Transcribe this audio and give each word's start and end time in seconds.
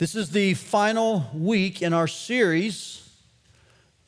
This 0.00 0.14
is 0.14 0.30
the 0.30 0.54
final 0.54 1.26
week 1.34 1.82
in 1.82 1.92
our 1.92 2.08
series, 2.08 3.06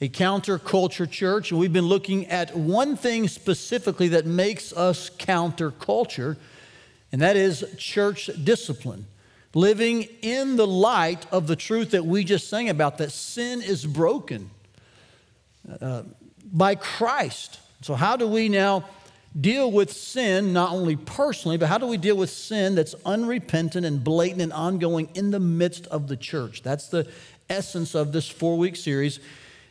A 0.00 0.08
Counterculture 0.08 1.07
Church, 1.11 1.50
and 1.50 1.61
we've 1.61 1.71
been 1.71 1.84
looking 1.84 2.29
at 2.29 2.57
one 2.57 2.96
thing 2.96 3.29
specifically 3.29 4.08
that 4.08 4.24
makes 4.24 4.72
us 4.72 5.10
counterculture, 5.10 6.38
and 7.12 7.20
that 7.20 7.36
is 7.36 7.62
church 7.76 8.30
discipline. 8.42 9.04
Living 9.52 10.04
in 10.22 10.56
the 10.56 10.66
light 10.66 11.27
of 11.30 11.46
the 11.46 11.57
truth 11.57 11.91
that 11.91 12.06
we 12.06 12.24
just 12.24 12.48
sang 12.48 12.70
about, 12.70 12.96
that 12.96 13.12
sin 13.12 13.61
is 13.61 13.84
broken 13.84 14.48
uh, 15.79 16.04
by 16.43 16.74
Christ. 16.74 17.61
So, 17.82 17.96
how 17.96 18.16
do 18.16 18.27
we 18.27 18.48
now 18.48 18.86
deal 19.39 19.71
with 19.71 19.93
sin, 19.93 20.53
not 20.53 20.73
only 20.73 20.96
personally, 20.96 21.57
but 21.57 21.69
how 21.69 21.79
do 21.79 21.87
we 21.87 21.96
deal 21.96 22.17
with 22.17 22.31
sin 22.31 22.75
that's 22.75 22.95
unrepentant 23.05 23.87
and 23.87 24.03
blatant 24.05 24.43
and 24.43 24.53
ongoing 24.53 25.09
in 25.14 25.31
the 25.31 25.41
midst 25.41 25.87
of 25.87 26.09
the 26.09 26.17
church? 26.17 26.62
That's 26.62 26.89
the 26.89 27.11
essence 27.49 27.95
of 27.95 28.13
this 28.13 28.29
four 28.29 28.59
week 28.59 28.76
series. 28.76 29.21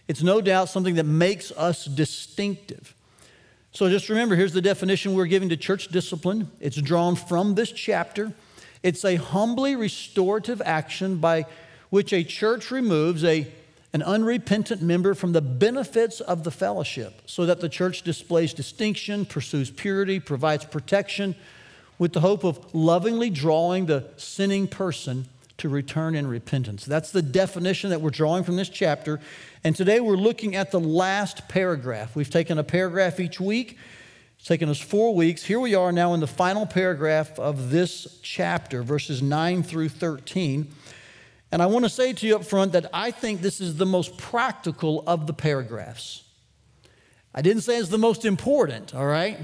It's 0.08 0.24
no 0.24 0.42
doubt 0.42 0.70
something 0.70 0.96
that 0.96 1.06
makes 1.06 1.52
us 1.52 1.86
distinctive. 1.86 2.96
So 3.72 3.90
just 3.90 4.10
remember 4.10 4.36
here's 4.36 4.54
the 4.54 4.62
definition 4.62 5.16
we're 5.16 5.26
giving 5.26 5.50
to 5.50 5.58
church 5.58 5.88
discipline. 5.88 6.52
It's 6.60 6.76
drawn 6.76 7.16
from 7.16 7.56
this 7.56 7.72
chapter. 7.72 8.34
It's 8.84 9.06
a 9.06 9.16
humbly 9.16 9.76
restorative 9.76 10.62
action 10.62 11.18
by 11.18 11.46
which 11.90 12.12
a 12.14 12.24
church 12.24 12.72
removes 12.72 13.24
a 13.24 13.48
an 13.94 14.02
unrepentant 14.04 14.82
member 14.82 15.14
from 15.14 15.34
the 15.34 15.42
benefits 15.42 16.22
of 16.22 16.44
the 16.44 16.52
fellowship 16.52 17.22
so 17.26 17.46
that 17.46 17.60
the 17.60 17.70
church 17.70 18.04
displays 18.04 18.54
distinction, 18.54 19.26
pursues 19.26 19.70
purity, 19.70 20.20
provides 20.20 20.64
protection 20.64 21.36
with 22.00 22.14
the 22.14 22.22
hope 22.22 22.44
of 22.44 22.74
lovingly 22.74 23.30
drawing 23.30 23.86
the 23.86 24.06
sinning 24.18 24.68
person 24.68 25.28
to 25.58 25.70
return 25.70 26.16
in 26.16 26.26
repentance. 26.26 26.86
That's 26.86 27.12
the 27.12 27.22
definition 27.22 27.92
that 27.92 28.02
we're 28.02 28.10
drawing 28.10 28.44
from 28.44 28.56
this 28.56 28.70
chapter. 28.70 29.20
And 29.64 29.76
today 29.76 30.00
we're 30.00 30.16
looking 30.16 30.56
at 30.56 30.72
the 30.72 30.80
last 30.80 31.48
paragraph. 31.48 32.16
We've 32.16 32.30
taken 32.30 32.58
a 32.58 32.64
paragraph 32.64 33.20
each 33.20 33.40
week. 33.40 33.78
It's 34.40 34.48
taken 34.48 34.70
us 34.70 34.80
four 34.80 35.14
weeks. 35.14 35.44
Here 35.44 35.60
we 35.60 35.76
are 35.76 35.92
now 35.92 36.16
in 36.16 36.20
the 36.20 36.26
final 36.26 36.66
paragraph 36.66 37.38
of 37.38 37.70
this 37.70 38.20
chapter, 38.24 38.82
verses 38.82 39.22
9 39.22 39.62
through 39.62 39.90
13. 39.90 40.74
And 41.52 41.62
I 41.62 41.66
want 41.66 41.84
to 41.84 41.90
say 41.90 42.14
to 42.14 42.28
you 42.28 42.36
up 42.36 42.46
front 42.46 42.72
that 42.72 42.90
I 42.94 43.12
think 43.12 43.42
this 43.42 43.60
is 43.60 43.76
the 43.76 43.86
most 43.86 44.18
practical 44.18 45.04
of 45.06 45.28
the 45.28 45.34
paragraphs. 45.34 46.24
I 47.36 47.42
didn't 47.42 47.64
say 47.64 47.78
it's 47.78 47.90
the 47.90 47.98
most 47.98 48.26
important, 48.26 48.96
all 48.96 49.06
right? 49.06 49.38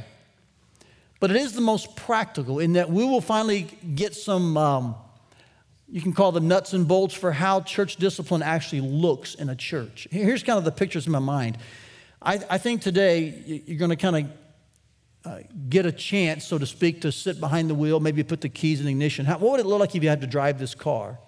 But 1.19 1.31
it 1.31 1.37
is 1.37 1.53
the 1.53 1.61
most 1.61 1.95
practical 1.95 2.59
in 2.59 2.73
that 2.73 2.89
we 2.89 3.03
will 3.03 3.21
finally 3.21 3.63
get 3.95 4.13
some, 4.13 4.55
um, 4.57 4.95
you 5.89 6.01
can 6.01 6.13
call 6.13 6.31
them 6.31 6.47
nuts 6.47 6.73
and 6.73 6.87
bolts 6.87 7.13
for 7.13 7.31
how 7.31 7.61
church 7.61 7.95
discipline 7.95 8.43
actually 8.43 8.81
looks 8.81 9.35
in 9.35 9.49
a 9.49 9.55
church. 9.55 10.07
Here's 10.11 10.43
kind 10.43 10.57
of 10.57 10.63
the 10.63 10.71
pictures 10.71 11.07
in 11.07 11.11
my 11.11 11.19
mind. 11.19 11.57
I, 12.21 12.39
I 12.49 12.57
think 12.57 12.81
today 12.81 13.63
you're 13.65 13.79
going 13.79 13.89
to 13.89 13.95
kind 13.95 14.15
of 14.15 14.31
uh, 15.25 15.39
get 15.69 15.85
a 15.85 15.91
chance, 15.91 16.45
so 16.45 16.57
to 16.57 16.65
speak, 16.65 17.01
to 17.01 17.11
sit 17.11 17.39
behind 17.39 17.69
the 17.69 17.75
wheel, 17.75 17.99
maybe 17.99 18.23
put 18.23 18.41
the 18.41 18.49
keys 18.49 18.79
in 18.79 18.87
ignition. 18.87 19.25
How, 19.25 19.37
what 19.39 19.51
would 19.51 19.59
it 19.59 19.65
look 19.65 19.79
like 19.79 19.95
if 19.95 20.03
you 20.03 20.09
had 20.09 20.21
to 20.21 20.27
drive 20.27 20.59
this 20.59 20.75
car? 20.75 21.19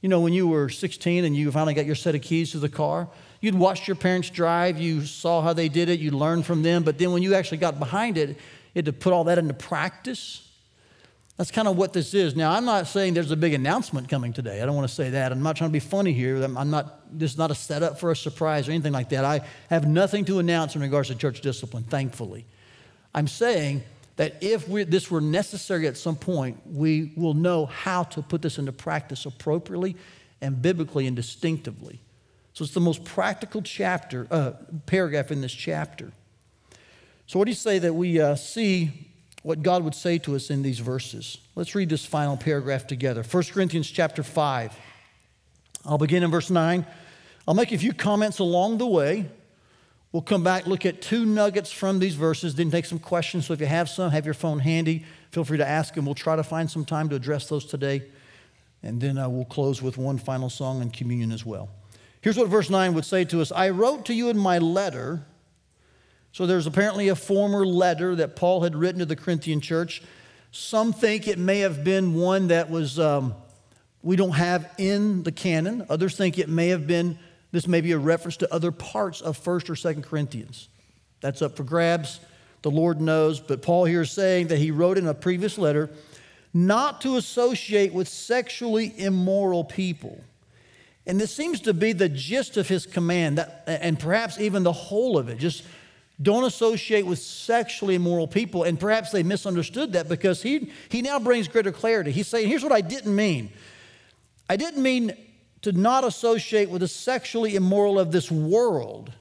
You 0.00 0.08
know, 0.08 0.20
when 0.20 0.32
you 0.32 0.48
were 0.48 0.68
16 0.68 1.24
and 1.24 1.36
you 1.36 1.50
finally 1.52 1.74
got 1.74 1.86
your 1.86 1.94
set 1.94 2.14
of 2.14 2.22
keys 2.22 2.52
to 2.52 2.58
the 2.58 2.68
car, 2.68 3.08
you'd 3.40 3.54
watched 3.54 3.86
your 3.86 3.96
parents 3.96 4.30
drive, 4.30 4.78
you 4.78 5.04
saw 5.04 5.42
how 5.42 5.52
they 5.52 5.68
did 5.68 5.88
it, 5.88 6.00
you 6.00 6.10
learned 6.10 6.46
from 6.46 6.62
them, 6.62 6.82
but 6.82 6.98
then 6.98 7.12
when 7.12 7.22
you 7.22 7.34
actually 7.34 7.58
got 7.58 7.78
behind 7.78 8.16
it, 8.16 8.30
you 8.30 8.36
had 8.76 8.86
to 8.86 8.92
put 8.92 9.12
all 9.12 9.24
that 9.24 9.38
into 9.38 9.54
practice. 9.54 10.46
That's 11.36 11.50
kind 11.50 11.68
of 11.68 11.76
what 11.76 11.94
this 11.94 12.12
is. 12.12 12.36
Now, 12.36 12.52
I'm 12.52 12.66
not 12.66 12.86
saying 12.86 13.14
there's 13.14 13.30
a 13.30 13.36
big 13.36 13.54
announcement 13.54 14.10
coming 14.10 14.32
today. 14.32 14.60
I 14.60 14.66
don't 14.66 14.76
want 14.76 14.88
to 14.88 14.94
say 14.94 15.10
that. 15.10 15.32
I'm 15.32 15.42
not 15.42 15.56
trying 15.56 15.70
to 15.70 15.72
be 15.72 15.80
funny 15.80 16.12
here. 16.12 16.42
I'm 16.42 16.70
not, 16.70 17.18
this 17.18 17.32
is 17.32 17.38
not 17.38 17.50
a 17.50 17.54
setup 17.54 17.98
for 17.98 18.10
a 18.10 18.16
surprise 18.16 18.68
or 18.68 18.72
anything 18.72 18.92
like 18.92 19.08
that. 19.08 19.24
I 19.24 19.40
have 19.70 19.88
nothing 19.88 20.26
to 20.26 20.38
announce 20.38 20.76
in 20.76 20.82
regards 20.82 21.08
to 21.08 21.14
church 21.14 21.40
discipline, 21.40 21.84
thankfully. 21.84 22.44
I'm 23.14 23.26
saying 23.26 23.82
that 24.20 24.36
if 24.42 24.66
this 24.66 25.10
were 25.10 25.22
necessary 25.22 25.86
at 25.86 25.96
some 25.96 26.14
point, 26.14 26.60
we 26.66 27.10
will 27.16 27.32
know 27.32 27.64
how 27.64 28.02
to 28.02 28.20
put 28.20 28.42
this 28.42 28.58
into 28.58 28.70
practice 28.70 29.24
appropriately 29.24 29.96
and 30.42 30.60
biblically 30.60 31.06
and 31.06 31.16
distinctively. 31.16 32.02
So 32.52 32.62
it's 32.62 32.74
the 32.74 32.80
most 32.80 33.02
practical 33.02 33.62
chapter, 33.62 34.26
uh, 34.30 34.52
paragraph 34.84 35.30
in 35.30 35.40
this 35.40 35.54
chapter. 35.54 36.12
So, 37.26 37.38
what 37.38 37.46
do 37.46 37.50
you 37.50 37.54
say 37.54 37.78
that 37.78 37.94
we 37.94 38.20
uh, 38.20 38.34
see 38.34 38.90
what 39.42 39.62
God 39.62 39.84
would 39.84 39.94
say 39.94 40.18
to 40.18 40.36
us 40.36 40.50
in 40.50 40.60
these 40.60 40.80
verses? 40.80 41.38
Let's 41.54 41.74
read 41.74 41.88
this 41.88 42.04
final 42.04 42.36
paragraph 42.36 42.86
together. 42.86 43.22
1 43.22 43.42
Corinthians 43.44 43.90
chapter 43.90 44.22
5. 44.22 44.76
I'll 45.86 45.96
begin 45.96 46.22
in 46.22 46.30
verse 46.30 46.50
9. 46.50 46.84
I'll 47.48 47.54
make 47.54 47.72
a 47.72 47.78
few 47.78 47.94
comments 47.94 48.38
along 48.38 48.76
the 48.76 48.86
way. 48.86 49.30
We'll 50.12 50.22
come 50.22 50.42
back, 50.42 50.66
look 50.66 50.84
at 50.86 51.00
two 51.00 51.24
nuggets 51.24 51.70
from 51.70 52.00
these 52.00 52.16
verses, 52.16 52.56
then 52.56 52.70
take 52.70 52.84
some 52.84 52.98
questions. 52.98 53.46
So 53.46 53.52
if 53.52 53.60
you 53.60 53.66
have 53.66 53.88
some, 53.88 54.10
have 54.10 54.24
your 54.24 54.34
phone 54.34 54.58
handy. 54.58 55.04
Feel 55.30 55.44
free 55.44 55.58
to 55.58 55.66
ask, 55.66 55.96
and 55.96 56.04
we'll 56.04 56.16
try 56.16 56.34
to 56.34 56.42
find 56.42 56.68
some 56.68 56.84
time 56.84 57.08
to 57.10 57.16
address 57.16 57.48
those 57.48 57.64
today. 57.64 58.02
And 58.82 59.00
then 59.00 59.18
uh, 59.18 59.28
we'll 59.28 59.44
close 59.44 59.80
with 59.80 59.96
one 59.96 60.18
final 60.18 60.50
song 60.50 60.82
and 60.82 60.92
communion 60.92 61.30
as 61.30 61.46
well. 61.46 61.68
Here's 62.22 62.36
what 62.36 62.48
verse 62.48 62.68
9 62.68 62.92
would 62.94 63.04
say 63.04 63.24
to 63.26 63.40
us 63.40 63.52
I 63.52 63.70
wrote 63.70 64.06
to 64.06 64.14
you 64.14 64.28
in 64.30 64.38
my 64.38 64.58
letter. 64.58 65.24
So 66.32 66.46
there's 66.46 66.66
apparently 66.66 67.08
a 67.08 67.16
former 67.16 67.66
letter 67.66 68.14
that 68.16 68.36
Paul 68.36 68.62
had 68.62 68.76
written 68.76 69.00
to 69.00 69.06
the 69.06 69.16
Corinthian 69.16 69.60
church. 69.60 70.02
Some 70.52 70.92
think 70.92 71.26
it 71.28 71.38
may 71.38 71.60
have 71.60 71.82
been 71.84 72.14
one 72.14 72.48
that 72.48 72.70
was 72.70 72.98
um, 72.98 73.34
we 74.02 74.16
don't 74.16 74.32
have 74.32 74.72
in 74.78 75.22
the 75.22 75.32
canon. 75.32 75.86
Others 75.88 76.16
think 76.16 76.38
it 76.38 76.48
may 76.48 76.68
have 76.68 76.86
been 76.86 77.18
this 77.52 77.66
may 77.66 77.80
be 77.80 77.92
a 77.92 77.98
reference 77.98 78.36
to 78.38 78.52
other 78.52 78.70
parts 78.70 79.20
of 79.20 79.38
1st 79.38 79.70
or 79.70 79.74
2nd 79.74 80.04
Corinthians. 80.04 80.68
That's 81.20 81.42
up 81.42 81.56
for 81.56 81.64
grabs. 81.64 82.20
The 82.62 82.70
Lord 82.70 83.00
knows. 83.00 83.40
But 83.40 83.62
Paul 83.62 83.84
here 83.84 84.02
is 84.02 84.10
saying 84.10 84.48
that 84.48 84.58
he 84.58 84.70
wrote 84.70 84.98
in 84.98 85.06
a 85.06 85.14
previous 85.14 85.58
letter 85.58 85.90
not 86.52 87.00
to 87.02 87.16
associate 87.16 87.92
with 87.92 88.08
sexually 88.08 88.92
immoral 88.98 89.64
people. 89.64 90.22
And 91.06 91.20
this 91.20 91.34
seems 91.34 91.60
to 91.62 91.74
be 91.74 91.92
the 91.92 92.08
gist 92.08 92.56
of 92.56 92.68
his 92.68 92.86
command, 92.86 93.38
that, 93.38 93.64
and 93.66 93.98
perhaps 93.98 94.38
even 94.38 94.62
the 94.62 94.72
whole 94.72 95.16
of 95.16 95.28
it. 95.28 95.38
Just 95.38 95.64
don't 96.20 96.44
associate 96.44 97.06
with 97.06 97.18
sexually 97.18 97.94
immoral 97.94 98.28
people. 98.28 98.64
And 98.64 98.78
perhaps 98.78 99.10
they 99.10 99.22
misunderstood 99.22 99.94
that 99.94 100.08
because 100.08 100.42
he, 100.42 100.70
he 100.88 101.02
now 101.02 101.18
brings 101.18 101.48
greater 101.48 101.72
clarity. 101.72 102.10
He's 102.10 102.28
saying, 102.28 102.48
here's 102.48 102.62
what 102.62 102.72
I 102.72 102.80
didn't 102.80 103.14
mean. 103.14 103.50
I 104.48 104.56
didn't 104.56 104.82
mean 104.82 105.16
to 105.62 105.72
not 105.72 106.04
associate 106.04 106.70
with 106.70 106.80
the 106.80 106.88
sexually 106.88 107.54
immoral 107.54 107.98
of 107.98 108.12
this 108.12 108.30
world 108.30 109.12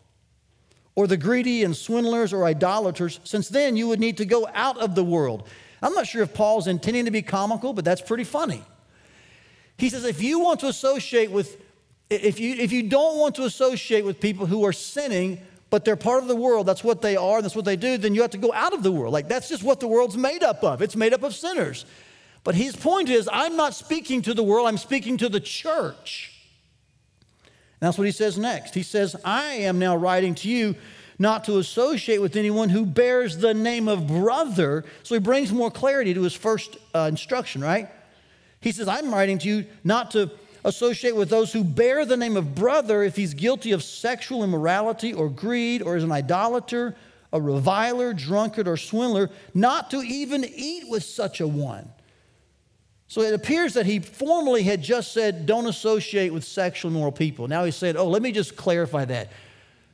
or 0.96 1.08
the 1.08 1.18
greedy 1.18 1.64
and 1.64 1.76
swindlers 1.76 2.34
or 2.34 2.46
idolaters, 2.46 3.20
since 3.24 3.50
then 3.50 3.76
you 3.78 3.88
would 3.88 4.00
need 4.00 4.18
to 4.18 4.26
go 4.26 4.48
out 4.54 4.78
of 4.78 4.96
the 4.96 5.04
world. 5.04 5.48
I'm 5.82 5.94
not 5.94 6.08
sure 6.08 6.22
if 6.22 6.34
Paul's 6.34 6.68
intending 6.68 7.06
to 7.06 7.12
be 7.12 7.22
comical, 7.22 7.74
but 7.74 7.86
that's 7.86 8.02
pretty 8.02 8.26
funny. 8.26 8.64
He 9.78 9.90
says, 9.90 10.04
if 10.04 10.22
you 10.22 10.40
want 10.40 10.60
to 10.62 10.68
associate 10.68 11.32
with, 11.32 11.58
if 12.10 12.40
you, 12.40 12.56
if 12.56 12.72
you 12.72 12.84
don't 12.84 13.18
want 13.18 13.36
to 13.36 13.44
associate 13.44 14.04
with 14.04 14.20
people 14.20 14.46
who 14.46 14.66
are 14.66 14.74
sinning, 14.74 15.40
but 15.70 15.86
they're 15.86 15.96
part 15.96 16.22
of 16.22 16.28
the 16.28 16.36
world, 16.36 16.66
that's 16.66 16.84
what 16.84 17.02
they 17.02 17.16
are, 17.16 17.42
that's 17.42 17.56
what 17.56 17.66
they 17.66 17.78
do, 17.78 17.98
then 17.98 18.14
you 18.14 18.22
have 18.22 18.32
to 18.32 18.38
go 18.38 18.52
out 18.52 18.74
of 18.74 18.84
the 18.84 18.92
world. 18.92 19.14
Like 19.14 19.30
that's 19.30 19.48
just 19.48 19.64
what 19.64 19.80
the 19.80 19.88
world's 19.88 20.18
made 20.18 20.44
up 20.44 20.64
of. 20.64 20.82
It's 20.82 20.96
made 20.96 21.14
up 21.14 21.24
of 21.24 21.34
sinners. 21.34 21.86
But 22.44 22.56
his 22.56 22.76
point 22.76 23.10
is, 23.10 23.30
I'm 23.32 23.56
not 23.56 23.74
speaking 23.74 24.22
to 24.24 24.34
the 24.34 24.44
world, 24.44 24.68
I'm 24.68 24.78
speaking 24.78 25.18
to 25.18 25.30
the 25.30 25.40
church. 25.40 26.36
And 27.44 27.88
that's 27.88 27.98
what 27.98 28.06
he 28.06 28.12
says 28.12 28.38
next. 28.38 28.74
He 28.74 28.84
says, 28.84 29.16
I 29.24 29.46
am 29.54 29.80
now 29.80 29.96
writing 29.96 30.36
to 30.36 30.50
you 30.50 30.76
not 31.18 31.44
to 31.44 31.58
associate 31.60 32.22
with 32.22 32.38
anyone 32.38 32.70
who 32.70 32.86
bears 32.86 33.38
the 33.38 33.54
name 33.54 33.90
of 33.90 34.08
brother. 34.08 34.86
So 35.04 35.16
he 35.16 35.20
brings 35.20 35.52
more 35.52 35.70
clarity 35.70 36.14
to 36.14 36.22
his 36.22 36.34
first 36.34 36.78
uh, 36.96 37.08
instruction, 37.10 37.62
right? 37.62 37.90
He 38.62 38.72
says, 38.72 38.88
I'm 38.88 39.14
writing 39.14 39.38
to 39.40 39.48
you 39.48 39.66
not 39.84 40.12
to 40.12 40.32
associate 40.64 41.16
with 41.16 41.30
those 41.30 41.52
who 41.54 41.64
bear 41.64 42.06
the 42.06 42.18
name 42.18 42.38
of 42.38 42.56
brother 42.56 43.04
if 43.04 43.16
he's 43.16 43.34
guilty 43.34 43.72
of 43.72 43.84
sexual 43.84 44.44
immorality 44.44 45.14
or 45.14 45.30
greed 45.30 45.82
or 45.82 45.98
is 45.98 46.04
an 46.04 46.12
idolater, 46.12 46.96
a 47.32 47.42
reviler, 47.42 48.14
drunkard, 48.14 48.68
or 48.68 48.78
swindler, 48.78 49.30
not 49.54 49.92
to 49.92 50.02
even 50.02 50.46
eat 50.46 50.90
with 50.90 51.04
such 51.04 51.42
a 51.42 51.48
one. 51.48 51.90
So 53.10 53.22
it 53.22 53.34
appears 53.34 53.74
that 53.74 53.88
he 53.88 54.00
formerly 54.00 54.62
had 54.62 54.84
just 54.84 55.14
said, 55.14 55.48
don't 55.48 55.66
associate 55.66 56.32
with 56.32 56.44
sexual 56.44 56.92
immoral 56.92 57.12
people. 57.12 57.48
Now 57.48 57.66
he 57.66 57.72
said, 57.72 57.98
oh, 57.98 58.08
let 58.08 58.22
me 58.22 58.32
just 58.32 58.56
clarify 58.56 59.04
that. 59.06 59.32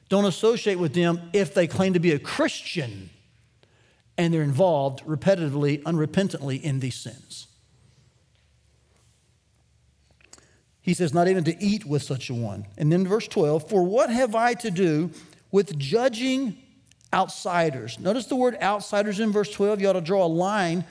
Don't 0.09 0.25
associate 0.25 0.75
with 0.75 0.93
them 0.93 1.21
if 1.31 1.53
they 1.53 1.65
claim 1.65 1.93
to 1.93 1.99
be 1.99 2.11
a 2.11 2.19
Christian 2.19 3.09
and 4.17 4.33
they're 4.33 4.43
involved 4.43 5.03
repetitively, 5.05 5.81
unrepentantly 5.83 6.61
in 6.61 6.81
these 6.81 6.95
sins. 6.95 7.47
He 10.81 10.93
says, 10.93 11.13
not 11.13 11.29
even 11.29 11.45
to 11.45 11.63
eat 11.63 11.85
with 11.85 12.03
such 12.03 12.29
a 12.29 12.33
one. 12.33 12.67
And 12.77 12.91
then 12.91 13.07
verse 13.07 13.29
12, 13.29 13.69
for 13.69 13.83
what 13.83 14.09
have 14.09 14.35
I 14.35 14.55
to 14.55 14.69
do 14.69 15.09
with 15.51 15.79
judging 15.79 16.57
outsiders? 17.13 17.97
Notice 17.97 18.25
the 18.25 18.35
word 18.35 18.57
outsiders 18.61 19.21
in 19.21 19.31
verse 19.31 19.51
12. 19.51 19.79
You 19.79 19.89
ought 19.89 19.93
to 19.93 20.01
draw 20.01 20.25
a 20.25 20.27
line 20.27 20.83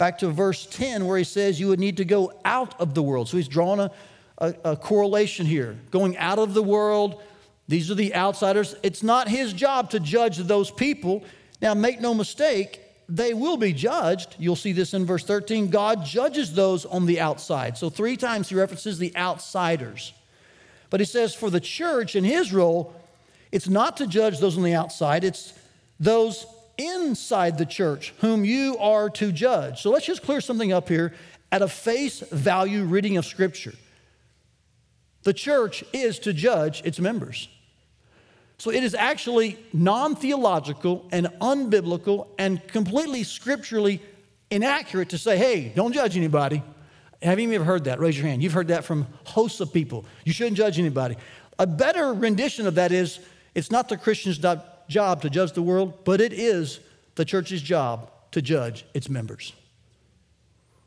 back 0.00 0.16
to 0.16 0.30
verse 0.30 0.64
10 0.64 1.06
where 1.06 1.18
he 1.18 1.24
says 1.24 1.60
you 1.60 1.68
would 1.68 1.78
need 1.78 1.98
to 1.98 2.06
go 2.06 2.32
out 2.42 2.80
of 2.80 2.94
the 2.94 3.02
world. 3.02 3.28
So 3.28 3.36
he's 3.36 3.48
drawn 3.48 3.78
a, 3.78 3.90
a, 4.38 4.54
a 4.64 4.76
correlation 4.76 5.44
here. 5.44 5.78
Going 5.90 6.16
out 6.16 6.38
of 6.38 6.54
the 6.54 6.62
world, 6.62 7.22
these 7.68 7.90
are 7.90 7.94
the 7.94 8.14
outsiders. 8.14 8.74
It's 8.82 9.02
not 9.02 9.28
his 9.28 9.52
job 9.52 9.90
to 9.90 10.00
judge 10.00 10.38
those 10.38 10.70
people. 10.70 11.22
Now, 11.60 11.74
make 11.74 12.00
no 12.00 12.14
mistake, 12.14 12.80
they 13.10 13.34
will 13.34 13.58
be 13.58 13.74
judged. 13.74 14.36
You'll 14.38 14.56
see 14.56 14.72
this 14.72 14.94
in 14.94 15.04
verse 15.04 15.22
13. 15.22 15.68
God 15.68 16.02
judges 16.02 16.54
those 16.54 16.86
on 16.86 17.04
the 17.04 17.20
outside. 17.20 17.76
So, 17.76 17.90
three 17.90 18.16
times 18.16 18.48
he 18.48 18.54
references 18.54 18.98
the 18.98 19.14
outsiders. 19.14 20.14
But 20.88 21.00
he 21.00 21.06
says 21.06 21.34
for 21.34 21.50
the 21.50 21.60
church 21.60 22.16
in 22.16 22.24
his 22.24 22.54
role, 22.54 22.94
it's 23.52 23.68
not 23.68 23.98
to 23.98 24.06
judge 24.06 24.38
those 24.38 24.56
on 24.56 24.62
the 24.62 24.74
outside, 24.74 25.24
it's 25.24 25.52
those 25.98 26.46
inside 26.80 27.58
the 27.58 27.66
church 27.66 28.14
whom 28.20 28.44
you 28.44 28.78
are 28.78 29.10
to 29.10 29.32
judge. 29.32 29.82
So, 29.82 29.90
let's 29.90 30.06
just 30.06 30.22
clear 30.22 30.40
something 30.40 30.72
up 30.72 30.88
here 30.88 31.14
at 31.52 31.62
a 31.62 31.68
face 31.68 32.20
value 32.20 32.84
reading 32.84 33.16
of 33.16 33.26
Scripture. 33.26 33.74
The 35.22 35.34
church 35.34 35.84
is 35.92 36.18
to 36.20 36.32
judge 36.32 36.82
its 36.84 36.98
members. 36.98 37.48
So 38.60 38.70
it 38.70 38.84
is 38.84 38.94
actually 38.94 39.58
non 39.72 40.16
theological 40.16 41.08
and 41.12 41.28
unbiblical 41.40 42.28
and 42.38 42.66
completely 42.68 43.24
scripturally 43.24 44.02
inaccurate 44.50 45.08
to 45.10 45.18
say, 45.18 45.38
hey, 45.38 45.72
don't 45.74 45.94
judge 45.94 46.14
anybody. 46.14 46.62
Have 47.22 47.40
you 47.40 47.50
ever 47.52 47.64
heard 47.64 47.84
that? 47.84 48.00
Raise 48.00 48.18
your 48.18 48.26
hand. 48.26 48.42
You've 48.42 48.52
heard 48.52 48.68
that 48.68 48.84
from 48.84 49.06
hosts 49.24 49.60
of 49.60 49.72
people. 49.72 50.04
You 50.24 50.34
shouldn't 50.34 50.58
judge 50.58 50.78
anybody. 50.78 51.16
A 51.58 51.66
better 51.66 52.12
rendition 52.12 52.66
of 52.66 52.74
that 52.74 52.92
is 52.92 53.20
it's 53.54 53.70
not 53.70 53.88
the 53.88 53.96
Christian's 53.96 54.36
job 54.90 55.22
to 55.22 55.30
judge 55.30 55.52
the 55.52 55.62
world, 55.62 56.04
but 56.04 56.20
it 56.20 56.32
is 56.32 56.80
the 57.14 57.24
church's 57.24 57.62
job 57.62 58.10
to 58.32 58.42
judge 58.42 58.84
its 58.92 59.08
members. 59.08 59.54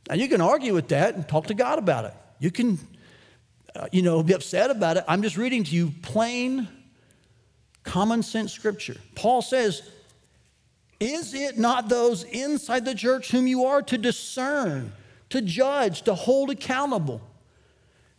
Now, 0.09 0.15
you 0.15 0.27
can 0.27 0.41
argue 0.41 0.73
with 0.73 0.89
that 0.89 1.15
and 1.15 1.27
talk 1.27 1.47
to 1.47 1.53
God 1.53 1.79
about 1.79 2.05
it. 2.05 2.13
You 2.39 2.51
can, 2.51 2.77
uh, 3.75 3.87
you 3.91 4.01
know, 4.01 4.21
be 4.21 4.33
upset 4.33 4.69
about 4.69 4.97
it. 4.97 5.05
I'm 5.07 5.23
just 5.23 5.37
reading 5.37 5.63
to 5.63 5.75
you 5.75 5.93
plain 6.01 6.67
common 7.83 8.23
sense 8.23 8.51
scripture. 8.51 8.97
Paul 9.15 9.41
says, 9.41 9.81
Is 10.99 11.33
it 11.33 11.57
not 11.57 11.89
those 11.89 12.23
inside 12.23 12.85
the 12.85 12.95
church 12.95 13.31
whom 13.31 13.47
you 13.47 13.65
are 13.65 13.81
to 13.83 13.97
discern, 13.97 14.91
to 15.29 15.41
judge, 15.41 16.03
to 16.03 16.13
hold 16.13 16.49
accountable? 16.49 17.21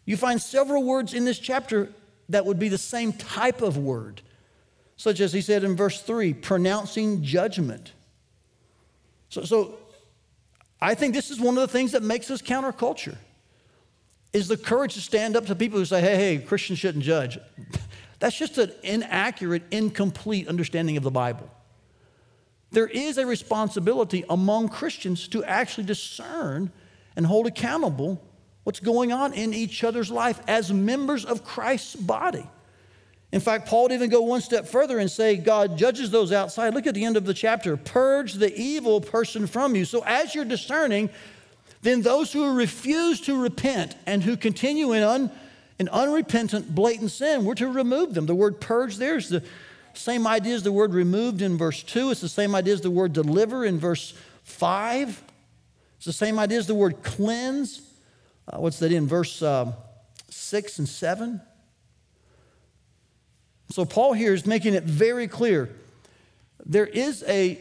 You 0.06 0.16
find 0.16 0.40
several 0.40 0.84
words 0.84 1.14
in 1.14 1.24
this 1.24 1.38
chapter 1.38 1.90
that 2.28 2.46
would 2.46 2.58
be 2.58 2.68
the 2.68 2.78
same 2.78 3.12
type 3.12 3.62
of 3.62 3.76
word, 3.76 4.22
such 4.96 5.20
as 5.20 5.32
he 5.32 5.40
said 5.40 5.64
in 5.64 5.76
verse 5.76 6.00
3 6.02 6.34
pronouncing 6.34 7.22
judgment. 7.22 7.92
So, 9.28 9.44
so 9.44 9.74
I 10.80 10.94
think 10.94 11.14
this 11.14 11.30
is 11.30 11.40
one 11.40 11.56
of 11.56 11.62
the 11.62 11.68
things 11.68 11.92
that 11.92 12.02
makes 12.02 12.30
us 12.30 12.40
counterculture 12.40 13.16
is 14.32 14.48
the 14.48 14.56
courage 14.56 14.94
to 14.94 15.00
stand 15.00 15.36
up 15.36 15.46
to 15.46 15.54
people 15.54 15.78
who 15.78 15.84
say, 15.84 16.00
hey, 16.00 16.16
hey, 16.16 16.38
Christians 16.38 16.78
shouldn't 16.78 17.04
judge. 17.04 17.38
That's 18.18 18.36
just 18.36 18.58
an 18.58 18.72
inaccurate, 18.82 19.62
incomplete 19.70 20.48
understanding 20.48 20.96
of 20.96 21.02
the 21.02 21.10
Bible. 21.10 21.50
There 22.70 22.88
is 22.88 23.18
a 23.18 23.26
responsibility 23.26 24.24
among 24.28 24.68
Christians 24.68 25.28
to 25.28 25.44
actually 25.44 25.84
discern 25.84 26.72
and 27.16 27.24
hold 27.24 27.46
accountable 27.46 28.20
what's 28.64 28.80
going 28.80 29.12
on 29.12 29.32
in 29.32 29.54
each 29.54 29.84
other's 29.84 30.10
life 30.10 30.40
as 30.48 30.72
members 30.72 31.24
of 31.24 31.44
Christ's 31.44 31.94
body. 31.94 32.46
In 33.34 33.40
fact, 33.40 33.66
Paul 33.66 33.82
would 33.82 33.92
even 33.92 34.10
go 34.10 34.22
one 34.22 34.40
step 34.40 34.64
further 34.64 35.00
and 35.00 35.10
say, 35.10 35.36
God 35.36 35.76
judges 35.76 36.08
those 36.08 36.30
outside. 36.30 36.72
Look 36.72 36.86
at 36.86 36.94
the 36.94 37.04
end 37.04 37.16
of 37.16 37.24
the 37.24 37.34
chapter 37.34 37.76
purge 37.76 38.34
the 38.34 38.56
evil 38.56 39.00
person 39.00 39.48
from 39.48 39.74
you. 39.74 39.84
So, 39.84 40.04
as 40.06 40.36
you're 40.36 40.44
discerning, 40.44 41.10
then 41.82 42.02
those 42.02 42.32
who 42.32 42.54
refuse 42.54 43.20
to 43.22 43.36
repent 43.42 43.96
and 44.06 44.22
who 44.22 44.36
continue 44.36 44.92
in 44.92 45.02
un 45.02 45.32
an 45.80 45.88
unrepentant, 45.88 46.76
blatant 46.76 47.10
sin, 47.10 47.44
we're 47.44 47.56
to 47.56 47.66
remove 47.66 48.14
them. 48.14 48.26
The 48.26 48.36
word 48.36 48.60
purge 48.60 48.98
there 48.98 49.16
is 49.16 49.30
the 49.30 49.42
same 49.94 50.28
idea 50.28 50.54
as 50.54 50.62
the 50.62 50.70
word 50.70 50.94
removed 50.94 51.42
in 51.42 51.58
verse 51.58 51.82
2. 51.82 52.12
It's 52.12 52.20
the 52.20 52.28
same 52.28 52.54
idea 52.54 52.74
as 52.74 52.82
the 52.82 52.90
word 52.92 53.12
deliver 53.12 53.64
in 53.64 53.80
verse 53.80 54.14
5. 54.44 55.24
It's 55.96 56.06
the 56.06 56.12
same 56.12 56.38
idea 56.38 56.58
as 56.58 56.68
the 56.68 56.76
word 56.76 57.02
cleanse. 57.02 57.80
Uh, 58.46 58.58
what's 58.58 58.78
that 58.78 58.92
in 58.92 59.08
verse 59.08 59.42
uh, 59.42 59.72
6 60.30 60.78
and 60.78 60.88
7? 60.88 61.40
So 63.70 63.84
Paul 63.84 64.12
here 64.12 64.34
is 64.34 64.46
making 64.46 64.74
it 64.74 64.84
very 64.84 65.28
clear. 65.28 65.70
There 66.64 66.86
is 66.86 67.24
a, 67.26 67.58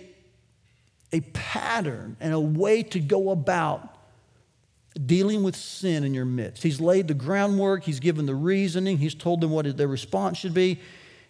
a 1.12 1.22
pattern 1.22 2.18
and 2.20 2.34
a 2.34 2.40
way 2.40 2.84
to 2.84 3.00
go 3.00 3.32
about 3.32 3.90
dealing 5.06 5.44
with 5.44 5.56
sin 5.56 6.04
in 6.04 6.14
your 6.14 6.26
midst. 6.26 6.62
He's 6.64 6.80
laid 6.80 7.08
the 7.08 7.14
groundwork, 7.14 7.84
he's 7.84 8.00
given 8.00 8.26
the 8.26 8.36
reasoning, 8.36 9.00
he's 9.00 9.16
told 9.16 9.42
them 9.42 9.50
what 9.50 9.76
their 9.76 9.88
response 9.88 10.38
should 10.38 10.54
be. 10.54 10.80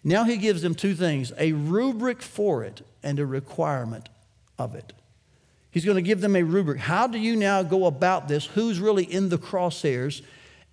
Now 0.02 0.24
he 0.24 0.36
gives 0.36 0.60
them 0.60 0.74
two 0.74 0.94
things 0.94 1.32
a 1.38 1.52
rubric 1.52 2.20
for 2.20 2.62
it 2.62 2.82
and 3.02 3.18
a 3.18 3.26
requirement 3.26 4.08
of 4.58 4.74
it. 4.74 4.92
He's 5.70 5.84
going 5.84 5.96
to 5.96 6.02
give 6.02 6.20
them 6.20 6.36
a 6.36 6.42
rubric. 6.42 6.78
How 6.78 7.06
do 7.06 7.18
you 7.18 7.34
now 7.34 7.62
go 7.62 7.86
about 7.86 8.28
this? 8.28 8.44
Who's 8.46 8.78
really 8.78 9.04
in 9.04 9.28
the 9.28 9.38
crosshairs? 9.38 10.22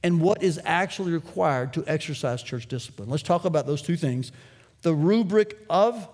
And 0.03 0.19
what 0.19 0.41
is 0.41 0.59
actually 0.65 1.11
required 1.11 1.73
to 1.73 1.83
exercise 1.87 2.41
church 2.41 2.67
discipline? 2.67 3.09
Let's 3.09 3.23
talk 3.23 3.45
about 3.45 3.67
those 3.67 3.81
two 3.81 3.95
things 3.95 4.31
the 4.81 4.95
rubric 4.95 5.59
of 5.69 6.07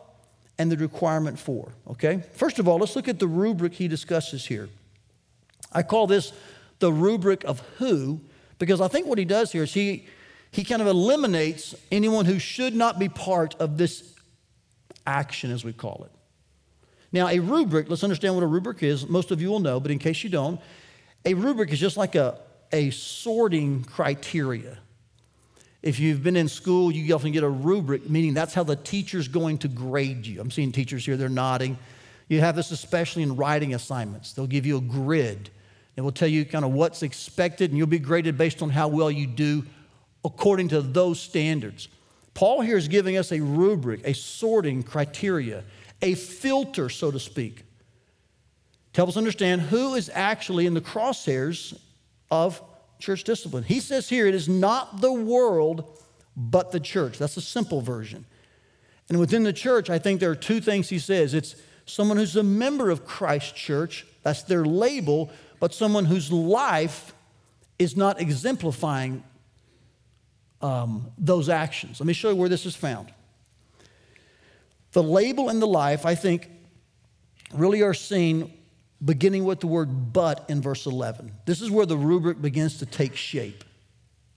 and 0.58 0.72
the 0.72 0.78
requirement 0.78 1.40
for. 1.40 1.72
Okay? 1.90 2.22
First 2.34 2.60
of 2.60 2.68
all, 2.68 2.80
let's 2.80 2.96
look 2.96 3.08
at 3.08 3.20
the 3.20 3.28
rubric 3.28 3.74
he 3.74 3.88
discusses 3.88 4.46
here. 4.46 4.70
I 5.72 5.84
call 5.84 6.08
this 6.08 6.34
the 6.80 6.92
rubric 6.92 7.44
of 7.46 7.62
who, 7.78 8.22
because 8.60 8.82
I 8.82 8.88
think 8.88 9.08
what 9.08 9.18
he 9.18 9.26
does 9.26 9.52
here 9.52 9.64
is 9.64 9.74
he, 9.74 10.06
he 10.52 10.64
kind 10.64 10.82
of 10.82 10.88
eliminates 10.88 11.76
anyone 11.92 12.26
who 12.26 12.40
should 12.40 12.76
not 12.76 13.00
be 13.00 13.10
part 13.10 13.56
of 13.56 13.78
this 13.78 14.16
action, 15.06 15.52
as 15.52 15.64
we 15.64 15.74
call 15.74 16.06
it. 16.06 16.12
Now, 17.12 17.30
a 17.30 17.40
rubric, 17.40 17.90
let's 17.90 18.04
understand 18.04 18.36
what 18.36 18.44
a 18.44 18.48
rubric 18.48 18.84
is. 18.84 19.08
Most 19.08 19.32
of 19.32 19.42
you 19.42 19.50
will 19.50 19.60
know, 19.60 19.80
but 19.80 19.92
in 19.92 20.00
case 20.00 20.24
you 20.24 20.30
don't, 20.30 20.60
a 21.26 21.34
rubric 21.34 21.72
is 21.72 21.80
just 21.80 21.98
like 21.98 22.16
a, 22.16 22.38
a 22.72 22.90
sorting 22.92 23.84
criteria. 23.84 24.78
If 25.82 26.00
you've 26.00 26.24
been 26.24 26.36
in 26.36 26.48
school, 26.48 26.92
you 26.92 27.14
often 27.14 27.32
get 27.32 27.44
a 27.44 27.50
rubric, 27.50 28.10
meaning 28.10 28.34
that's 28.34 28.54
how 28.54 28.64
the 28.64 28.76
teacher's 28.76 29.28
going 29.28 29.60
to 29.60 29.68
grade 29.68 30.26
you. 30.26 30.42
I'm 30.42 30.52
seeing 30.52 30.72
teachers 30.72 31.06
here, 31.06 31.18
they're 31.18 31.30
nodding. 31.30 31.78
You 32.28 32.42
have 32.42 32.56
this 32.56 32.72
especially 32.72 33.24
in 33.24 33.36
writing 33.36 33.74
assignments. 33.74 34.34
They'll 34.34 34.48
give 34.48 34.66
you 34.66 34.78
a 34.78 34.82
grid 34.82 35.50
it 35.98 36.02
will 36.02 36.12
tell 36.12 36.28
you 36.28 36.46
kind 36.46 36.64
of 36.64 36.72
what's 36.72 37.02
expected, 37.02 37.72
and 37.72 37.78
you'll 37.78 37.88
be 37.88 38.00
graded 38.00 38.38
based 38.38 38.62
on 38.62 38.70
how 38.70 38.88
well 38.88 39.10
you 39.10 39.26
do 39.26 39.66
according 40.24 40.70
to 40.70 40.82
those 40.82 41.20
standards. 41.20 41.90
Paul 42.36 42.62
here 42.62 42.78
is 42.78 42.88
giving 42.88 43.18
us 43.18 43.32
a 43.32 43.42
rubric, 43.42 44.02
a 44.06 44.14
sorting 44.14 44.84
criteria, 44.84 45.64
a 46.04 46.14
filter, 46.14 46.90
so 46.90 47.10
to 47.10 47.20
speak, 47.20 47.64
to 48.94 49.02
help 49.02 49.10
us 49.10 49.18
understand 49.18 49.62
who 49.62 49.96
is 49.96 50.12
actually 50.14 50.68
in 50.68 50.76
the 50.76 50.82
crosshairs 50.82 51.80
of 52.30 52.62
church 53.00 53.24
discipline. 53.24 53.64
He 53.64 53.80
says 53.80 54.10
here, 54.10 54.28
it 54.28 54.36
is 54.36 54.50
not 54.50 55.02
the 55.02 55.14
world, 55.14 56.00
but 56.36 56.72
the 56.72 56.80
church. 56.80 57.18
That's 57.18 57.38
a 57.38 57.42
simple 57.42 57.82
version. 57.82 58.26
And 59.10 59.20
within 59.20 59.44
the 59.44 59.54
church, 59.54 59.90
I 59.90 60.00
think 60.00 60.20
there 60.20 60.32
are 60.32 60.36
two 60.36 60.60
things 60.60 60.90
he 60.90 61.00
says 61.00 61.34
it's 61.34 61.56
someone 61.86 62.18
who's 62.18 62.36
a 62.36 62.44
member 62.44 62.90
of 62.90 63.06
Christ's 63.06 63.54
church, 63.54 64.06
that's 64.24 64.44
their 64.44 64.66
label, 64.66 65.32
but 65.60 65.74
someone 65.74 66.06
whose 66.06 66.32
life 66.32 67.14
is 67.80 67.96
not 67.96 68.20
exemplifying 68.20 69.24
um, 70.62 71.12
those 71.18 71.50
actions. 71.50 72.00
Let 72.00 72.08
me 72.08 72.14
show 72.14 72.30
you 72.30 72.36
where 72.36 72.50
this 72.50 72.66
is 72.66 72.76
found. 72.76 73.14
The 74.92 75.04
label 75.04 75.50
and 75.50 75.62
the 75.62 75.68
life, 75.68 76.06
I 76.06 76.16
think, 76.16 76.50
really 77.54 77.84
are 77.84 77.94
seen 77.94 78.57
beginning 79.04 79.46
with 79.46 79.60
the 79.60 79.68
word 79.68 80.14
but 80.14 80.46
in 80.50 80.62
verse 80.62 80.86
11. 80.86 81.32
This 81.46 81.62
is 81.62 81.70
where 81.70 81.86
the 81.86 81.98
rubric 81.98 82.42
begins 82.42 82.80
to 82.80 82.86
take 82.86 83.16
shape. 83.16 83.64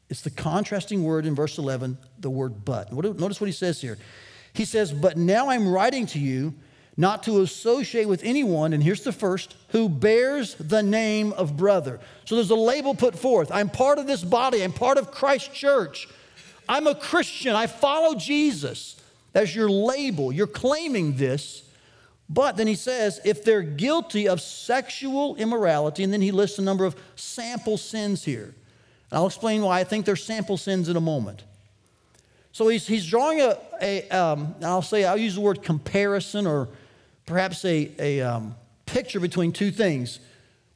It's 0.09 0.23
the 0.23 0.31
contrasting 0.31 1.05
word 1.05 1.25
in 1.25 1.35
verse 1.35 1.57
11, 1.57 1.97
the 2.19 2.31
word 2.31 2.65
but. 2.65 2.93
Notice 2.93 3.41
what 3.41 3.47
he 3.47 3.53
says 3.53 3.81
here. 3.81 3.97
He 4.53 4.65
says, 4.65 4.93
But 4.93 5.17
now 5.17 5.51
I'm 5.51 5.69
writing 5.69 6.07
to 6.07 6.19
you 6.19 6.55
not 6.97 7.23
to 7.23 7.41
associate 7.41 8.07
with 8.07 8.23
anyone, 8.25 8.73
and 8.73 8.83
here's 8.83 9.05
the 9.05 9.13
first, 9.13 9.57
who 9.69 9.89
bears 9.89 10.55
the 10.57 10.83
name 10.83 11.33
of 11.33 11.57
brother. 11.57 12.01
So 12.27 12.35
there's 12.35 12.51
a 12.51 12.57
label 12.57 12.95
put 12.95 13.19
forth. 13.19 13.51
I'm 13.51 13.71
part 13.71 13.99
of 13.99 14.07
this 14.07 14.23
body, 14.23 14.63
I'm 14.63 14.73
part 14.73 14.99
of 14.99 15.11
Christ's 15.11 15.49
church. 15.49 16.09
I'm 16.69 16.87
a 16.87 16.95
Christian, 16.95 17.55
I 17.55 17.69
follow 17.69 18.17
Jesus. 18.17 19.01
That's 19.33 19.55
your 19.55 19.71
label. 19.71 20.33
You're 20.33 20.47
claiming 20.47 21.17
this. 21.17 21.63
But 22.33 22.57
then 22.57 22.69
he 22.69 22.77
says, 22.77 23.21
if 23.25 23.43
they're 23.43 23.61
guilty 23.61 24.29
of 24.29 24.41
sexual 24.41 25.35
immorality, 25.35 26.05
and 26.05 26.13
then 26.13 26.23
he 26.23 26.31
lists 26.31 26.61
a 26.61 26.63
number 26.63 26.85
of 26.85 26.95
sample 27.17 27.77
sins 27.77 28.25
here. 28.25 28.55
And 29.11 29.19
I'll 29.19 29.27
explain 29.27 29.63
why 29.63 29.81
I 29.81 29.85
think 29.85 30.07
they're 30.07 30.15
sample 30.15 30.57
sins 30.57 30.89
in 30.89 30.97
a 30.97 31.01
moment. 31.01 31.43
So 32.53 32.69
he's, 32.69 32.87
he's 32.87 33.05
drawing 33.05 33.41
a, 33.41 33.59
a 33.83 34.09
um, 34.11 34.55
I'll 34.63 34.81
say, 34.81 35.05
I'll 35.05 35.17
use 35.17 35.35
the 35.35 35.41
word 35.41 35.65
comparison 35.65 36.47
or 36.47 36.69
perhaps 37.27 37.65
a, 37.65 37.91
a 37.99 38.21
um, 38.21 38.55
picture 38.87 39.19
between 39.19 39.51
two 39.51 39.73
things. 39.73 40.21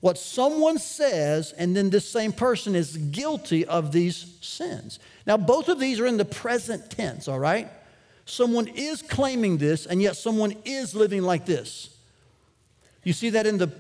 what 0.05 0.19
someone 0.19 0.77
says, 0.77 1.53
and 1.53 1.75
then 1.75 1.89
this 1.89 2.07
same 2.07 2.31
person 2.31 2.75
is 2.75 2.95
guilty 2.95 3.65
of 3.65 3.91
these 3.91 4.37
sins. 4.43 4.99
Now, 5.27 5.39
both 5.39 5.71
of 5.71 5.81
these 5.81 5.99
are 5.99 6.05
in 6.05 6.19
the 6.19 6.27
present 6.27 6.91
tense, 6.91 7.27
all 7.27 7.39
right? 7.39 7.71
Someone 8.27 8.69
is 8.69 9.03
claiming 9.03 9.59
this, 9.59 9.87
and 9.87 10.01
yet 10.01 10.17
someone 10.17 10.55
is 10.65 10.95
living 10.95 11.23
like 11.23 11.47
this. 11.47 11.95
You 13.03 13.13
see 13.13 13.31
that 13.31 13.47
in 13.47 13.59
the 13.59 13.71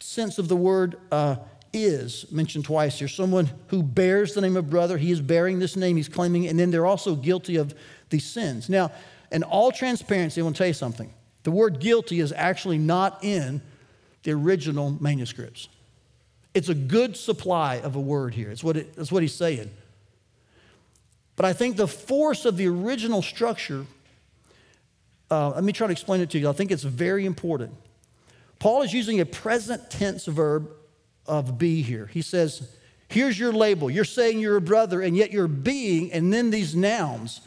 sense 0.00 0.38
of 0.38 0.48
the 0.48 0.56
word 0.56 0.96
uh, 1.10 1.36
is 1.72 2.30
mentioned 2.30 2.64
twice 2.64 2.98
here. 2.98 3.08
Someone 3.08 3.50
who 3.68 3.82
bears 3.82 4.34
the 4.34 4.40
name 4.40 4.56
of 4.56 4.70
brother, 4.70 4.98
he 4.98 5.10
is 5.10 5.20
bearing 5.20 5.58
this 5.58 5.76
name, 5.76 5.96
he's 5.96 6.08
claiming 6.08 6.46
and 6.46 6.58
then 6.58 6.70
they're 6.70 6.86
also 6.86 7.14
guilty 7.14 7.56
of 7.56 7.74
these 8.10 8.24
sins. 8.24 8.68
Now, 8.68 8.92
in 9.30 9.42
all 9.42 9.72
transparency, 9.72 10.40
I 10.40 10.44
want 10.44 10.56
to 10.56 10.58
tell 10.58 10.68
you 10.68 10.74
something. 10.74 11.12
The 11.42 11.50
word 11.50 11.80
guilty 11.80 12.20
is 12.20 12.32
actually 12.32 12.78
not 12.78 13.22
in 13.22 13.60
the 14.22 14.32
original 14.32 14.96
manuscripts. 15.00 15.68
It's 16.54 16.68
a 16.68 16.74
good 16.74 17.16
supply 17.16 17.76
of 17.76 17.96
a 17.96 18.00
word 18.00 18.34
here. 18.34 18.50
It's 18.50 18.64
what, 18.64 18.76
it, 18.76 18.94
it's 18.96 19.12
what 19.12 19.22
he's 19.22 19.34
saying. 19.34 19.70
But 21.38 21.44
I 21.44 21.52
think 21.52 21.76
the 21.76 21.86
force 21.86 22.44
of 22.44 22.56
the 22.56 22.66
original 22.66 23.22
structure, 23.22 23.86
uh, 25.30 25.50
let 25.50 25.62
me 25.62 25.72
try 25.72 25.86
to 25.86 25.92
explain 25.92 26.20
it 26.20 26.30
to 26.30 26.38
you. 26.38 26.48
I 26.48 26.52
think 26.52 26.72
it's 26.72 26.82
very 26.82 27.26
important. 27.26 27.74
Paul 28.58 28.82
is 28.82 28.92
using 28.92 29.20
a 29.20 29.24
present 29.24 29.88
tense 29.88 30.26
verb 30.26 30.68
of 31.26 31.56
be 31.56 31.80
here. 31.82 32.06
He 32.06 32.22
says, 32.22 32.68
Here's 33.06 33.38
your 33.38 33.52
label. 33.52 33.88
You're 33.88 34.04
saying 34.04 34.40
you're 34.40 34.56
a 34.56 34.60
brother, 34.60 35.00
and 35.00 35.16
yet 35.16 35.30
you're 35.30 35.46
being, 35.46 36.12
and 36.12 36.32
then 36.32 36.50
these 36.50 36.74
nouns 36.74 37.40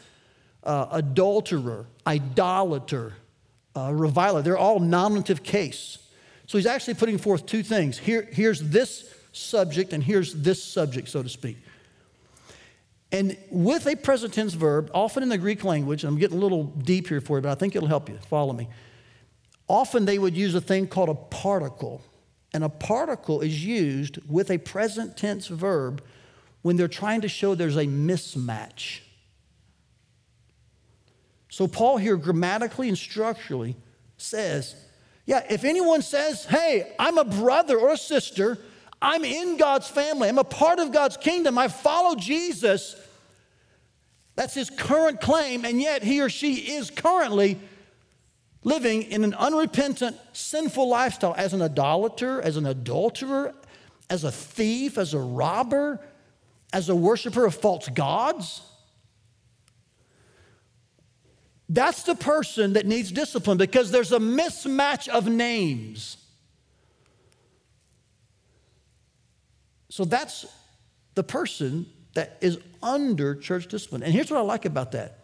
uh, 0.64 0.86
adulterer, 0.90 1.84
idolater, 2.06 3.12
uh, 3.76 3.92
reviler, 3.92 4.40
they're 4.40 4.56
all 4.56 4.80
nominative 4.80 5.42
case. 5.42 5.98
So 6.46 6.56
he's 6.56 6.66
actually 6.66 6.94
putting 6.94 7.18
forth 7.18 7.44
two 7.44 7.62
things. 7.62 7.98
Here, 7.98 8.26
here's 8.32 8.60
this 8.60 9.14
subject, 9.32 9.92
and 9.92 10.02
here's 10.02 10.32
this 10.32 10.64
subject, 10.64 11.10
so 11.10 11.22
to 11.22 11.28
speak. 11.28 11.58
And 13.12 13.36
with 13.50 13.86
a 13.86 13.94
present 13.94 14.32
tense 14.32 14.54
verb, 14.54 14.90
often 14.94 15.22
in 15.22 15.28
the 15.28 15.36
Greek 15.36 15.64
language, 15.64 16.02
I'm 16.02 16.18
getting 16.18 16.38
a 16.38 16.40
little 16.40 16.64
deep 16.64 17.08
here 17.08 17.20
for 17.20 17.36
you, 17.36 17.42
but 17.42 17.52
I 17.52 17.54
think 17.54 17.76
it'll 17.76 17.86
help 17.86 18.08
you. 18.08 18.16
Follow 18.28 18.54
me. 18.54 18.68
Often 19.68 20.06
they 20.06 20.18
would 20.18 20.34
use 20.34 20.54
a 20.54 20.60
thing 20.62 20.86
called 20.86 21.10
a 21.10 21.14
particle. 21.14 22.02
And 22.54 22.64
a 22.64 22.70
particle 22.70 23.42
is 23.42 23.64
used 23.64 24.18
with 24.28 24.50
a 24.50 24.58
present 24.58 25.16
tense 25.16 25.46
verb 25.46 26.02
when 26.62 26.76
they're 26.76 26.88
trying 26.88 27.20
to 27.20 27.28
show 27.28 27.54
there's 27.54 27.76
a 27.76 27.86
mismatch. 27.86 29.00
So, 31.50 31.66
Paul 31.66 31.98
here 31.98 32.16
grammatically 32.16 32.88
and 32.88 32.96
structurally 32.96 33.76
says, 34.16 34.74
yeah, 35.26 35.44
if 35.50 35.64
anyone 35.64 36.00
says, 36.00 36.46
hey, 36.46 36.94
I'm 36.98 37.18
a 37.18 37.24
brother 37.24 37.78
or 37.78 37.92
a 37.92 37.96
sister, 37.96 38.58
I'm 39.02 39.24
in 39.24 39.56
God's 39.56 39.88
family, 39.88 40.28
I'm 40.28 40.38
a 40.38 40.44
part 40.44 40.78
of 40.78 40.92
God's 40.92 41.16
kingdom, 41.16 41.58
I 41.58 41.66
follow 41.66 42.14
Jesus, 42.14 42.94
that's 44.36 44.54
his 44.54 44.70
current 44.70 45.20
claim, 45.20 45.64
and 45.64 45.82
yet 45.82 46.02
he 46.04 46.20
or 46.20 46.30
she 46.30 46.54
is 46.54 46.88
currently 46.88 47.58
living 48.62 49.02
in 49.02 49.24
an 49.24 49.34
unrepentant, 49.34 50.16
sinful 50.32 50.88
lifestyle 50.88 51.34
as 51.36 51.52
an 51.52 51.60
idolater, 51.60 52.40
as 52.40 52.56
an 52.56 52.64
adulterer, 52.64 53.54
as 54.08 54.22
a 54.24 54.30
thief, 54.30 54.96
as 54.98 55.14
a 55.14 55.18
robber, 55.18 55.98
as 56.72 56.88
a 56.88 56.94
worshiper 56.94 57.44
of 57.44 57.54
false 57.54 57.88
gods. 57.88 58.62
That's 61.68 62.04
the 62.04 62.14
person 62.14 62.74
that 62.74 62.86
needs 62.86 63.10
discipline 63.10 63.58
because 63.58 63.90
there's 63.90 64.12
a 64.12 64.18
mismatch 64.18 65.08
of 65.08 65.26
names. 65.26 66.18
So 69.92 70.06
that's 70.06 70.46
the 71.16 71.22
person 71.22 71.84
that 72.14 72.38
is 72.40 72.56
under 72.82 73.34
church 73.34 73.66
discipline. 73.66 74.02
And 74.02 74.10
here's 74.10 74.30
what 74.30 74.38
I 74.38 74.40
like 74.40 74.64
about 74.64 74.92
that 74.92 75.18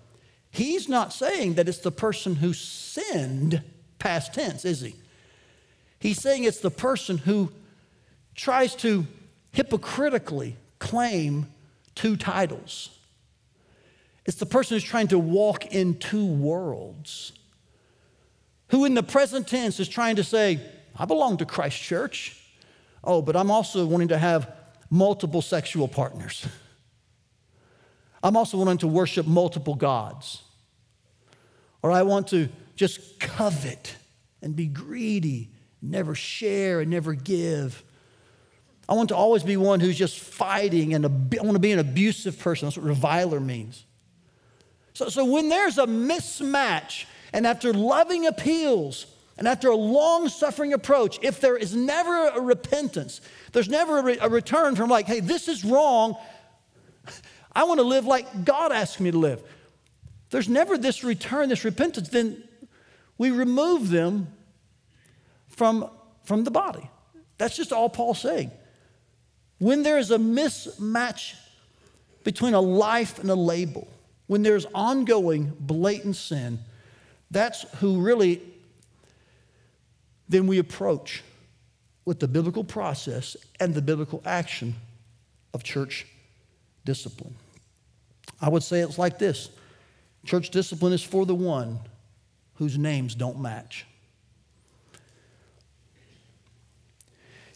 he's 0.50 0.90
not 0.90 1.10
saying 1.10 1.54
that 1.54 1.70
it's 1.70 1.78
the 1.78 1.90
person 1.90 2.34
who 2.34 2.52
sinned, 2.52 3.62
past 3.98 4.34
tense, 4.34 4.66
is 4.66 4.82
he? 4.82 4.94
He's 6.00 6.20
saying 6.20 6.44
it's 6.44 6.60
the 6.60 6.70
person 6.70 7.16
who 7.16 7.50
tries 8.34 8.74
to 8.76 9.06
hypocritically 9.52 10.54
claim 10.78 11.46
two 11.94 12.18
titles. 12.18 12.90
It's 14.26 14.36
the 14.36 14.44
person 14.44 14.74
who's 14.74 14.84
trying 14.84 15.08
to 15.08 15.18
walk 15.18 15.64
in 15.72 15.98
two 15.98 16.26
worlds, 16.26 17.32
who 18.66 18.84
in 18.84 18.92
the 18.92 19.02
present 19.02 19.48
tense 19.48 19.80
is 19.80 19.88
trying 19.88 20.16
to 20.16 20.24
say, 20.24 20.60
I 20.94 21.06
belong 21.06 21.38
to 21.38 21.46
Christ 21.46 21.80
Church. 21.80 22.38
Oh, 23.02 23.22
but 23.22 23.34
I'm 23.34 23.50
also 23.50 23.86
wanting 23.86 24.08
to 24.08 24.18
have 24.18 24.57
multiple 24.90 25.42
sexual 25.42 25.88
partners. 25.88 26.46
I'm 28.22 28.36
also 28.36 28.58
wanting 28.58 28.78
to 28.78 28.88
worship 28.88 29.26
multiple 29.26 29.74
gods. 29.74 30.42
Or 31.82 31.92
I 31.92 32.02
want 32.02 32.28
to 32.28 32.48
just 32.74 33.20
covet 33.20 33.94
and 34.42 34.56
be 34.56 34.66
greedy, 34.66 35.50
never 35.80 36.14
share 36.14 36.80
and 36.80 36.90
never 36.90 37.14
give. 37.14 37.84
I 38.88 38.94
want 38.94 39.10
to 39.10 39.16
always 39.16 39.42
be 39.42 39.56
one 39.56 39.80
who's 39.80 39.96
just 39.96 40.18
fighting 40.18 40.94
and 40.94 41.04
I 41.04 41.08
want 41.42 41.52
to 41.52 41.58
be 41.58 41.72
an 41.72 41.78
abusive 41.78 42.38
person. 42.38 42.66
That's 42.66 42.76
what 42.76 42.86
reviler 42.86 43.40
means. 43.40 43.84
So, 44.94 45.08
so 45.08 45.24
when 45.24 45.48
there's 45.48 45.78
a 45.78 45.86
mismatch, 45.86 47.04
and 47.32 47.46
after 47.46 47.72
loving 47.72 48.26
appeals, 48.26 49.06
and 49.38 49.46
after 49.46 49.68
a 49.68 49.76
long 49.76 50.28
suffering 50.28 50.72
approach, 50.72 51.20
if 51.22 51.40
there 51.40 51.56
is 51.56 51.74
never 51.74 52.26
a 52.26 52.40
repentance, 52.40 53.20
there's 53.52 53.68
never 53.68 54.00
a, 54.00 54.02
re- 54.02 54.18
a 54.20 54.28
return 54.28 54.74
from 54.74 54.90
like, 54.90 55.06
hey, 55.06 55.20
this 55.20 55.46
is 55.46 55.64
wrong. 55.64 56.16
I 57.54 57.62
want 57.62 57.78
to 57.78 57.84
live 57.84 58.04
like 58.04 58.44
God 58.44 58.72
asked 58.72 58.98
me 58.98 59.12
to 59.12 59.18
live. 59.18 59.42
There's 60.30 60.48
never 60.48 60.76
this 60.76 61.04
return, 61.04 61.48
this 61.48 61.64
repentance, 61.64 62.08
then 62.08 62.42
we 63.16 63.30
remove 63.30 63.90
them 63.90 64.26
from, 65.46 65.88
from 66.24 66.42
the 66.42 66.50
body. 66.50 66.90
That's 67.38 67.56
just 67.56 67.72
all 67.72 67.88
Paul's 67.88 68.20
saying. 68.20 68.50
When 69.58 69.84
there 69.84 69.98
is 69.98 70.10
a 70.10 70.18
mismatch 70.18 71.34
between 72.24 72.54
a 72.54 72.60
life 72.60 73.20
and 73.20 73.30
a 73.30 73.36
label, 73.36 73.86
when 74.26 74.42
there's 74.42 74.66
ongoing 74.74 75.52
blatant 75.60 76.16
sin, 76.16 76.58
that's 77.30 77.62
who 77.78 78.00
really 78.00 78.42
then 80.28 80.46
we 80.46 80.58
approach 80.58 81.22
with 82.04 82.20
the 82.20 82.28
biblical 82.28 82.64
process 82.64 83.36
and 83.60 83.74
the 83.74 83.82
biblical 83.82 84.22
action 84.24 84.74
of 85.54 85.62
church 85.62 86.06
discipline. 86.84 87.34
I 88.40 88.48
would 88.48 88.62
say 88.62 88.80
it's 88.80 88.98
like 88.98 89.18
this 89.18 89.50
church 90.24 90.50
discipline 90.50 90.92
is 90.92 91.02
for 91.02 91.26
the 91.26 91.34
one 91.34 91.80
whose 92.54 92.76
names 92.76 93.14
don't 93.14 93.40
match. 93.40 93.86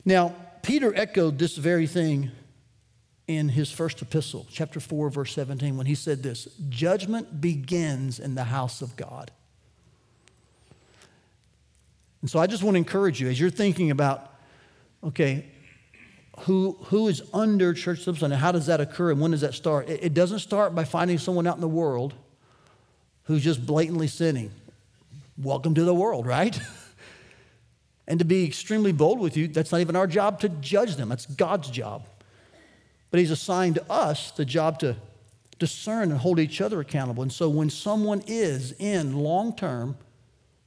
Now, 0.04 0.34
Peter 0.62 0.94
echoed 0.94 1.38
this 1.38 1.56
very 1.56 1.86
thing 1.86 2.30
in 3.28 3.48
his 3.48 3.70
first 3.70 4.02
epistle, 4.02 4.46
chapter 4.50 4.80
4, 4.80 5.10
verse 5.10 5.32
17, 5.32 5.76
when 5.76 5.86
he 5.86 5.94
said 5.94 6.22
this 6.22 6.48
Judgment 6.68 7.40
begins 7.40 8.18
in 8.18 8.34
the 8.34 8.44
house 8.44 8.82
of 8.82 8.96
God. 8.96 9.30
And 12.22 12.30
so 12.30 12.38
I 12.38 12.46
just 12.46 12.62
want 12.62 12.76
to 12.76 12.78
encourage 12.78 13.20
you 13.20 13.28
as 13.28 13.38
you're 13.38 13.50
thinking 13.50 13.90
about, 13.90 14.32
okay, 15.04 15.44
who, 16.40 16.78
who 16.84 17.08
is 17.08 17.22
under 17.34 17.74
church 17.74 17.98
discipline 17.98 18.32
and 18.32 18.40
how 18.40 18.52
does 18.52 18.66
that 18.66 18.80
occur 18.80 19.10
and 19.10 19.20
when 19.20 19.32
does 19.32 19.42
that 19.42 19.54
start? 19.54 19.88
It, 19.88 20.04
it 20.04 20.14
doesn't 20.14 20.38
start 20.38 20.74
by 20.74 20.84
finding 20.84 21.18
someone 21.18 21.46
out 21.46 21.56
in 21.56 21.60
the 21.60 21.68
world 21.68 22.14
who's 23.24 23.42
just 23.42 23.66
blatantly 23.66 24.06
sinning. 24.06 24.50
Welcome 25.36 25.74
to 25.74 25.84
the 25.84 25.94
world, 25.94 26.26
right? 26.26 26.58
and 28.06 28.18
to 28.18 28.24
be 28.24 28.44
extremely 28.44 28.92
bold 28.92 29.18
with 29.18 29.36
you, 29.36 29.48
that's 29.48 29.72
not 29.72 29.80
even 29.80 29.96
our 29.96 30.06
job 30.06 30.40
to 30.40 30.48
judge 30.48 30.96
them, 30.96 31.08
that's 31.08 31.26
God's 31.26 31.70
job. 31.70 32.06
But 33.10 33.20
He's 33.20 33.30
assigned 33.30 33.78
us 33.90 34.30
the 34.30 34.44
job 34.44 34.78
to 34.80 34.96
discern 35.58 36.10
and 36.10 36.18
hold 36.18 36.38
each 36.38 36.60
other 36.60 36.80
accountable. 36.80 37.22
And 37.22 37.32
so 37.32 37.48
when 37.48 37.70
someone 37.70 38.22
is 38.26 38.72
in 38.78 39.16
long 39.18 39.54
term, 39.54 39.96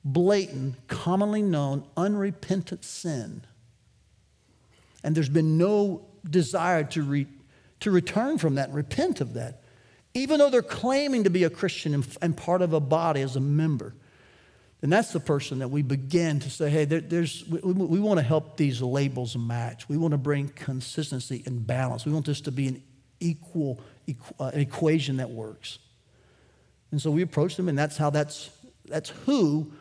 blatant, 0.06 0.76
commonly 0.88 1.42
known, 1.42 1.84
unrepentant 1.98 2.86
sin, 2.86 3.42
and 5.04 5.16
there's 5.16 5.30
been 5.30 5.58
no 5.58 6.06
desire 6.30 6.84
to, 6.84 7.04
re, 7.04 7.28
to 7.80 7.92
return 7.92 8.38
from 8.38 8.56
that 8.56 8.70
and 8.70 8.76
repent 8.76 9.20
of 9.20 9.34
that, 9.34 9.64
even 10.14 10.40
though 10.40 10.50
they're 10.50 10.62
claiming 10.62 11.26
to 11.26 11.30
be 11.30 11.44
a 11.44 11.50
Christian 11.50 11.94
and, 11.94 12.08
and 12.22 12.38
part 12.38 12.62
of 12.62 12.74
a 12.74 12.80
body 12.80 13.22
as 13.22 13.36
a 13.36 13.40
member, 13.40 13.94
then 14.82 14.90
that's 14.90 15.12
the 15.12 15.20
person 15.20 15.60
that 15.60 15.70
we 15.70 15.82
begin 15.82 16.40
to 16.40 16.50
say, 16.50 16.70
hey, 16.70 16.86
there, 16.86 17.02
there's, 17.02 17.44
we, 17.48 17.60
we 17.60 18.00
want 18.00 18.20
to 18.20 18.24
help 18.24 18.58
these 18.58 18.82
labels 18.82 19.36
match. 19.36 19.90
We 19.90 19.98
want 19.98 20.12
to 20.12 20.18
bring 20.18 20.50
consistency 20.50 21.44
and 21.46 21.66
balance. 21.66 22.06
We 22.06 22.12
want 22.12 22.26
this 22.26 22.42
to 22.42 22.52
be 22.52 22.68
an 22.68 22.84
equal, 23.20 23.80
equal 24.06 24.36
uh, 24.40 24.52
an 24.54 24.60
equation 24.60 25.18
that 25.18 25.30
works. 25.30 25.80
And 26.92 27.02
so 27.02 27.12
we 27.12 27.22
approach 27.22 27.56
them, 27.56 27.70
and 27.70 27.78
that's 27.78 27.98
how 27.98 28.10
that's, 28.10 28.50
that's 28.86 29.10
who 29.26 29.72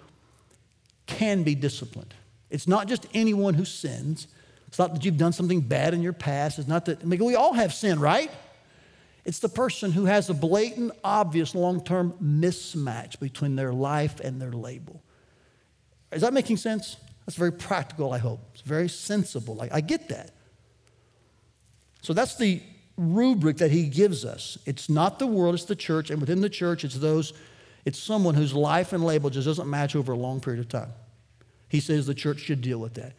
can 1.06 1.42
be 1.42 1.54
disciplined. 1.54 2.14
It's 2.50 2.68
not 2.68 2.88
just 2.88 3.06
anyone 3.14 3.54
who 3.54 3.64
sins, 3.64 4.26
It's 4.74 4.78
not 4.80 4.92
that 4.92 5.04
you've 5.04 5.18
done 5.18 5.32
something 5.32 5.60
bad 5.60 5.94
in 5.94 6.02
your 6.02 6.12
past. 6.12 6.58
It's 6.58 6.66
not 6.66 6.86
that, 6.86 7.00
I 7.00 7.04
mean, 7.04 7.24
we 7.24 7.36
all 7.36 7.52
have 7.52 7.72
sin, 7.72 8.00
right? 8.00 8.28
It's 9.24 9.38
the 9.38 9.48
person 9.48 9.92
who 9.92 10.06
has 10.06 10.28
a 10.30 10.34
blatant, 10.34 10.90
obvious 11.04 11.54
long 11.54 11.84
term 11.84 12.12
mismatch 12.20 13.20
between 13.20 13.54
their 13.54 13.72
life 13.72 14.18
and 14.18 14.42
their 14.42 14.50
label. 14.50 15.00
Is 16.10 16.22
that 16.22 16.32
making 16.32 16.56
sense? 16.56 16.96
That's 17.24 17.36
very 17.36 17.52
practical, 17.52 18.12
I 18.12 18.18
hope. 18.18 18.40
It's 18.52 18.62
very 18.62 18.88
sensible. 18.88 19.62
I, 19.62 19.68
I 19.74 19.80
get 19.80 20.08
that. 20.08 20.32
So 22.02 22.12
that's 22.12 22.36
the 22.36 22.60
rubric 22.96 23.58
that 23.58 23.70
he 23.70 23.88
gives 23.88 24.24
us. 24.24 24.58
It's 24.66 24.88
not 24.88 25.20
the 25.20 25.26
world, 25.28 25.54
it's 25.54 25.66
the 25.66 25.76
church. 25.76 26.10
And 26.10 26.20
within 26.20 26.40
the 26.40 26.50
church, 26.50 26.84
it's 26.84 26.96
those, 26.96 27.32
it's 27.84 27.98
someone 27.98 28.34
whose 28.34 28.54
life 28.54 28.92
and 28.92 29.04
label 29.04 29.30
just 29.30 29.46
doesn't 29.46 29.68
match 29.68 29.94
over 29.94 30.12
a 30.12 30.16
long 30.16 30.40
period 30.40 30.60
of 30.60 30.68
time. 30.68 30.92
He 31.68 31.80
says 31.80 32.06
the 32.06 32.14
church 32.14 32.40
should 32.40 32.60
deal 32.60 32.78
with 32.78 32.94
that. 32.94 33.14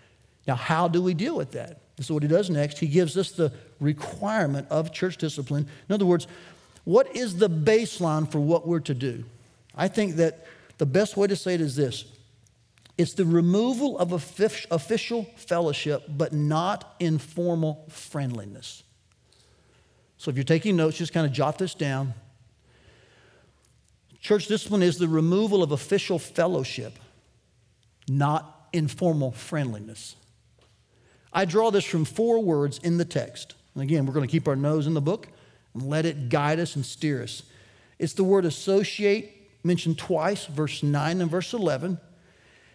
Now, 0.47 0.55
how 0.55 0.87
do 0.87 1.01
we 1.01 1.13
deal 1.13 1.35
with 1.35 1.51
that? 1.51 1.81
This 1.97 2.07
is 2.07 2.11
what 2.11 2.23
he 2.23 2.29
does 2.29 2.49
next. 2.49 2.79
He 2.79 2.87
gives 2.87 3.17
us 3.17 3.31
the 3.31 3.51
requirement 3.79 4.67
of 4.69 4.91
church 4.91 5.17
discipline. 5.17 5.67
In 5.89 5.93
other 5.93 6.05
words, 6.05 6.27
what 6.83 7.15
is 7.15 7.37
the 7.37 7.49
baseline 7.49 8.31
for 8.31 8.39
what 8.39 8.67
we're 8.67 8.79
to 8.81 8.93
do? 8.93 9.23
I 9.75 9.87
think 9.87 10.15
that 10.15 10.45
the 10.77 10.85
best 10.85 11.17
way 11.17 11.27
to 11.27 11.35
say 11.35 11.55
it 11.55 11.61
is 11.61 11.75
this 11.75 12.05
it's 12.97 13.13
the 13.13 13.25
removal 13.25 13.97
of 13.97 14.13
official 14.13 15.23
fellowship, 15.35 16.03
but 16.07 16.31
not 16.31 16.95
informal 16.99 17.85
friendliness. 17.89 18.83
So 20.17 20.29
if 20.31 20.37
you're 20.37 20.45
taking 20.45 20.77
notes, 20.77 20.97
just 20.97 21.11
kind 21.11 21.25
of 21.25 21.33
jot 21.33 21.57
this 21.57 21.73
down. 21.73 22.13
Church 24.25 24.47
discipline 24.47 24.81
is 24.81 24.97
the 24.97 25.07
removal 25.07 25.61
of 25.61 25.71
official 25.71 26.17
fellowship, 26.17 26.97
not 28.09 28.69
informal 28.73 29.31
friendliness. 29.31 30.15
I 31.31 31.45
draw 31.45 31.69
this 31.69 31.85
from 31.85 32.05
four 32.05 32.41
words 32.41 32.79
in 32.79 32.97
the 32.97 33.05
text. 33.05 33.53
And 33.75 33.83
again, 33.83 34.07
we're 34.07 34.15
going 34.15 34.25
to 34.25 34.31
keep 34.31 34.47
our 34.47 34.55
nose 34.55 34.87
in 34.87 34.95
the 34.95 34.99
book 34.99 35.27
and 35.75 35.87
let 35.87 36.07
it 36.07 36.29
guide 36.29 36.59
us 36.59 36.75
and 36.75 36.83
steer 36.83 37.21
us. 37.21 37.43
It's 37.99 38.13
the 38.13 38.23
word 38.23 38.45
associate, 38.45 39.31
mentioned 39.63 39.99
twice, 39.99 40.47
verse 40.47 40.81
9 40.81 41.21
and 41.21 41.29
verse 41.29 41.53
11. 41.53 41.99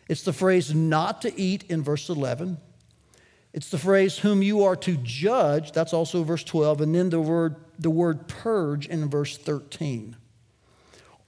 It's 0.09 0.23
the 0.23 0.33
phrase 0.33 0.73
not 0.73 1.21
to 1.23 1.37
eat 1.37 1.65
in 1.69 1.83
verse 1.83 2.09
11. 2.09 2.59
It's 3.53 3.71
the 3.71 3.79
phrase 3.79 4.19
whom 4.19 4.41
you 4.41 4.63
are 4.63 4.77
to 4.77 4.97
judge, 4.99 5.73
that's 5.73 5.95
also 5.95 6.23
verse 6.23 6.45
12, 6.45 6.83
and 6.83 6.95
then 6.95 7.11
the 7.11 7.21
word, 7.21 7.57
the 7.77 7.91
word 7.91 8.29
purge 8.29 8.87
in 8.87 9.11
verse 9.11 9.37
13. 9.37 10.15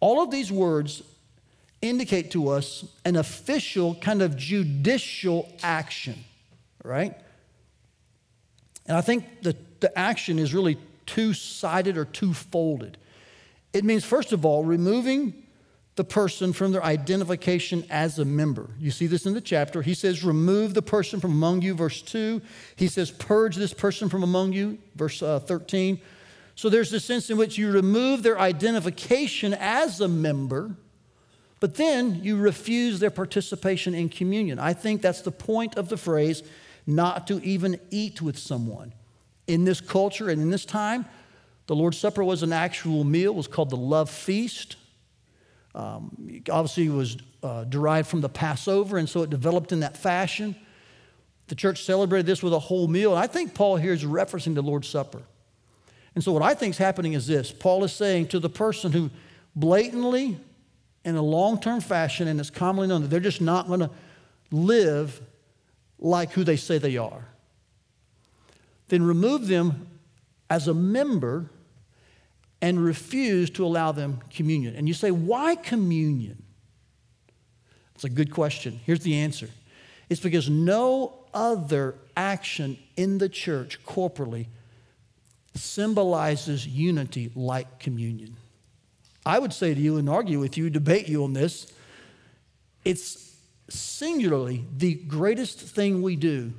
All 0.02 0.22
of 0.22 0.30
these 0.30 0.52
words 0.52 1.02
indicate 1.80 2.32
to 2.32 2.48
us 2.48 2.84
an 3.04 3.16
official, 3.16 3.94
kind 3.94 4.20
of 4.20 4.36
judicial 4.36 5.50
action 5.62 6.16
right? 6.84 7.14
And 8.86 8.96
I 8.96 9.00
think 9.00 9.42
the, 9.42 9.56
the 9.80 9.96
action 9.98 10.38
is 10.38 10.54
really 10.54 10.78
two 11.06 11.34
sided 11.34 11.96
or 11.96 12.04
two 12.04 12.34
folded. 12.34 12.98
It 13.72 13.84
means, 13.84 14.04
first 14.04 14.32
of 14.32 14.44
all, 14.44 14.64
removing 14.64 15.34
the 15.94 16.04
person 16.04 16.52
from 16.52 16.72
their 16.72 16.82
identification 16.82 17.84
as 17.90 18.18
a 18.18 18.24
member. 18.24 18.70
You 18.78 18.90
see 18.90 19.06
this 19.06 19.26
in 19.26 19.34
the 19.34 19.40
chapter. 19.40 19.82
He 19.82 19.94
says, 19.94 20.24
Remove 20.24 20.74
the 20.74 20.82
person 20.82 21.20
from 21.20 21.32
among 21.32 21.62
you, 21.62 21.74
verse 21.74 22.00
2. 22.02 22.40
He 22.76 22.88
says, 22.88 23.10
Purge 23.10 23.56
this 23.56 23.74
person 23.74 24.08
from 24.08 24.22
among 24.22 24.52
you, 24.52 24.78
verse 24.96 25.22
uh, 25.22 25.38
13. 25.40 26.00
So 26.54 26.68
there's 26.68 26.90
this 26.90 27.04
sense 27.04 27.30
in 27.30 27.38
which 27.38 27.58
you 27.58 27.70
remove 27.70 28.22
their 28.22 28.38
identification 28.38 29.54
as 29.54 30.00
a 30.00 30.08
member, 30.08 30.76
but 31.60 31.76
then 31.76 32.22
you 32.22 32.36
refuse 32.36 33.00
their 33.00 33.10
participation 33.10 33.94
in 33.94 34.08
communion. 34.08 34.58
I 34.58 34.72
think 34.74 35.00
that's 35.00 35.22
the 35.22 35.30
point 35.30 35.76
of 35.76 35.88
the 35.88 35.96
phrase 35.96 36.42
not 36.86 37.26
to 37.28 37.42
even 37.42 37.78
eat 37.90 38.20
with 38.20 38.38
someone. 38.38 38.92
In 39.46 39.64
this 39.64 39.80
culture 39.80 40.28
and 40.28 40.42
in 40.42 40.50
this 40.50 40.64
time, 40.64 41.06
the 41.66 41.74
Lord's 41.74 41.98
Supper 41.98 42.24
was 42.24 42.42
an 42.42 42.52
actual 42.52 43.04
meal. 43.04 43.32
It 43.32 43.36
was 43.36 43.48
called 43.48 43.70
the 43.70 43.76
love 43.76 44.10
feast. 44.10 44.76
Um, 45.74 46.42
obviously, 46.50 46.86
it 46.86 46.92
was 46.92 47.16
uh, 47.42 47.64
derived 47.64 48.08
from 48.08 48.20
the 48.20 48.28
Passover, 48.28 48.98
and 48.98 49.08
so 49.08 49.22
it 49.22 49.30
developed 49.30 49.72
in 49.72 49.80
that 49.80 49.96
fashion. 49.96 50.54
The 51.46 51.54
church 51.54 51.84
celebrated 51.84 52.26
this 52.26 52.42
with 52.42 52.52
a 52.52 52.58
whole 52.58 52.88
meal. 52.88 53.12
And 53.12 53.18
I 53.18 53.26
think 53.26 53.54
Paul 53.54 53.76
here 53.76 53.92
is 53.92 54.04
referencing 54.04 54.54
the 54.54 54.62
Lord's 54.62 54.88
Supper. 54.88 55.22
And 56.14 56.22
so, 56.22 56.32
what 56.32 56.42
I 56.42 56.54
think 56.54 56.74
is 56.74 56.78
happening 56.78 57.14
is 57.14 57.26
this 57.26 57.52
Paul 57.52 57.84
is 57.84 57.92
saying 57.92 58.28
to 58.28 58.38
the 58.38 58.50
person 58.50 58.92
who 58.92 59.10
blatantly, 59.56 60.38
in 61.04 61.16
a 61.16 61.22
long 61.22 61.60
term 61.60 61.80
fashion, 61.80 62.28
and 62.28 62.38
it's 62.38 62.50
commonly 62.50 62.88
known 62.88 63.02
that 63.02 63.08
they're 63.08 63.20
just 63.20 63.40
not 63.40 63.66
going 63.66 63.80
to 63.80 63.90
live 64.50 65.20
like 65.98 66.32
who 66.32 66.44
they 66.44 66.56
say 66.56 66.78
they 66.78 66.96
are. 66.96 67.26
Then 68.88 69.02
remove 69.02 69.46
them 69.46 69.86
as 70.50 70.68
a 70.68 70.74
member 70.74 71.48
and 72.60 72.82
refuse 72.82 73.50
to 73.50 73.64
allow 73.64 73.92
them 73.92 74.20
communion. 74.30 74.76
And 74.76 74.86
you 74.86 74.94
say, 74.94 75.10
why 75.10 75.56
communion? 75.56 76.42
It's 77.94 78.04
a 78.04 78.10
good 78.10 78.30
question. 78.30 78.80
Here's 78.84 79.00
the 79.00 79.14
answer 79.16 79.48
it's 80.08 80.20
because 80.20 80.50
no 80.50 81.14
other 81.32 81.94
action 82.16 82.76
in 82.96 83.18
the 83.18 83.28
church 83.28 83.82
corporally 83.84 84.48
symbolizes 85.54 86.66
unity 86.66 87.30
like 87.34 87.78
communion. 87.78 88.36
I 89.24 89.38
would 89.38 89.52
say 89.52 89.74
to 89.74 89.80
you 89.80 89.98
and 89.98 90.08
argue 90.08 90.40
with 90.40 90.56
you, 90.56 90.70
debate 90.70 91.08
you 91.08 91.24
on 91.24 91.32
this, 91.32 91.72
it's 92.84 93.36
singularly 93.68 94.64
the 94.76 94.94
greatest 94.94 95.60
thing 95.60 96.02
we 96.02 96.16
do 96.16 96.52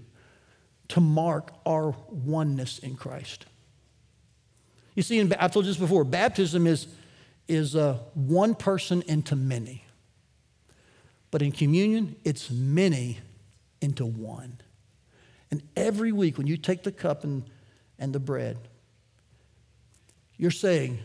to 0.90 1.02
mark 1.02 1.54
our 1.66 1.96
oneness 2.10 2.80
in 2.80 2.96
Christ. 2.96 3.46
You 4.96 5.04
see, 5.04 5.20
I've 5.20 5.52
told 5.52 5.66
you 5.66 5.72
this 5.72 5.80
before 5.80 6.04
baptism 6.04 6.68
is, 6.68 6.88
is 7.48 7.76
uh, 7.76 7.98
one 8.14 8.56
person 8.56 9.04
into 9.08 9.36
many. 9.36 9.84
But 11.32 11.42
in 11.42 11.52
communion, 11.52 12.16
it's 12.24 12.52
many 12.52 13.20
into 13.82 14.06
one. 14.06 14.60
And 15.50 15.64
every 15.76 16.12
week 16.12 16.38
when 16.38 16.48
you 16.48 16.58
take 16.58 16.84
the 16.84 16.92
cup 16.92 17.24
and, 17.24 17.44
and 17.98 18.14
the 18.14 18.20
bread, 18.20 18.58
you're 20.44 20.52
saying, 20.52 21.00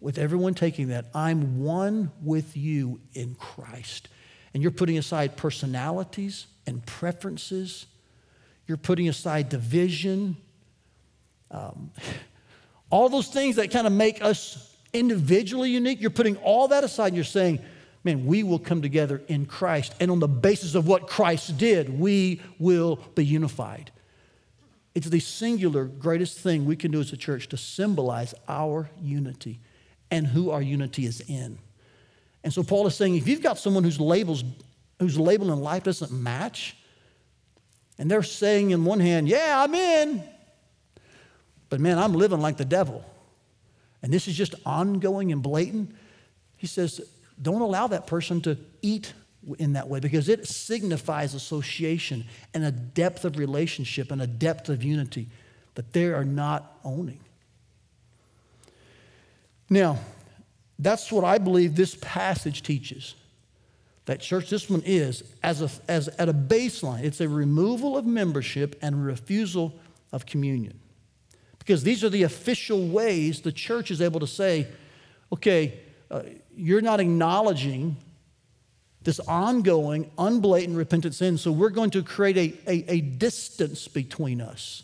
with 0.00 0.16
everyone 0.16 0.54
taking 0.54 0.88
that, 0.88 1.04
I'm 1.14 1.62
one 1.62 2.10
with 2.22 2.56
you 2.56 3.00
in 3.12 3.34
Christ. 3.34 4.08
And 4.54 4.62
you're 4.62 4.72
putting 4.72 4.96
aside 4.96 5.36
personalities 5.36 6.46
and 6.66 6.84
preferences. 6.86 7.84
You're 8.66 8.78
putting 8.78 9.10
aside 9.10 9.50
division. 9.50 10.38
Um, 11.50 11.90
all 12.90 13.10
those 13.10 13.28
things 13.28 13.56
that 13.56 13.70
kind 13.70 13.86
of 13.86 13.92
make 13.92 14.22
us 14.22 14.74
individually 14.94 15.68
unique. 15.68 16.00
You're 16.00 16.08
putting 16.08 16.36
all 16.38 16.68
that 16.68 16.82
aside 16.82 17.08
and 17.08 17.16
you're 17.16 17.24
saying, 17.26 17.58
man, 18.04 18.24
we 18.24 18.42
will 18.42 18.58
come 18.58 18.80
together 18.80 19.20
in 19.28 19.44
Christ. 19.44 19.94
And 20.00 20.10
on 20.10 20.18
the 20.18 20.28
basis 20.28 20.74
of 20.74 20.86
what 20.86 21.08
Christ 21.08 21.58
did, 21.58 22.00
we 22.00 22.40
will 22.58 22.96
be 23.14 23.26
unified. 23.26 23.92
It's 24.94 25.08
the 25.08 25.20
singular 25.20 25.84
greatest 25.84 26.38
thing 26.38 26.64
we 26.64 26.76
can 26.76 26.90
do 26.90 27.00
as 27.00 27.12
a 27.12 27.16
church 27.16 27.48
to 27.48 27.56
symbolize 27.56 28.34
our 28.48 28.90
unity 29.00 29.60
and 30.10 30.26
who 30.26 30.50
our 30.50 30.60
unity 30.60 31.06
is 31.06 31.22
in. 31.26 31.58
And 32.44 32.52
so 32.52 32.62
Paul 32.62 32.86
is 32.86 32.94
saying 32.94 33.16
if 33.16 33.26
you've 33.26 33.42
got 33.42 33.58
someone 33.58 33.84
whose 33.84 34.00
labels, 34.00 34.44
whose 34.98 35.18
label 35.18 35.52
in 35.52 35.60
life 35.60 35.84
doesn't 35.84 36.12
match, 36.12 36.76
and 37.98 38.10
they're 38.10 38.22
saying 38.22 38.70
in 38.70 38.84
one 38.84 39.00
hand, 39.00 39.28
yeah, 39.28 39.62
I'm 39.62 39.74
in, 39.74 40.22
but 41.68 41.80
man, 41.80 41.98
I'm 41.98 42.12
living 42.12 42.40
like 42.40 42.56
the 42.56 42.64
devil. 42.64 43.04
And 44.02 44.12
this 44.12 44.28
is 44.28 44.34
just 44.34 44.54
ongoing 44.66 45.32
and 45.32 45.42
blatant. 45.42 45.94
He 46.56 46.66
says, 46.66 47.00
don't 47.40 47.60
allow 47.62 47.86
that 47.86 48.06
person 48.06 48.40
to 48.42 48.58
eat 48.82 49.14
in 49.58 49.72
that 49.72 49.88
way 49.88 50.00
because 50.00 50.28
it 50.28 50.46
signifies 50.46 51.34
association 51.34 52.24
and 52.54 52.64
a 52.64 52.70
depth 52.70 53.24
of 53.24 53.38
relationship 53.38 54.10
and 54.10 54.22
a 54.22 54.26
depth 54.26 54.68
of 54.68 54.82
unity 54.84 55.28
that 55.74 55.92
they 55.92 56.06
are 56.06 56.24
not 56.24 56.78
owning. 56.84 57.20
Now, 59.68 59.98
that's 60.78 61.10
what 61.10 61.24
I 61.24 61.38
believe 61.38 61.76
this 61.76 61.96
passage 62.00 62.62
teaches. 62.62 63.14
That 64.06 64.20
church 64.20 64.48
discipline 64.48 64.82
is, 64.84 65.22
as, 65.42 65.62
a, 65.62 65.70
as 65.88 66.08
at 66.08 66.28
a 66.28 66.34
baseline, 66.34 67.04
it's 67.04 67.20
a 67.20 67.28
removal 67.28 67.96
of 67.96 68.04
membership 68.04 68.76
and 68.82 69.04
refusal 69.04 69.78
of 70.10 70.26
communion. 70.26 70.78
Because 71.58 71.84
these 71.84 72.02
are 72.02 72.08
the 72.08 72.24
official 72.24 72.88
ways 72.88 73.40
the 73.40 73.52
church 73.52 73.92
is 73.92 74.02
able 74.02 74.18
to 74.20 74.26
say, 74.26 74.66
okay, 75.32 75.78
uh, 76.10 76.22
you're 76.56 76.80
not 76.80 76.98
acknowledging 76.98 77.96
this 79.04 79.20
ongoing, 79.20 80.10
unblatant 80.18 80.76
repentant 80.76 81.14
sin, 81.14 81.38
so 81.38 81.50
we're 81.52 81.70
going 81.70 81.90
to 81.90 82.02
create 82.02 82.36
a, 82.36 82.70
a, 82.70 82.92
a 82.92 83.00
distance 83.00 83.88
between 83.88 84.40
us 84.40 84.82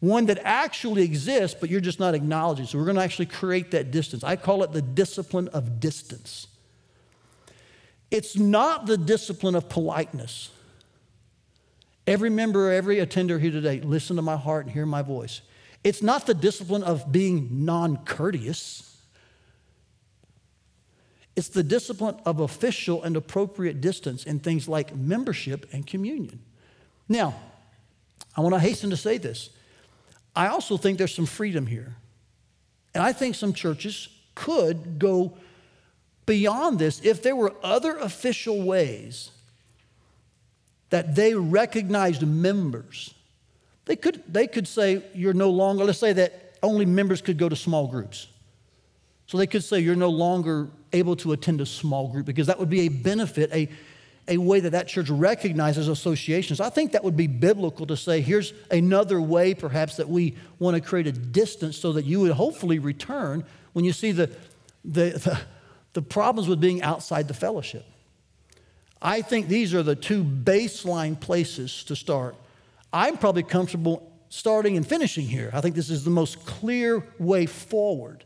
one 0.00 0.26
that 0.26 0.40
actually 0.42 1.04
exists, 1.04 1.56
but 1.60 1.70
you're 1.70 1.80
just 1.80 2.00
not 2.00 2.12
acknowledging. 2.12 2.66
So 2.66 2.76
we're 2.76 2.86
going 2.86 2.96
to 2.96 3.04
actually 3.04 3.26
create 3.26 3.70
that 3.70 3.92
distance. 3.92 4.24
I 4.24 4.34
call 4.34 4.64
it 4.64 4.72
the 4.72 4.82
discipline 4.82 5.46
of 5.48 5.78
distance. 5.78 6.48
It's 8.10 8.36
not 8.36 8.86
the 8.86 8.98
discipline 8.98 9.54
of 9.54 9.68
politeness, 9.68 10.50
Every 12.06 12.30
member, 12.30 12.72
every 12.72 12.98
attender 12.98 13.38
here 13.38 13.52
today, 13.52 13.80
listen 13.80 14.16
to 14.16 14.22
my 14.22 14.36
heart 14.36 14.66
and 14.66 14.74
hear 14.74 14.86
my 14.86 15.02
voice. 15.02 15.40
It's 15.84 16.02
not 16.02 16.26
the 16.26 16.34
discipline 16.34 16.82
of 16.82 17.12
being 17.12 17.64
non 17.64 17.98
courteous. 17.98 18.91
It's 21.34 21.48
the 21.48 21.62
discipline 21.62 22.16
of 22.26 22.40
official 22.40 23.02
and 23.02 23.16
appropriate 23.16 23.80
distance 23.80 24.24
in 24.24 24.38
things 24.38 24.68
like 24.68 24.94
membership 24.94 25.66
and 25.72 25.86
communion. 25.86 26.40
Now, 27.08 27.34
I 28.36 28.40
want 28.42 28.54
to 28.54 28.58
hasten 28.58 28.90
to 28.90 28.96
say 28.96 29.18
this. 29.18 29.50
I 30.34 30.48
also 30.48 30.76
think 30.76 30.98
there's 30.98 31.14
some 31.14 31.26
freedom 31.26 31.66
here. 31.66 31.94
And 32.94 33.02
I 33.02 33.12
think 33.12 33.34
some 33.34 33.52
churches 33.52 34.08
could 34.34 34.98
go 34.98 35.32
beyond 36.26 36.78
this 36.78 37.00
if 37.04 37.22
there 37.22 37.36
were 37.36 37.54
other 37.62 37.96
official 37.96 38.62
ways 38.62 39.30
that 40.90 41.14
they 41.14 41.34
recognized 41.34 42.26
members. 42.26 43.14
They 43.86 43.96
could, 43.96 44.22
they 44.28 44.46
could 44.46 44.68
say, 44.68 45.02
you're 45.14 45.32
no 45.32 45.50
longer, 45.50 45.84
let's 45.84 45.98
say 45.98 46.12
that 46.12 46.54
only 46.62 46.84
members 46.84 47.22
could 47.22 47.38
go 47.38 47.48
to 47.48 47.56
small 47.56 47.88
groups. 47.88 48.28
So 49.26 49.38
they 49.38 49.46
could 49.46 49.64
say, 49.64 49.80
you're 49.80 49.96
no 49.96 50.10
longer 50.10 50.68
able 50.92 51.16
to 51.16 51.32
attend 51.32 51.60
a 51.60 51.66
small 51.66 52.08
group 52.08 52.26
because 52.26 52.46
that 52.46 52.58
would 52.58 52.70
be 52.70 52.82
a 52.82 52.88
benefit, 52.88 53.50
a, 53.52 53.68
a 54.28 54.36
way 54.36 54.60
that 54.60 54.70
that 54.70 54.88
church 54.88 55.10
recognizes 55.10 55.88
associations. 55.88 56.60
I 56.60 56.70
think 56.70 56.92
that 56.92 57.02
would 57.02 57.16
be 57.16 57.26
biblical 57.26 57.86
to 57.86 57.96
say, 57.96 58.20
here's 58.20 58.52
another 58.70 59.20
way 59.20 59.54
perhaps 59.54 59.96
that 59.96 60.08
we 60.08 60.36
want 60.58 60.76
to 60.76 60.80
create 60.80 61.06
a 61.06 61.12
distance 61.12 61.76
so 61.76 61.92
that 61.92 62.04
you 62.04 62.20
would 62.20 62.32
hopefully 62.32 62.78
return 62.78 63.44
when 63.72 63.84
you 63.84 63.92
see 63.92 64.12
the, 64.12 64.30
the, 64.84 65.10
the, 65.10 65.40
the 65.94 66.02
problems 66.02 66.48
with 66.48 66.60
being 66.60 66.82
outside 66.82 67.28
the 67.28 67.34
fellowship. 67.34 67.84
I 69.00 69.20
think 69.22 69.48
these 69.48 69.74
are 69.74 69.82
the 69.82 69.96
two 69.96 70.22
baseline 70.22 71.18
places 71.18 71.82
to 71.84 71.96
start. 71.96 72.36
I'm 72.92 73.16
probably 73.16 73.42
comfortable 73.42 74.12
starting 74.28 74.76
and 74.76 74.86
finishing 74.86 75.26
here. 75.26 75.50
I 75.52 75.60
think 75.60 75.74
this 75.74 75.90
is 75.90 76.04
the 76.04 76.10
most 76.10 76.46
clear 76.46 77.04
way 77.18 77.46
forward 77.46 78.24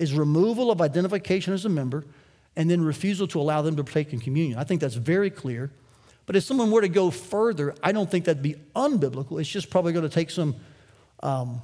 is 0.00 0.14
removal 0.14 0.70
of 0.70 0.80
identification 0.80 1.52
as 1.52 1.64
a 1.64 1.68
member 1.68 2.04
and 2.56 2.68
then 2.70 2.82
refusal 2.82 3.28
to 3.28 3.40
allow 3.40 3.62
them 3.62 3.76
to 3.76 3.84
partake 3.84 4.12
in 4.12 4.18
communion. 4.18 4.58
I 4.58 4.64
think 4.64 4.80
that's 4.80 4.94
very 4.94 5.30
clear. 5.30 5.70
But 6.26 6.36
if 6.36 6.44
someone 6.44 6.70
were 6.70 6.80
to 6.80 6.88
go 6.88 7.10
further, 7.10 7.74
I 7.82 7.92
don't 7.92 8.10
think 8.10 8.24
that'd 8.24 8.42
be 8.42 8.56
unbiblical. 8.74 9.40
It's 9.40 9.48
just 9.48 9.68
probably 9.68 9.92
going 9.92 10.08
to 10.08 10.14
take 10.14 10.30
some 10.30 10.56
um, 11.22 11.60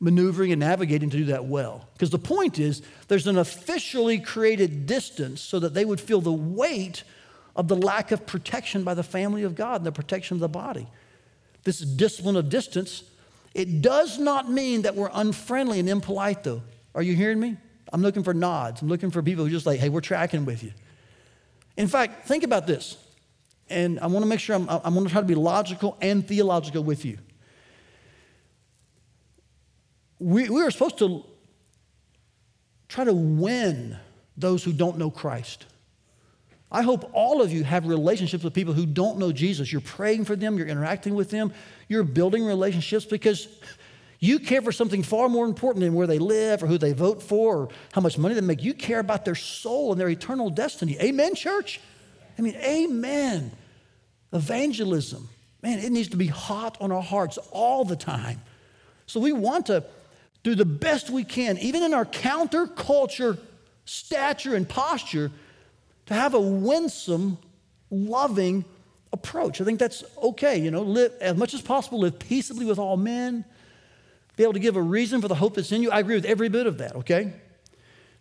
maneuvering 0.00 0.52
and 0.52 0.60
navigating 0.60 1.10
to 1.10 1.16
do 1.18 1.24
that 1.26 1.44
well. 1.44 1.86
Because 1.92 2.10
the 2.10 2.18
point 2.18 2.58
is, 2.58 2.82
there's 3.08 3.26
an 3.26 3.36
officially 3.36 4.18
created 4.18 4.86
distance 4.86 5.42
so 5.42 5.58
that 5.58 5.74
they 5.74 5.84
would 5.84 6.00
feel 6.00 6.20
the 6.20 6.32
weight 6.32 7.04
of 7.54 7.68
the 7.68 7.76
lack 7.76 8.10
of 8.10 8.26
protection 8.26 8.84
by 8.84 8.94
the 8.94 9.02
family 9.02 9.42
of 9.42 9.54
God 9.54 9.76
and 9.76 9.86
the 9.86 9.92
protection 9.92 10.36
of 10.36 10.40
the 10.40 10.48
body. 10.48 10.88
This 11.64 11.80
discipline 11.80 12.36
of 12.36 12.48
distance, 12.48 13.02
it 13.54 13.82
does 13.82 14.18
not 14.18 14.50
mean 14.50 14.82
that 14.82 14.94
we're 14.94 15.10
unfriendly 15.12 15.78
and 15.78 15.88
impolite, 15.88 16.42
though. 16.42 16.62
Are 16.94 17.02
you 17.02 17.14
hearing 17.14 17.40
me? 17.40 17.56
I'm 17.92 18.02
looking 18.02 18.22
for 18.22 18.34
nods. 18.34 18.82
I'm 18.82 18.88
looking 18.88 19.10
for 19.10 19.22
people 19.22 19.44
who 19.44 19.50
just 19.50 19.66
like, 19.66 19.80
hey, 19.80 19.88
we're 19.88 20.00
tracking 20.00 20.44
with 20.44 20.62
you. 20.62 20.72
In 21.76 21.88
fact, 21.88 22.26
think 22.26 22.44
about 22.44 22.66
this. 22.66 22.96
And 23.68 24.00
I 24.00 24.06
want 24.06 24.24
to 24.24 24.28
make 24.28 24.40
sure 24.40 24.56
I'm, 24.56 24.68
I'm 24.68 24.94
going 24.94 25.06
to 25.06 25.12
try 25.12 25.20
to 25.20 25.26
be 25.26 25.34
logical 25.34 25.96
and 26.00 26.26
theological 26.26 26.82
with 26.82 27.04
you. 27.04 27.18
We, 30.18 30.50
we 30.50 30.62
are 30.62 30.70
supposed 30.70 30.98
to 30.98 31.24
try 32.88 33.04
to 33.04 33.12
win 33.12 33.96
those 34.36 34.64
who 34.64 34.72
don't 34.72 34.98
know 34.98 35.10
Christ. 35.10 35.66
I 36.72 36.82
hope 36.82 37.10
all 37.14 37.42
of 37.42 37.52
you 37.52 37.64
have 37.64 37.86
relationships 37.86 38.44
with 38.44 38.54
people 38.54 38.74
who 38.74 38.86
don't 38.86 39.18
know 39.18 39.32
Jesus. 39.32 39.72
You're 39.72 39.80
praying 39.80 40.24
for 40.24 40.36
them, 40.36 40.56
you're 40.56 40.68
interacting 40.68 41.14
with 41.14 41.30
them, 41.30 41.52
you're 41.88 42.04
building 42.04 42.44
relationships 42.44 43.04
because 43.04 43.48
you 44.22 44.38
care 44.38 44.60
for 44.60 44.70
something 44.70 45.02
far 45.02 45.30
more 45.30 45.46
important 45.46 45.82
than 45.82 45.94
where 45.94 46.06
they 46.06 46.18
live 46.18 46.62
or 46.62 46.66
who 46.66 46.76
they 46.76 46.92
vote 46.92 47.22
for 47.22 47.56
or 47.56 47.68
how 47.92 48.02
much 48.02 48.18
money 48.18 48.34
they 48.34 48.42
make. 48.42 48.62
You 48.62 48.74
care 48.74 49.00
about 49.00 49.24
their 49.24 49.34
soul 49.34 49.92
and 49.92 50.00
their 50.00 50.10
eternal 50.10 50.50
destiny. 50.50 50.98
Amen, 51.00 51.34
church? 51.34 51.80
I 52.38 52.42
mean, 52.42 52.54
amen. 52.56 53.50
Evangelism, 54.32 55.28
man, 55.62 55.78
it 55.78 55.90
needs 55.90 56.08
to 56.08 56.18
be 56.18 56.26
hot 56.26 56.76
on 56.80 56.92
our 56.92 57.02
hearts 57.02 57.38
all 57.50 57.84
the 57.86 57.96
time. 57.96 58.42
So 59.06 59.20
we 59.20 59.32
want 59.32 59.66
to 59.66 59.84
do 60.42 60.54
the 60.54 60.66
best 60.66 61.08
we 61.08 61.24
can, 61.24 61.58
even 61.58 61.82
in 61.82 61.94
our 61.94 62.04
counterculture 62.04 63.38
stature 63.86 64.54
and 64.54 64.68
posture, 64.68 65.32
to 66.06 66.14
have 66.14 66.34
a 66.34 66.40
winsome, 66.40 67.38
loving 67.90 68.66
approach. 69.12 69.60
I 69.60 69.64
think 69.64 69.78
that's 69.78 70.04
okay. 70.22 70.58
You 70.58 70.70
know, 70.70 70.82
live 70.82 71.12
as 71.20 71.36
much 71.36 71.54
as 71.54 71.62
possible, 71.62 72.00
live 72.00 72.18
peaceably 72.18 72.66
with 72.66 72.78
all 72.78 72.96
men, 72.96 73.44
be 74.40 74.44
able 74.44 74.54
to 74.54 74.58
give 74.58 74.76
a 74.76 74.82
reason 74.82 75.20
for 75.20 75.28
the 75.28 75.34
hope 75.34 75.54
that's 75.54 75.70
in 75.70 75.82
you. 75.82 75.90
I 75.90 75.98
agree 75.98 76.14
with 76.14 76.24
every 76.24 76.48
bit 76.48 76.66
of 76.66 76.78
that, 76.78 76.96
okay? 76.96 77.34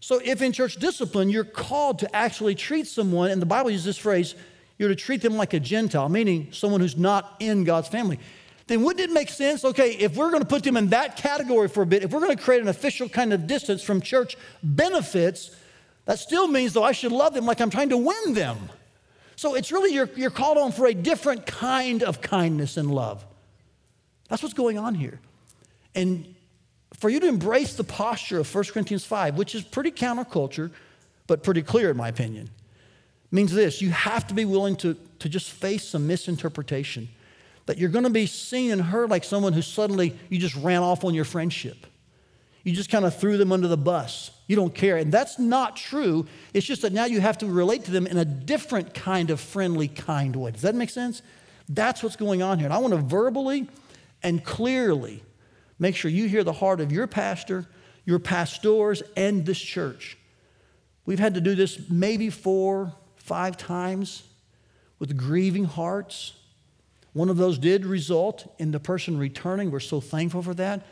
So 0.02 0.20
if 0.22 0.42
in 0.42 0.52
church 0.52 0.76
discipline, 0.76 1.30
you're 1.30 1.46
called 1.46 2.00
to 2.00 2.14
actually 2.14 2.56
treat 2.56 2.88
someone, 2.88 3.32
and 3.32 3.42
the 3.42 3.46
Bible 3.46 3.70
uses 3.70 3.86
this 3.86 3.98
phrase, 3.98 4.36
you're 4.78 4.90
to 4.90 4.96
treat 4.96 5.22
them 5.22 5.38
like 5.38 5.54
a 5.54 5.62
Gentile, 5.62 6.10
meaning 6.10 6.50
someone 6.52 6.82
who's 6.82 6.98
not 6.98 7.38
in 7.40 7.64
God's 7.64 7.88
family 7.88 8.20
then 8.68 8.84
wouldn't 8.84 9.10
it 9.10 9.12
make 9.12 9.30
sense? 9.30 9.66
Okay, 9.66 9.94
if 9.94 10.16
we're 10.16 10.30
going 10.30 10.44
to 10.44 10.48
put 10.48 10.64
them 10.64 10.78
in 10.78 10.90
that 10.90 11.18
category 11.18 11.68
for 11.68 11.82
a 11.82 11.88
bit, 11.88 12.04
if 12.04 12.12
we're 12.12 12.20
going 12.20 12.38
to 12.38 12.42
create 12.42 12.62
an 12.62 12.68
official 12.68 13.10
kind 13.10 13.34
of 13.34 13.48
distance 13.48 13.82
from 13.82 14.00
church 14.00 14.38
benefits, 14.62 15.56
that 16.06 16.20
still 16.20 16.48
means, 16.48 16.74
though, 16.74 16.84
I 16.84 16.92
should 16.92 17.12
love 17.12 17.34
them 17.34 17.48
like 17.48 17.62
I'm 17.62 17.72
trying 17.72 17.90
to 17.90 17.98
win 17.98 18.34
them. 18.36 18.70
So 19.36 19.56
it's 19.56 19.72
really, 19.72 19.92
you're, 19.92 20.10
you're 20.16 20.30
called 20.30 20.60
on 20.60 20.72
for 20.72 20.86
a 20.86 20.94
different 20.94 21.48
kind 21.48 22.04
of 22.04 22.22
kindness 22.22 22.78
and 22.78 22.92
love. 22.92 23.26
That's 24.30 24.44
what's 24.44 24.54
going 24.54 24.78
on 24.78 24.94
here. 24.94 25.20
And 25.96 26.36
for 26.94 27.10
you 27.10 27.20
to 27.20 27.28
embrace 27.28 27.76
the 27.76 27.84
posture 27.84 28.40
of 28.40 28.54
1 28.54 28.64
Corinthians 28.66 29.06
5, 29.06 29.38
which 29.38 29.56
is 29.56 29.64
pretty 29.64 29.92
counterculture, 29.92 30.72
but 31.28 31.44
pretty 31.44 31.62
clear 31.62 31.92
in 31.92 31.98
my 31.98 32.08
opinion, 32.08 32.50
means 33.32 33.54
this 33.54 33.82
you 33.82 33.92
have 33.92 34.28
to 34.28 34.34
be 34.34 34.46
willing 34.46 34.76
to, 34.78 34.96
to 35.20 35.30
just 35.30 35.52
face 35.52 35.88
some 35.88 36.08
misinterpretation 36.08 37.08
that 37.68 37.78
you're 37.78 37.90
going 37.90 38.04
to 38.04 38.10
be 38.10 38.26
seen 38.26 38.72
and 38.72 38.82
heard 38.82 39.12
like 39.12 39.24
someone 39.24 39.54
who 39.54 39.62
suddenly 39.62 40.18
you 40.30 40.40
just 40.40 40.56
ran 40.56 40.82
off 40.82 41.04
on 41.04 41.14
your 41.14 41.26
friendship. 41.26 41.86
You 42.64 42.74
just 42.74 42.90
kind 42.90 43.06
of 43.06 43.16
threw 43.16 43.38
them 43.38 43.52
under 43.52 43.68
the 43.68 43.78
bus. 43.78 44.32
You 44.48 44.56
don't 44.56 44.74
care. 44.74 44.98
And 44.98 45.12
that's 45.12 45.40
not 45.40 45.76
true. 45.76 46.26
It's 46.54 46.66
just 46.66 46.82
that 46.82 46.92
now 46.92 47.06
you 47.06 47.22
have 47.22 47.38
to 47.38 47.46
relate 47.46 47.86
to 47.86 47.92
them 47.92 48.08
in 48.08 48.18
a 48.18 48.26
different 48.26 48.94
kind 48.94 49.30
of 49.30 49.40
friendly, 49.40 49.88
kind 49.88 50.36
way. 50.36 50.52
Does 50.52 50.64
that 50.64 50.76
make 50.76 50.90
sense? 50.90 51.22
That's 51.70 52.02
what's 52.02 52.16
going 52.16 52.42
on 52.42 52.58
here. 52.58 52.66
And 52.66 52.74
I 52.74 52.80
want 52.80 52.94
to 52.96 53.00
verbally 53.00 53.70
and 54.24 54.44
clearly 54.44 55.24
make 55.80 55.96
sure 55.96 56.12
you 56.12 56.28
hear 56.28 56.44
the 56.44 56.54
heart 56.54 56.82
of 56.82 56.92
your 56.92 57.08
pastor, 57.08 57.66
your 58.06 58.20
pastors, 58.20 59.02
and 59.16 59.46
this 59.46 59.60
church. 59.60 60.18
We've 61.06 61.20
had 61.20 61.34
to 61.34 61.42
do 61.42 61.56
this 61.56 61.90
maybe 61.90 62.30
four, 62.30 62.94
five 63.16 63.58
times 63.58 64.24
with 65.00 65.18
grieving 65.18 65.66
hearts 65.66 66.34
one 67.14 67.30
of 67.30 67.38
those 67.38 67.58
did 67.58 67.86
result 67.86 68.54
in 68.60 68.72
the 68.72 68.80
person 68.80 69.18
returning. 69.18 69.72
We're 69.72 69.80
so 69.80 70.00
thankful 70.00 70.42
for 70.42 70.54
that. 70.56 70.86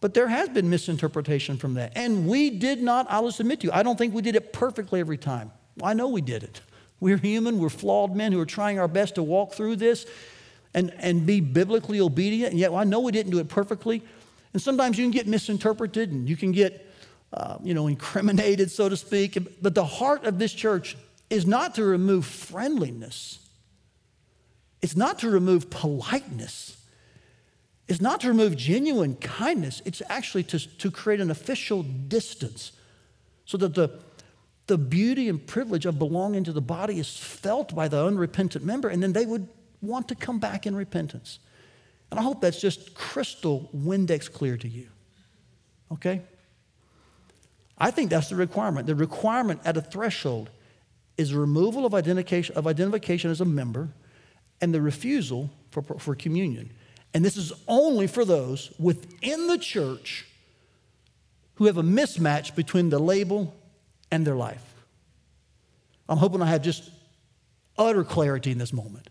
But 0.00 0.14
there 0.14 0.28
has 0.28 0.48
been 0.48 0.68
misinterpretation 0.68 1.56
from 1.56 1.74
that. 1.74 1.92
And 1.94 2.26
we 2.26 2.50
did 2.50 2.82
not, 2.82 3.06
I'll 3.08 3.26
just 3.26 3.38
admit 3.38 3.60
to 3.60 3.66
you, 3.66 3.72
I 3.72 3.82
don't 3.82 3.96
think 3.96 4.14
we 4.14 4.22
did 4.22 4.34
it 4.34 4.52
perfectly 4.52 4.98
every 4.98 5.18
time. 5.18 5.52
I 5.82 5.94
know 5.94 6.08
we 6.08 6.20
did 6.20 6.42
it. 6.42 6.60
We're 6.98 7.16
human, 7.16 7.58
we're 7.58 7.68
flawed 7.68 8.14
men 8.14 8.32
who 8.32 8.40
are 8.40 8.46
trying 8.46 8.78
our 8.78 8.88
best 8.88 9.16
to 9.16 9.22
walk 9.22 9.52
through 9.52 9.76
this 9.76 10.06
and, 10.74 10.92
and 10.98 11.26
be 11.26 11.40
biblically 11.40 12.00
obedient. 12.00 12.52
And 12.52 12.60
yet 12.60 12.72
well, 12.72 12.80
I 12.80 12.84
know 12.84 13.00
we 13.00 13.12
didn't 13.12 13.32
do 13.32 13.38
it 13.38 13.48
perfectly. 13.48 14.02
And 14.52 14.60
sometimes 14.60 14.98
you 14.98 15.04
can 15.04 15.10
get 15.12 15.26
misinterpreted 15.26 16.12
and 16.12 16.28
you 16.28 16.36
can 16.36 16.52
get, 16.52 16.90
uh, 17.32 17.58
you 17.62 17.74
know, 17.74 17.86
incriminated, 17.88 18.70
so 18.70 18.88
to 18.88 18.96
speak. 18.96 19.38
But 19.62 19.74
the 19.74 19.84
heart 19.84 20.24
of 20.24 20.38
this 20.38 20.52
church 20.52 20.96
is 21.30 21.46
not 21.46 21.74
to 21.76 21.84
remove 21.84 22.26
friendliness 22.26 23.38
it's 24.82 24.96
not 24.96 25.20
to 25.20 25.30
remove 25.30 25.70
politeness. 25.70 26.76
It's 27.88 28.00
not 28.00 28.20
to 28.22 28.28
remove 28.28 28.56
genuine 28.56 29.14
kindness. 29.16 29.80
It's 29.84 30.02
actually 30.08 30.42
to, 30.44 30.58
to 30.78 30.90
create 30.90 31.20
an 31.20 31.30
official 31.30 31.84
distance 31.84 32.72
so 33.44 33.56
that 33.58 33.74
the, 33.74 34.00
the 34.66 34.78
beauty 34.78 35.28
and 35.28 35.44
privilege 35.44 35.86
of 35.86 35.98
belonging 35.98 36.44
to 36.44 36.52
the 36.52 36.60
body 36.60 36.98
is 36.98 37.16
felt 37.16 37.74
by 37.74 37.86
the 37.88 38.04
unrepentant 38.04 38.64
member, 38.64 38.88
and 38.88 39.02
then 39.02 39.12
they 39.12 39.26
would 39.26 39.48
want 39.82 40.08
to 40.08 40.14
come 40.14 40.38
back 40.38 40.66
in 40.66 40.74
repentance. 40.74 41.38
And 42.10 42.18
I 42.18 42.22
hope 42.22 42.40
that's 42.40 42.60
just 42.60 42.94
crystal 42.94 43.68
Windex 43.74 44.32
clear 44.32 44.56
to 44.56 44.68
you. 44.68 44.88
Okay? 45.90 46.22
I 47.76 47.90
think 47.90 48.10
that's 48.10 48.28
the 48.28 48.36
requirement. 48.36 48.86
The 48.86 48.94
requirement 48.94 49.60
at 49.64 49.76
a 49.76 49.80
threshold 49.80 50.50
is 51.18 51.34
removal 51.34 51.84
of 51.84 51.94
identification, 51.94 52.56
of 52.56 52.66
identification 52.66 53.30
as 53.30 53.40
a 53.40 53.44
member 53.44 53.88
and 54.60 54.72
the 54.72 54.80
refusal 54.80 55.50
for, 55.70 55.82
for 55.82 56.14
communion. 56.14 56.70
And 57.12 57.24
this 57.24 57.36
is 57.36 57.52
only 57.68 58.06
for 58.06 58.24
those 58.24 58.72
within 58.78 59.48
the 59.48 59.58
church 59.58 60.26
who 61.56 61.66
have 61.66 61.76
a 61.76 61.82
mismatch 61.82 62.54
between 62.54 62.90
the 62.90 62.98
label 62.98 63.54
and 64.10 64.26
their 64.26 64.36
life. 64.36 64.64
I'm 66.08 66.18
hoping 66.18 66.42
I 66.42 66.46
have 66.46 66.62
just 66.62 66.90
utter 67.78 68.04
clarity 68.04 68.50
in 68.50 68.58
this 68.58 68.72
moment. 68.72 69.08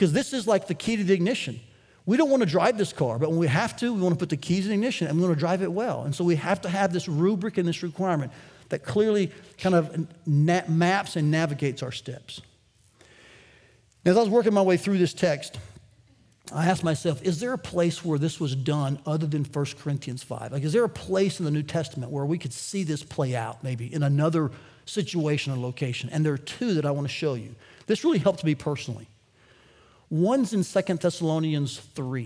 Because 0.00 0.14
this 0.14 0.32
is 0.32 0.46
like 0.46 0.66
the 0.66 0.72
key 0.72 0.96
to 0.96 1.04
the 1.04 1.12
ignition. 1.12 1.60
We 2.06 2.16
don't 2.16 2.30
want 2.30 2.42
to 2.42 2.48
drive 2.48 2.78
this 2.78 2.90
car, 2.90 3.18
but 3.18 3.28
when 3.28 3.38
we 3.38 3.48
have 3.48 3.76
to, 3.76 3.92
we 3.92 4.00
want 4.00 4.14
to 4.14 4.18
put 4.18 4.30
the 4.30 4.38
keys 4.38 4.64
in 4.64 4.70
the 4.70 4.74
ignition 4.74 5.06
and 5.08 5.18
we 5.18 5.22
want 5.22 5.34
to 5.34 5.38
drive 5.38 5.60
it 5.60 5.70
well. 5.70 6.04
And 6.04 6.14
so 6.14 6.24
we 6.24 6.36
have 6.36 6.62
to 6.62 6.70
have 6.70 6.90
this 6.90 7.06
rubric 7.06 7.58
and 7.58 7.68
this 7.68 7.82
requirement 7.82 8.32
that 8.70 8.82
clearly 8.82 9.30
kind 9.58 9.74
of 9.74 10.08
na- 10.26 10.62
maps 10.68 11.16
and 11.16 11.30
navigates 11.30 11.82
our 11.82 11.92
steps. 11.92 12.40
As 14.06 14.16
I 14.16 14.20
was 14.20 14.30
working 14.30 14.54
my 14.54 14.62
way 14.62 14.78
through 14.78 14.96
this 14.96 15.12
text, 15.12 15.58
I 16.50 16.64
asked 16.64 16.82
myself, 16.82 17.22
is 17.22 17.38
there 17.38 17.52
a 17.52 17.58
place 17.58 18.02
where 18.02 18.18
this 18.18 18.40
was 18.40 18.56
done 18.56 19.00
other 19.04 19.26
than 19.26 19.44
1 19.44 19.66
Corinthians 19.78 20.22
5? 20.22 20.52
Like, 20.52 20.62
is 20.62 20.72
there 20.72 20.84
a 20.84 20.88
place 20.88 21.40
in 21.40 21.44
the 21.44 21.50
New 21.50 21.62
Testament 21.62 22.10
where 22.10 22.24
we 22.24 22.38
could 22.38 22.54
see 22.54 22.84
this 22.84 23.02
play 23.02 23.36
out 23.36 23.62
maybe 23.62 23.92
in 23.92 24.02
another 24.02 24.50
situation 24.86 25.52
or 25.52 25.58
location? 25.58 26.08
And 26.10 26.24
there 26.24 26.32
are 26.32 26.38
two 26.38 26.72
that 26.72 26.86
I 26.86 26.90
want 26.90 27.06
to 27.06 27.12
show 27.12 27.34
you. 27.34 27.54
This 27.86 28.02
really 28.02 28.18
helped 28.18 28.44
me 28.44 28.54
personally. 28.54 29.06
One's 30.10 30.52
in 30.52 30.64
2 30.64 30.94
Thessalonians 30.96 31.78
3. 31.78 32.24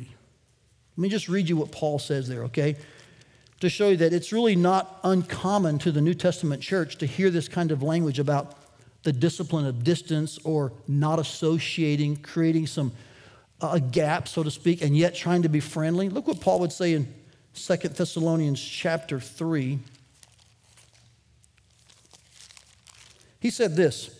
Let 0.96 1.02
me 1.02 1.08
just 1.10 1.28
read 1.28 1.48
you 1.48 1.56
what 1.56 1.70
Paul 1.70 1.98
says 1.98 2.26
there, 2.28 2.44
okay? 2.44 2.76
To 3.60 3.68
show 3.68 3.90
you 3.90 3.98
that 3.98 4.12
it's 4.12 4.32
really 4.32 4.56
not 4.56 5.00
uncommon 5.04 5.78
to 5.80 5.92
the 5.92 6.00
New 6.00 6.14
Testament 6.14 6.62
church 6.62 6.96
to 6.98 7.06
hear 7.06 7.30
this 7.30 7.46
kind 7.46 7.70
of 7.70 7.82
language 7.82 8.18
about 8.18 8.56
the 9.02 9.12
discipline 9.12 9.66
of 9.66 9.84
distance 9.84 10.38
or 10.44 10.72
not 10.88 11.18
associating, 11.18 12.16
creating 12.16 12.66
some 12.66 12.92
uh, 13.60 13.72
a 13.74 13.80
gap, 13.80 14.28
so 14.28 14.42
to 14.42 14.50
speak, 14.50 14.82
and 14.82 14.96
yet 14.96 15.14
trying 15.14 15.42
to 15.42 15.48
be 15.48 15.60
friendly. 15.60 16.08
Look 16.08 16.26
what 16.26 16.40
Paul 16.40 16.60
would 16.60 16.72
say 16.72 16.94
in 16.94 17.12
2 17.54 17.76
Thessalonians 17.76 18.60
chapter 18.60 19.20
3. 19.20 19.78
He 23.40 23.50
said 23.50 23.76
this 23.76 24.13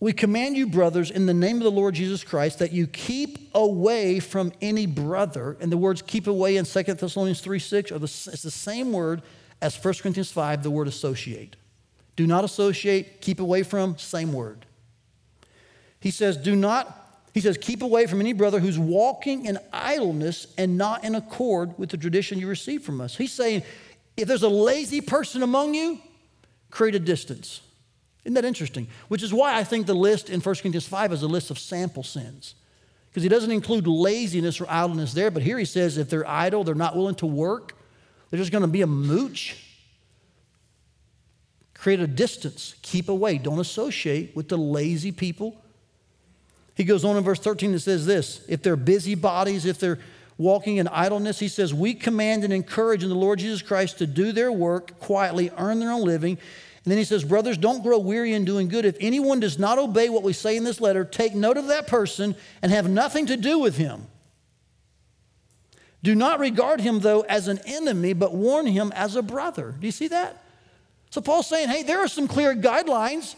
We 0.00 0.14
command 0.14 0.56
you, 0.56 0.66
brothers, 0.66 1.10
in 1.10 1.26
the 1.26 1.34
name 1.34 1.58
of 1.58 1.62
the 1.62 1.70
Lord 1.70 1.94
Jesus 1.94 2.24
Christ, 2.24 2.58
that 2.58 2.72
you 2.72 2.86
keep 2.86 3.50
away 3.54 4.18
from 4.18 4.50
any 4.62 4.86
brother. 4.86 5.58
And 5.60 5.70
the 5.70 5.76
words 5.76 6.00
keep 6.00 6.26
away 6.26 6.56
in 6.56 6.64
2 6.64 6.82
Thessalonians 6.82 7.42
3 7.42 7.58
6 7.58 7.92
are 7.92 7.98
the, 7.98 8.04
it's 8.04 8.42
the 8.42 8.50
same 8.50 8.92
word 8.92 9.20
as 9.60 9.76
1 9.76 9.94
Corinthians 9.94 10.32
5, 10.32 10.62
the 10.62 10.70
word 10.70 10.88
associate. 10.88 11.56
Do 12.16 12.26
not 12.26 12.44
associate, 12.44 13.20
keep 13.20 13.40
away 13.40 13.62
from, 13.62 13.98
same 13.98 14.32
word. 14.32 14.64
He 16.00 16.10
says, 16.10 16.38
Do 16.38 16.56
not 16.56 16.96
he 17.32 17.40
says, 17.40 17.58
Keep 17.58 17.82
away 17.82 18.06
from 18.06 18.20
any 18.20 18.32
brother 18.32 18.58
who's 18.58 18.78
walking 18.78 19.46
in 19.46 19.58
idleness 19.72 20.46
and 20.58 20.76
not 20.76 21.04
in 21.04 21.14
accord 21.14 21.78
with 21.78 21.90
the 21.90 21.96
tradition 21.96 22.38
you 22.38 22.48
received 22.48 22.84
from 22.84 23.00
us. 23.00 23.16
He's 23.16 23.32
saying, 23.32 23.62
if 24.16 24.26
there's 24.26 24.42
a 24.42 24.48
lazy 24.48 25.00
person 25.00 25.42
among 25.42 25.74
you, 25.74 26.00
create 26.70 26.94
a 26.94 26.98
distance. 26.98 27.60
Isn't 28.24 28.34
that 28.34 28.44
interesting? 28.44 28.88
Which 29.08 29.22
is 29.22 29.32
why 29.32 29.56
I 29.56 29.64
think 29.64 29.86
the 29.86 29.94
list 29.94 30.30
in 30.30 30.40
1 30.40 30.54
Corinthians 30.56 30.86
5 30.86 31.12
is 31.12 31.22
a 31.22 31.28
list 31.28 31.50
of 31.50 31.58
sample 31.58 32.02
sins. 32.02 32.54
Because 33.08 33.22
he 33.22 33.28
doesn't 33.28 33.50
include 33.50 33.86
laziness 33.86 34.60
or 34.60 34.66
idleness 34.68 35.12
there, 35.14 35.30
but 35.30 35.42
here 35.42 35.58
he 35.58 35.64
says 35.64 35.98
if 35.98 36.10
they're 36.10 36.28
idle, 36.28 36.62
they're 36.62 36.74
not 36.74 36.94
willing 36.94 37.16
to 37.16 37.26
work, 37.26 37.76
they're 38.28 38.38
just 38.38 38.52
going 38.52 38.62
to 38.62 38.68
be 38.68 38.82
a 38.82 38.86
mooch. 38.86 39.56
Create 41.74 42.00
a 42.00 42.06
distance, 42.06 42.74
keep 42.82 43.08
away, 43.08 43.38
don't 43.38 43.58
associate 43.58 44.36
with 44.36 44.48
the 44.48 44.58
lazy 44.58 45.10
people 45.10 45.60
he 46.80 46.84
goes 46.84 47.04
on 47.04 47.18
in 47.18 47.22
verse 47.22 47.38
13 47.38 47.72
and 47.72 47.82
says 47.82 48.06
this 48.06 48.42
if 48.48 48.62
they're 48.62 48.74
busybodies, 48.74 49.66
if 49.66 49.78
they're 49.78 49.98
walking 50.38 50.78
in 50.78 50.88
idleness, 50.88 51.38
he 51.38 51.48
says, 51.48 51.74
We 51.74 51.92
command 51.92 52.42
and 52.42 52.54
encourage 52.54 53.02
in 53.02 53.10
the 53.10 53.14
Lord 53.14 53.38
Jesus 53.38 53.60
Christ 53.60 53.98
to 53.98 54.06
do 54.06 54.32
their 54.32 54.50
work 54.50 54.98
quietly, 54.98 55.50
earn 55.58 55.78
their 55.78 55.92
own 55.92 56.04
living. 56.04 56.38
And 56.84 56.90
then 56.90 56.98
he 56.98 57.04
says, 57.04 57.24
Brothers, 57.24 57.58
don't 57.58 57.82
grow 57.82 57.98
weary 57.98 58.32
in 58.32 58.44
doing 58.44 58.68
good. 58.68 58.84
If 58.84 58.96
anyone 59.00 59.40
does 59.40 59.58
not 59.58 59.78
obey 59.78 60.08
what 60.08 60.22
we 60.22 60.32
say 60.32 60.56
in 60.56 60.64
this 60.64 60.80
letter, 60.80 61.04
take 61.04 61.34
note 61.34 61.58
of 61.58 61.66
that 61.66 61.86
person 61.86 62.34
and 62.62 62.72
have 62.72 62.88
nothing 62.88 63.26
to 63.26 63.36
do 63.36 63.58
with 63.58 63.76
him. 63.76 64.06
Do 66.02 66.14
not 66.14 66.40
regard 66.40 66.80
him, 66.80 67.00
though, 67.00 67.20
as 67.20 67.48
an 67.48 67.60
enemy, 67.66 68.14
but 68.14 68.34
warn 68.34 68.66
him 68.66 68.92
as 68.94 69.16
a 69.16 69.22
brother. 69.22 69.74
Do 69.78 69.86
you 69.86 69.92
see 69.92 70.08
that? 70.08 70.42
So 71.10 71.20
Paul's 71.20 71.46
saying, 71.46 71.68
hey, 71.68 71.82
there 71.82 71.98
are 71.98 72.08
some 72.08 72.26
clear 72.26 72.54
guidelines. 72.54 73.34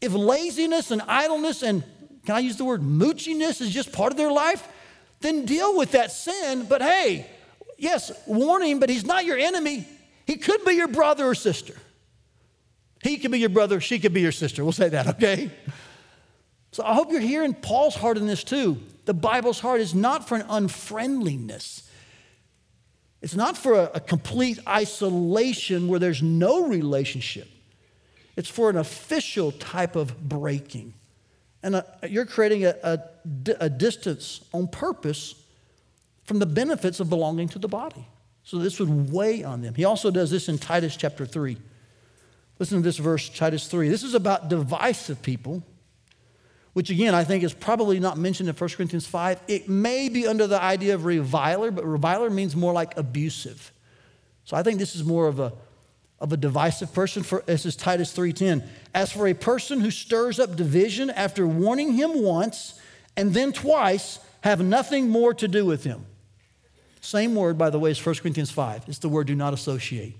If 0.00 0.12
laziness 0.12 0.92
and 0.92 1.02
idleness 1.02 1.62
and 1.62 1.82
can 2.24 2.36
I 2.36 2.40
use 2.40 2.56
the 2.56 2.64
word 2.64 2.82
moochiness 2.82 3.60
is 3.60 3.70
just 3.70 3.90
part 3.90 4.12
of 4.12 4.18
their 4.18 4.30
life? 4.30 4.68
Then 5.20 5.46
deal 5.46 5.76
with 5.76 5.92
that 5.92 6.12
sin. 6.12 6.66
But 6.68 6.82
hey, 6.82 7.26
yes, 7.78 8.12
warn 8.26 8.62
him, 8.62 8.78
but 8.78 8.90
he's 8.90 9.06
not 9.06 9.24
your 9.24 9.38
enemy. 9.38 9.88
He 10.26 10.36
could 10.36 10.64
be 10.64 10.72
your 10.74 10.88
brother 10.88 11.26
or 11.26 11.34
sister. 11.34 11.74
He 13.02 13.18
could 13.18 13.30
be 13.30 13.38
your 13.38 13.48
brother, 13.48 13.80
she 13.80 13.98
could 13.98 14.12
be 14.12 14.20
your 14.20 14.32
sister. 14.32 14.64
We'll 14.64 14.72
say 14.72 14.88
that, 14.88 15.06
okay? 15.08 15.50
So 16.72 16.84
I 16.84 16.94
hope 16.94 17.10
you're 17.10 17.20
hearing 17.20 17.54
Paul's 17.54 17.94
heart 17.94 18.16
in 18.16 18.26
this 18.26 18.44
too. 18.44 18.78
The 19.04 19.14
Bible's 19.14 19.60
heart 19.60 19.80
is 19.80 19.94
not 19.94 20.28
for 20.28 20.36
an 20.36 20.44
unfriendliness. 20.48 21.88
It's 23.20 23.34
not 23.34 23.56
for 23.56 23.74
a, 23.74 23.90
a 23.94 24.00
complete 24.00 24.58
isolation 24.68 25.88
where 25.88 25.98
there's 25.98 26.22
no 26.22 26.66
relationship. 26.66 27.48
It's 28.36 28.48
for 28.48 28.70
an 28.70 28.76
official 28.76 29.52
type 29.52 29.96
of 29.96 30.28
breaking. 30.28 30.94
And 31.62 31.76
a, 31.76 31.86
you're 32.08 32.26
creating 32.26 32.66
a, 32.66 32.74
a, 32.82 33.00
a 33.60 33.70
distance 33.70 34.44
on 34.52 34.68
purpose 34.68 35.34
from 36.24 36.38
the 36.38 36.46
benefits 36.46 37.00
of 37.00 37.08
belonging 37.08 37.48
to 37.48 37.58
the 37.58 37.68
body. 37.68 38.06
So 38.44 38.58
this 38.58 38.78
would 38.78 39.12
weigh 39.12 39.42
on 39.42 39.62
them. 39.62 39.74
He 39.74 39.84
also 39.84 40.10
does 40.10 40.30
this 40.30 40.48
in 40.48 40.58
Titus 40.58 40.96
chapter 40.96 41.26
3. 41.26 41.56
Listen 42.58 42.78
to 42.78 42.82
this 42.82 42.98
verse, 42.98 43.28
Titus 43.28 43.66
3. 43.68 43.88
This 43.88 44.02
is 44.02 44.14
about 44.14 44.48
divisive 44.48 45.22
people, 45.22 45.62
which 46.72 46.90
again, 46.90 47.14
I 47.14 47.24
think 47.24 47.44
is 47.44 47.52
probably 47.52 48.00
not 48.00 48.18
mentioned 48.18 48.48
in 48.48 48.54
1 48.54 48.70
Corinthians 48.70 49.06
5. 49.06 49.40
It 49.46 49.68
may 49.68 50.08
be 50.08 50.26
under 50.26 50.46
the 50.46 50.60
idea 50.60 50.94
of 50.94 51.04
reviler, 51.04 51.70
but 51.70 51.84
reviler 51.84 52.30
means 52.30 52.56
more 52.56 52.72
like 52.72 52.96
abusive. 52.96 53.72
So 54.44 54.56
I 54.56 54.62
think 54.62 54.78
this 54.78 54.96
is 54.96 55.04
more 55.04 55.28
of 55.28 55.38
a 55.38 55.52
of 56.20 56.32
a 56.32 56.36
divisive 56.36 56.92
person 56.92 57.22
for 57.22 57.42
this 57.46 57.64
is 57.64 57.76
Titus 57.76 58.12
3:10. 58.12 58.64
As 58.94 59.12
for 59.12 59.26
a 59.26 59.34
person 59.34 59.80
who 59.80 59.90
stirs 59.90 60.40
up 60.40 60.56
division 60.56 61.10
after 61.10 61.46
warning 61.46 61.92
him 61.92 62.22
once 62.22 62.74
and 63.16 63.34
then 63.34 63.52
twice, 63.52 64.18
have 64.40 64.60
nothing 64.62 65.08
more 65.08 65.34
to 65.34 65.48
do 65.48 65.64
with 65.64 65.84
him. 65.84 66.06
Same 67.00 67.34
word, 67.34 67.56
by 67.56 67.70
the 67.70 67.78
way, 67.78 67.90
as 67.90 67.98
1 67.98 68.16
Corinthians 68.16 68.50
5. 68.50 68.84
It's 68.88 68.98
the 68.98 69.08
word 69.08 69.26
do 69.26 69.34
not 69.34 69.54
associate. 69.54 70.16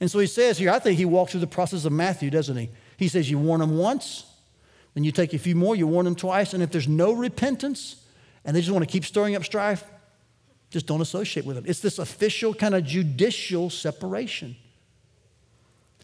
And 0.00 0.10
so 0.10 0.18
he 0.18 0.26
says 0.26 0.58
here, 0.58 0.70
I 0.70 0.78
think 0.78 0.96
he 0.98 1.04
walks 1.04 1.32
through 1.32 1.42
the 1.42 1.46
process 1.46 1.84
of 1.84 1.92
Matthew, 1.92 2.30
doesn't 2.30 2.56
he? 2.56 2.70
He 2.96 3.08
says, 3.08 3.30
You 3.30 3.38
warn 3.38 3.60
them 3.60 3.76
once, 3.76 4.24
then 4.94 5.04
you 5.04 5.12
take 5.12 5.34
a 5.34 5.38
few 5.38 5.54
more, 5.54 5.76
you 5.76 5.86
warn 5.86 6.04
them 6.04 6.16
twice, 6.16 6.54
and 6.54 6.62
if 6.62 6.70
there's 6.70 6.88
no 6.88 7.12
repentance 7.12 7.96
and 8.44 8.56
they 8.56 8.60
just 8.60 8.72
want 8.72 8.82
to 8.82 8.90
keep 8.90 9.04
stirring 9.04 9.36
up 9.36 9.44
strife, 9.44 9.84
just 10.70 10.86
don't 10.86 11.00
associate 11.00 11.44
with 11.44 11.56
them. 11.56 11.64
It's 11.66 11.80
this 11.80 11.98
official 11.98 12.54
kind 12.54 12.74
of 12.74 12.84
judicial 12.84 13.70
separation. 13.70 14.56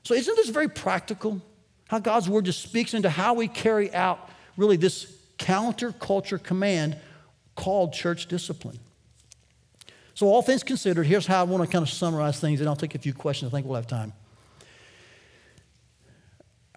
So, 0.02 0.14
isn't 0.14 0.36
this 0.36 0.50
very 0.50 0.68
practical? 0.68 1.40
How 1.88 1.98
God's 2.00 2.28
word 2.28 2.44
just 2.44 2.62
speaks 2.62 2.94
into 2.94 3.08
how 3.08 3.34
we 3.34 3.48
carry 3.48 3.94
out 3.94 4.28
really 4.56 4.76
this 4.76 5.16
counterculture 5.38 6.42
command 6.42 6.96
called 7.54 7.92
church 7.92 8.26
discipline. 8.26 8.78
So, 10.16 10.28
all 10.28 10.40
things 10.40 10.62
considered, 10.62 11.04
here's 11.04 11.26
how 11.26 11.40
I 11.40 11.42
want 11.42 11.62
to 11.62 11.70
kind 11.70 11.82
of 11.82 11.90
summarize 11.90 12.40
things, 12.40 12.60
and 12.60 12.68
I'll 12.70 12.74
take 12.74 12.94
a 12.94 12.98
few 12.98 13.12
questions. 13.12 13.52
I 13.52 13.56
think 13.56 13.66
we'll 13.66 13.76
have 13.76 13.86
time. 13.86 14.14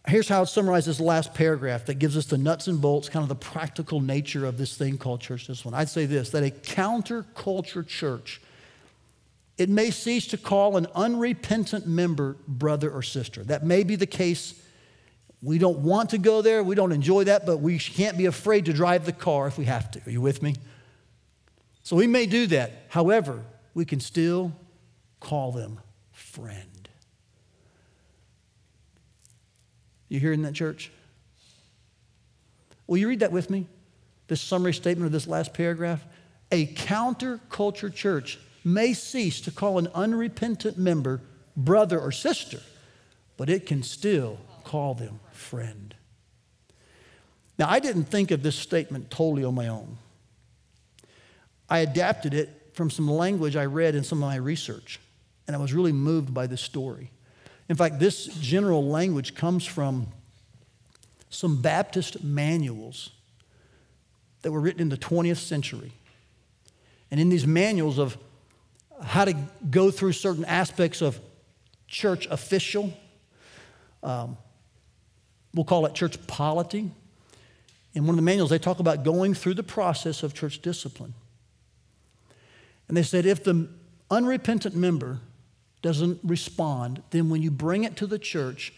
Here's 0.05 0.27
how 0.27 0.41
it 0.41 0.47
summarizes 0.47 0.97
the 0.97 1.05
last 1.05 1.33
paragraph 1.33 1.85
that 1.85 1.99
gives 1.99 2.17
us 2.17 2.25
the 2.25 2.37
nuts 2.37 2.67
and 2.67 2.81
bolts, 2.81 3.07
kind 3.07 3.23
of 3.23 3.29
the 3.29 3.35
practical 3.35 4.01
nature 4.01 4.45
of 4.45 4.57
this 4.57 4.75
thing 4.75 4.97
called 4.97 5.21
church 5.21 5.47
discipline. 5.47 5.73
I'd 5.73 5.87
say 5.87 6.05
this 6.05 6.31
that 6.31 6.43
a 6.43 6.49
counterculture 6.49 7.87
church, 7.87 8.41
it 9.57 9.69
may 9.69 9.89
cease 9.89 10.27
to 10.27 10.37
call 10.37 10.75
an 10.75 10.87
unrepentant 10.93 11.87
member 11.87 12.35
brother 12.45 12.91
or 12.91 13.01
sister. 13.01 13.45
That 13.45 13.65
may 13.65 13.83
be 13.83 13.95
the 13.95 14.05
case. 14.05 14.61
We 15.41 15.59
don't 15.59 15.79
want 15.79 16.09
to 16.09 16.17
go 16.17 16.41
there, 16.41 16.61
we 16.61 16.75
don't 16.75 16.91
enjoy 16.91 17.23
that, 17.23 17.45
but 17.45 17.59
we 17.59 17.79
can't 17.79 18.17
be 18.17 18.25
afraid 18.25 18.65
to 18.65 18.73
drive 18.73 19.05
the 19.05 19.13
car 19.13 19.47
if 19.47 19.57
we 19.57 19.63
have 19.63 19.91
to. 19.91 20.01
Are 20.05 20.11
you 20.11 20.19
with 20.19 20.43
me? 20.43 20.55
So 21.83 21.95
we 21.95 22.07
may 22.07 22.25
do 22.25 22.47
that. 22.47 22.85
However, 22.89 23.43
we 23.73 23.85
can 23.85 23.99
still 23.99 24.53
call 25.19 25.51
them 25.51 25.79
friend. 26.11 26.89
You 30.07 30.19
hearing 30.19 30.41
that, 30.41 30.53
church? 30.53 30.91
Will 32.87 32.97
you 32.97 33.07
read 33.07 33.19
that 33.19 33.31
with 33.31 33.49
me? 33.49 33.67
This 34.27 34.41
summary 34.41 34.73
statement 34.73 35.05
of 35.05 35.11
this 35.11 35.27
last 35.27 35.53
paragraph. 35.53 36.03
A 36.51 36.67
counterculture 36.73 37.93
church 37.93 38.39
may 38.63 38.93
cease 38.93 39.39
to 39.41 39.51
call 39.51 39.77
an 39.77 39.87
unrepentant 39.93 40.77
member 40.77 41.21
brother 41.55 41.99
or 41.99 42.11
sister, 42.11 42.59
but 43.37 43.49
it 43.49 43.65
can 43.65 43.83
still 43.83 44.39
call 44.63 44.93
them 44.95 45.19
friend. 45.31 45.95
Now, 47.57 47.69
I 47.69 47.79
didn't 47.79 48.05
think 48.05 48.31
of 48.31 48.41
this 48.41 48.55
statement 48.55 49.11
totally 49.11 49.43
on 49.43 49.53
my 49.53 49.67
own. 49.67 49.97
I 51.69 51.79
adapted 51.79 52.33
it 52.33 52.71
from 52.73 52.89
some 52.89 53.09
language 53.09 53.55
I 53.55 53.65
read 53.65 53.95
in 53.95 54.03
some 54.03 54.23
of 54.23 54.29
my 54.29 54.37
research, 54.37 54.99
and 55.47 55.55
I 55.55 55.59
was 55.59 55.73
really 55.73 55.91
moved 55.91 56.33
by 56.33 56.47
this 56.47 56.61
story. 56.61 57.11
In 57.67 57.75
fact, 57.75 57.99
this 57.99 58.25
general 58.25 58.83
language 58.85 59.35
comes 59.35 59.65
from 59.65 60.07
some 61.29 61.61
Baptist 61.61 62.23
manuals 62.23 63.11
that 64.41 64.51
were 64.51 64.59
written 64.59 64.81
in 64.81 64.89
the 64.89 64.97
20th 64.97 65.37
century. 65.37 65.91
And 67.11 67.19
in 67.19 67.29
these 67.29 67.45
manuals 67.45 67.99
of 67.99 68.17
how 69.03 69.25
to 69.25 69.35
go 69.69 69.91
through 69.91 70.13
certain 70.13 70.45
aspects 70.45 71.01
of 71.01 71.19
church 71.87 72.27
official, 72.27 72.93
um, 74.03 74.37
we'll 75.53 75.65
call 75.65 75.85
it 75.85 75.93
church 75.93 76.25
polity. 76.27 76.91
In 77.93 78.03
one 78.03 78.11
of 78.11 78.15
the 78.15 78.21
manuals, 78.21 78.49
they 78.49 78.59
talk 78.59 78.79
about 78.79 79.03
going 79.03 79.33
through 79.33 79.55
the 79.55 79.63
process 79.63 80.23
of 80.23 80.33
church 80.33 80.61
discipline. 80.61 81.13
And 82.89 82.97
they 82.97 83.03
said 83.03 83.25
if 83.25 83.43
the 83.43 83.69
unrepentant 84.11 84.75
member 84.75 85.21
doesn't 85.81 86.19
respond, 86.23 87.01
then 87.11 87.29
when 87.29 87.41
you 87.41 87.51
bring 87.51 87.85
it 87.85 87.95
to 87.97 88.07
the 88.07 88.19
church, 88.19 88.73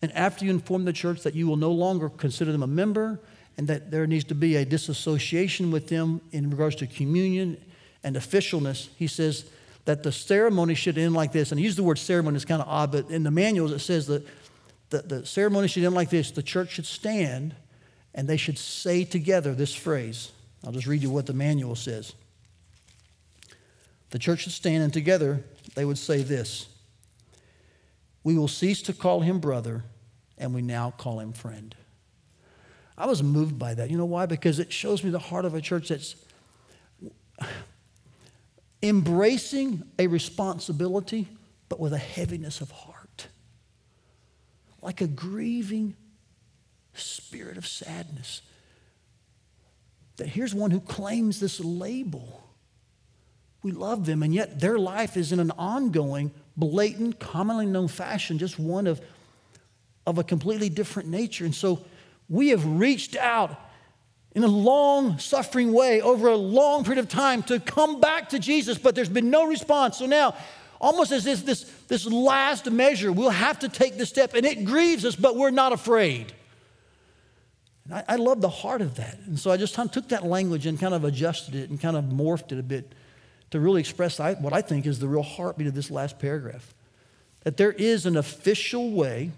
and 0.00 0.10
after 0.12 0.44
you 0.44 0.50
inform 0.52 0.84
the 0.84 0.92
church 0.92 1.22
that 1.22 1.34
you 1.34 1.46
will 1.46 1.56
no 1.56 1.72
longer 1.72 2.08
consider 2.08 2.52
them 2.52 2.62
a 2.62 2.66
member 2.66 3.20
and 3.58 3.68
that 3.68 3.90
there 3.90 4.06
needs 4.06 4.24
to 4.24 4.34
be 4.34 4.56
a 4.56 4.64
disassociation 4.64 5.70
with 5.70 5.88
them 5.88 6.20
in 6.32 6.48
regards 6.48 6.76
to 6.76 6.86
communion 6.86 7.56
and 8.04 8.16
officialness, 8.16 8.88
he 8.96 9.06
says 9.06 9.46
that 9.84 10.02
the 10.02 10.12
ceremony 10.12 10.74
should 10.74 10.96
end 10.96 11.14
like 11.14 11.32
this. 11.32 11.50
And 11.50 11.58
he 11.58 11.64
used 11.64 11.78
the 11.78 11.82
word 11.82 11.98
ceremony, 11.98 12.36
it's 12.36 12.44
kind 12.44 12.62
of 12.62 12.68
odd, 12.68 12.92
but 12.92 13.10
in 13.10 13.22
the 13.22 13.30
manuals 13.30 13.72
it 13.72 13.80
says 13.80 14.06
that 14.06 14.26
the, 14.90 15.02
the 15.02 15.26
ceremony 15.26 15.66
should 15.68 15.84
end 15.84 15.94
like 15.94 16.10
this 16.10 16.30
the 16.30 16.42
church 16.42 16.70
should 16.70 16.86
stand 16.86 17.54
and 18.14 18.28
they 18.28 18.36
should 18.36 18.58
say 18.58 19.04
together 19.04 19.54
this 19.54 19.74
phrase. 19.74 20.30
I'll 20.64 20.72
just 20.72 20.86
read 20.86 21.02
you 21.02 21.10
what 21.10 21.26
the 21.26 21.34
manual 21.34 21.74
says. 21.74 22.14
The 24.16 24.20
church 24.20 24.44
should 24.44 24.52
stand 24.52 24.82
and 24.82 24.94
together 24.94 25.44
they 25.74 25.84
would 25.84 25.98
say 25.98 26.22
this 26.22 26.68
We 28.24 28.38
will 28.38 28.48
cease 28.48 28.80
to 28.80 28.94
call 28.94 29.20
him 29.20 29.40
brother, 29.40 29.84
and 30.38 30.54
we 30.54 30.62
now 30.62 30.90
call 30.90 31.20
him 31.20 31.34
friend. 31.34 31.76
I 32.96 33.04
was 33.04 33.22
moved 33.22 33.58
by 33.58 33.74
that. 33.74 33.90
You 33.90 33.98
know 33.98 34.06
why? 34.06 34.24
Because 34.24 34.58
it 34.58 34.72
shows 34.72 35.04
me 35.04 35.10
the 35.10 35.18
heart 35.18 35.44
of 35.44 35.54
a 35.54 35.60
church 35.60 35.90
that's 35.90 36.16
embracing 38.82 39.82
a 39.98 40.06
responsibility, 40.06 41.28
but 41.68 41.78
with 41.78 41.92
a 41.92 41.98
heaviness 41.98 42.62
of 42.62 42.70
heart. 42.70 43.26
Like 44.80 45.02
a 45.02 45.06
grieving 45.06 45.94
spirit 46.94 47.58
of 47.58 47.66
sadness. 47.66 48.40
That 50.16 50.28
here's 50.28 50.54
one 50.54 50.70
who 50.70 50.80
claims 50.80 51.38
this 51.38 51.60
label 51.60 52.45
we 53.66 53.72
love 53.72 54.06
them, 54.06 54.22
and 54.22 54.32
yet 54.32 54.60
their 54.60 54.78
life 54.78 55.16
is 55.16 55.32
in 55.32 55.40
an 55.40 55.50
ongoing, 55.58 56.30
blatant, 56.56 57.18
commonly 57.18 57.66
known 57.66 57.88
fashion, 57.88 58.38
just 58.38 58.60
one 58.60 58.86
of, 58.86 59.00
of 60.06 60.18
a 60.18 60.22
completely 60.22 60.68
different 60.68 61.08
nature. 61.08 61.44
And 61.44 61.52
so 61.52 61.84
we 62.28 62.50
have 62.50 62.64
reached 62.64 63.16
out 63.16 63.60
in 64.36 64.44
a 64.44 64.48
long 64.48 65.18
suffering 65.18 65.72
way 65.72 66.00
over 66.00 66.28
a 66.28 66.36
long 66.36 66.84
period 66.84 67.00
of 67.00 67.08
time 67.08 67.42
to 67.42 67.58
come 67.58 68.00
back 68.00 68.28
to 68.28 68.38
Jesus, 68.38 68.78
but 68.78 68.94
there's 68.94 69.08
been 69.08 69.30
no 69.30 69.48
response. 69.48 69.96
So 69.96 70.06
now, 70.06 70.36
almost 70.80 71.10
as 71.10 71.26
if 71.26 71.44
this, 71.44 71.64
this 71.88 72.06
last 72.06 72.70
measure, 72.70 73.10
we'll 73.10 73.30
have 73.30 73.58
to 73.58 73.68
take 73.68 73.98
this 73.98 74.10
step, 74.10 74.34
and 74.34 74.46
it 74.46 74.64
grieves 74.64 75.04
us, 75.04 75.16
but 75.16 75.34
we're 75.34 75.50
not 75.50 75.72
afraid. 75.72 76.32
And 77.86 77.94
I, 77.94 78.04
I 78.10 78.16
love 78.16 78.40
the 78.40 78.48
heart 78.48 78.80
of 78.80 78.94
that. 78.94 79.18
And 79.26 79.36
so 79.40 79.50
I 79.50 79.56
just 79.56 79.74
took 79.74 80.10
that 80.10 80.24
language 80.24 80.66
and 80.66 80.78
kind 80.78 80.94
of 80.94 81.02
adjusted 81.02 81.56
it 81.56 81.68
and 81.68 81.80
kind 81.80 81.96
of 81.96 82.04
morphed 82.04 82.52
it 82.52 82.60
a 82.60 82.62
bit 82.62 82.92
to 83.56 83.60
really 83.60 83.80
express 83.80 84.18
what 84.18 84.52
I 84.52 84.60
think 84.60 84.84
is 84.84 84.98
the 84.98 85.08
real 85.08 85.22
heartbeat 85.22 85.66
of 85.66 85.74
this 85.74 85.90
last 85.90 86.18
paragraph. 86.18 86.74
That 87.44 87.56
there 87.56 87.72
is 87.72 88.04
an 88.04 88.18
official 88.18 88.90
way 88.90 89.30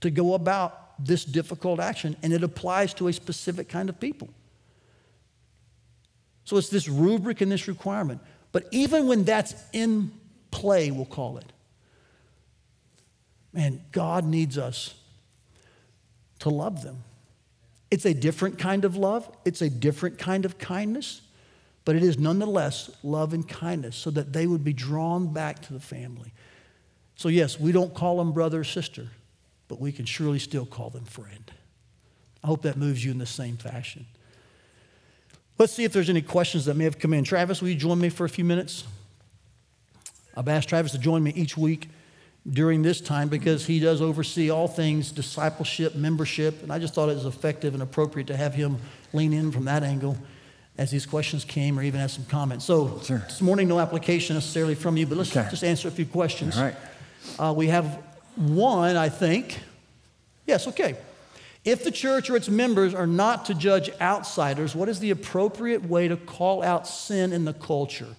to 0.00 0.10
go 0.10 0.32
about 0.32 1.04
this 1.04 1.22
difficult 1.22 1.80
action, 1.80 2.16
and 2.22 2.32
it 2.32 2.42
applies 2.42 2.94
to 2.94 3.08
a 3.08 3.12
specific 3.12 3.68
kind 3.68 3.90
of 3.90 4.00
people. 4.00 4.30
So 6.44 6.56
it's 6.56 6.70
this 6.70 6.88
rubric 6.88 7.42
and 7.42 7.52
this 7.52 7.68
requirement. 7.68 8.22
But 8.52 8.66
even 8.70 9.06
when 9.06 9.24
that's 9.24 9.54
in 9.74 10.12
play, 10.50 10.90
we'll 10.90 11.04
call 11.04 11.36
it, 11.36 11.52
man, 13.52 13.82
God 13.92 14.24
needs 14.24 14.56
us 14.56 14.94
to 16.38 16.48
love 16.48 16.82
them. 16.82 17.04
It's 17.90 18.06
a 18.06 18.14
different 18.14 18.58
kind 18.58 18.86
of 18.86 18.96
love, 18.96 19.30
it's 19.44 19.60
a 19.60 19.68
different 19.68 20.18
kind 20.18 20.46
of 20.46 20.56
kindness 20.56 21.20
but 21.90 21.96
it 21.96 22.04
is 22.04 22.20
nonetheless 22.20 22.88
love 23.02 23.34
and 23.34 23.48
kindness 23.48 23.96
so 23.96 24.12
that 24.12 24.32
they 24.32 24.46
would 24.46 24.62
be 24.62 24.72
drawn 24.72 25.32
back 25.32 25.60
to 25.60 25.72
the 25.72 25.80
family. 25.80 26.32
So, 27.16 27.28
yes, 27.28 27.58
we 27.58 27.72
don't 27.72 27.92
call 27.92 28.18
them 28.18 28.30
brother 28.30 28.60
or 28.60 28.64
sister, 28.64 29.08
but 29.66 29.80
we 29.80 29.90
can 29.90 30.04
surely 30.04 30.38
still 30.38 30.64
call 30.64 30.90
them 30.90 31.04
friend. 31.04 31.50
I 32.44 32.46
hope 32.46 32.62
that 32.62 32.76
moves 32.76 33.04
you 33.04 33.10
in 33.10 33.18
the 33.18 33.26
same 33.26 33.56
fashion. 33.56 34.06
Let's 35.58 35.72
see 35.72 35.82
if 35.82 35.92
there's 35.92 36.08
any 36.08 36.22
questions 36.22 36.66
that 36.66 36.76
may 36.76 36.84
have 36.84 37.00
come 37.00 37.12
in. 37.12 37.24
Travis, 37.24 37.60
will 37.60 37.70
you 37.70 37.74
join 37.74 38.00
me 38.00 38.08
for 38.08 38.24
a 38.24 38.28
few 38.28 38.44
minutes? 38.44 38.84
I've 40.36 40.46
asked 40.46 40.68
Travis 40.68 40.92
to 40.92 40.98
join 40.98 41.24
me 41.24 41.32
each 41.32 41.56
week 41.56 41.88
during 42.48 42.82
this 42.82 43.00
time 43.00 43.28
because 43.28 43.66
he 43.66 43.80
does 43.80 44.00
oversee 44.00 44.48
all 44.48 44.68
things 44.68 45.10
discipleship, 45.10 45.96
membership, 45.96 46.62
and 46.62 46.72
I 46.72 46.78
just 46.78 46.94
thought 46.94 47.08
it 47.08 47.16
was 47.16 47.26
effective 47.26 47.74
and 47.74 47.82
appropriate 47.82 48.28
to 48.28 48.36
have 48.36 48.54
him 48.54 48.78
lean 49.12 49.32
in 49.32 49.50
from 49.50 49.64
that 49.64 49.82
angle 49.82 50.16
as 50.78 50.90
these 50.90 51.06
questions 51.06 51.44
came 51.44 51.78
or 51.78 51.82
even 51.82 52.00
as 52.00 52.12
some 52.12 52.24
comments. 52.26 52.64
So 52.64 53.00
sure. 53.04 53.18
this 53.18 53.40
morning, 53.40 53.68
no 53.68 53.78
application 53.78 54.34
necessarily 54.34 54.74
from 54.74 54.96
you, 54.96 55.06
but 55.06 55.18
let's 55.18 55.36
okay. 55.36 55.48
just 55.50 55.64
answer 55.64 55.88
a 55.88 55.90
few 55.90 56.06
questions. 56.06 56.56
All 56.56 56.64
right. 56.64 56.76
Uh, 57.38 57.52
we 57.54 57.68
have 57.68 58.02
one, 58.36 58.96
I 58.96 59.08
think. 59.08 59.58
Yes, 60.46 60.66
okay. 60.68 60.96
If 61.64 61.84
the 61.84 61.90
church 61.90 62.30
or 62.30 62.36
its 62.36 62.48
members 62.48 62.94
are 62.94 63.06
not 63.06 63.44
to 63.46 63.54
judge 63.54 63.90
outsiders, 64.00 64.74
what 64.74 64.88
is 64.88 64.98
the 65.00 65.10
appropriate 65.10 65.84
way 65.84 66.08
to 66.08 66.16
call 66.16 66.62
out 66.62 66.88
sin 66.88 67.32
in 67.32 67.44
the 67.44 67.52
culture? 67.52 68.16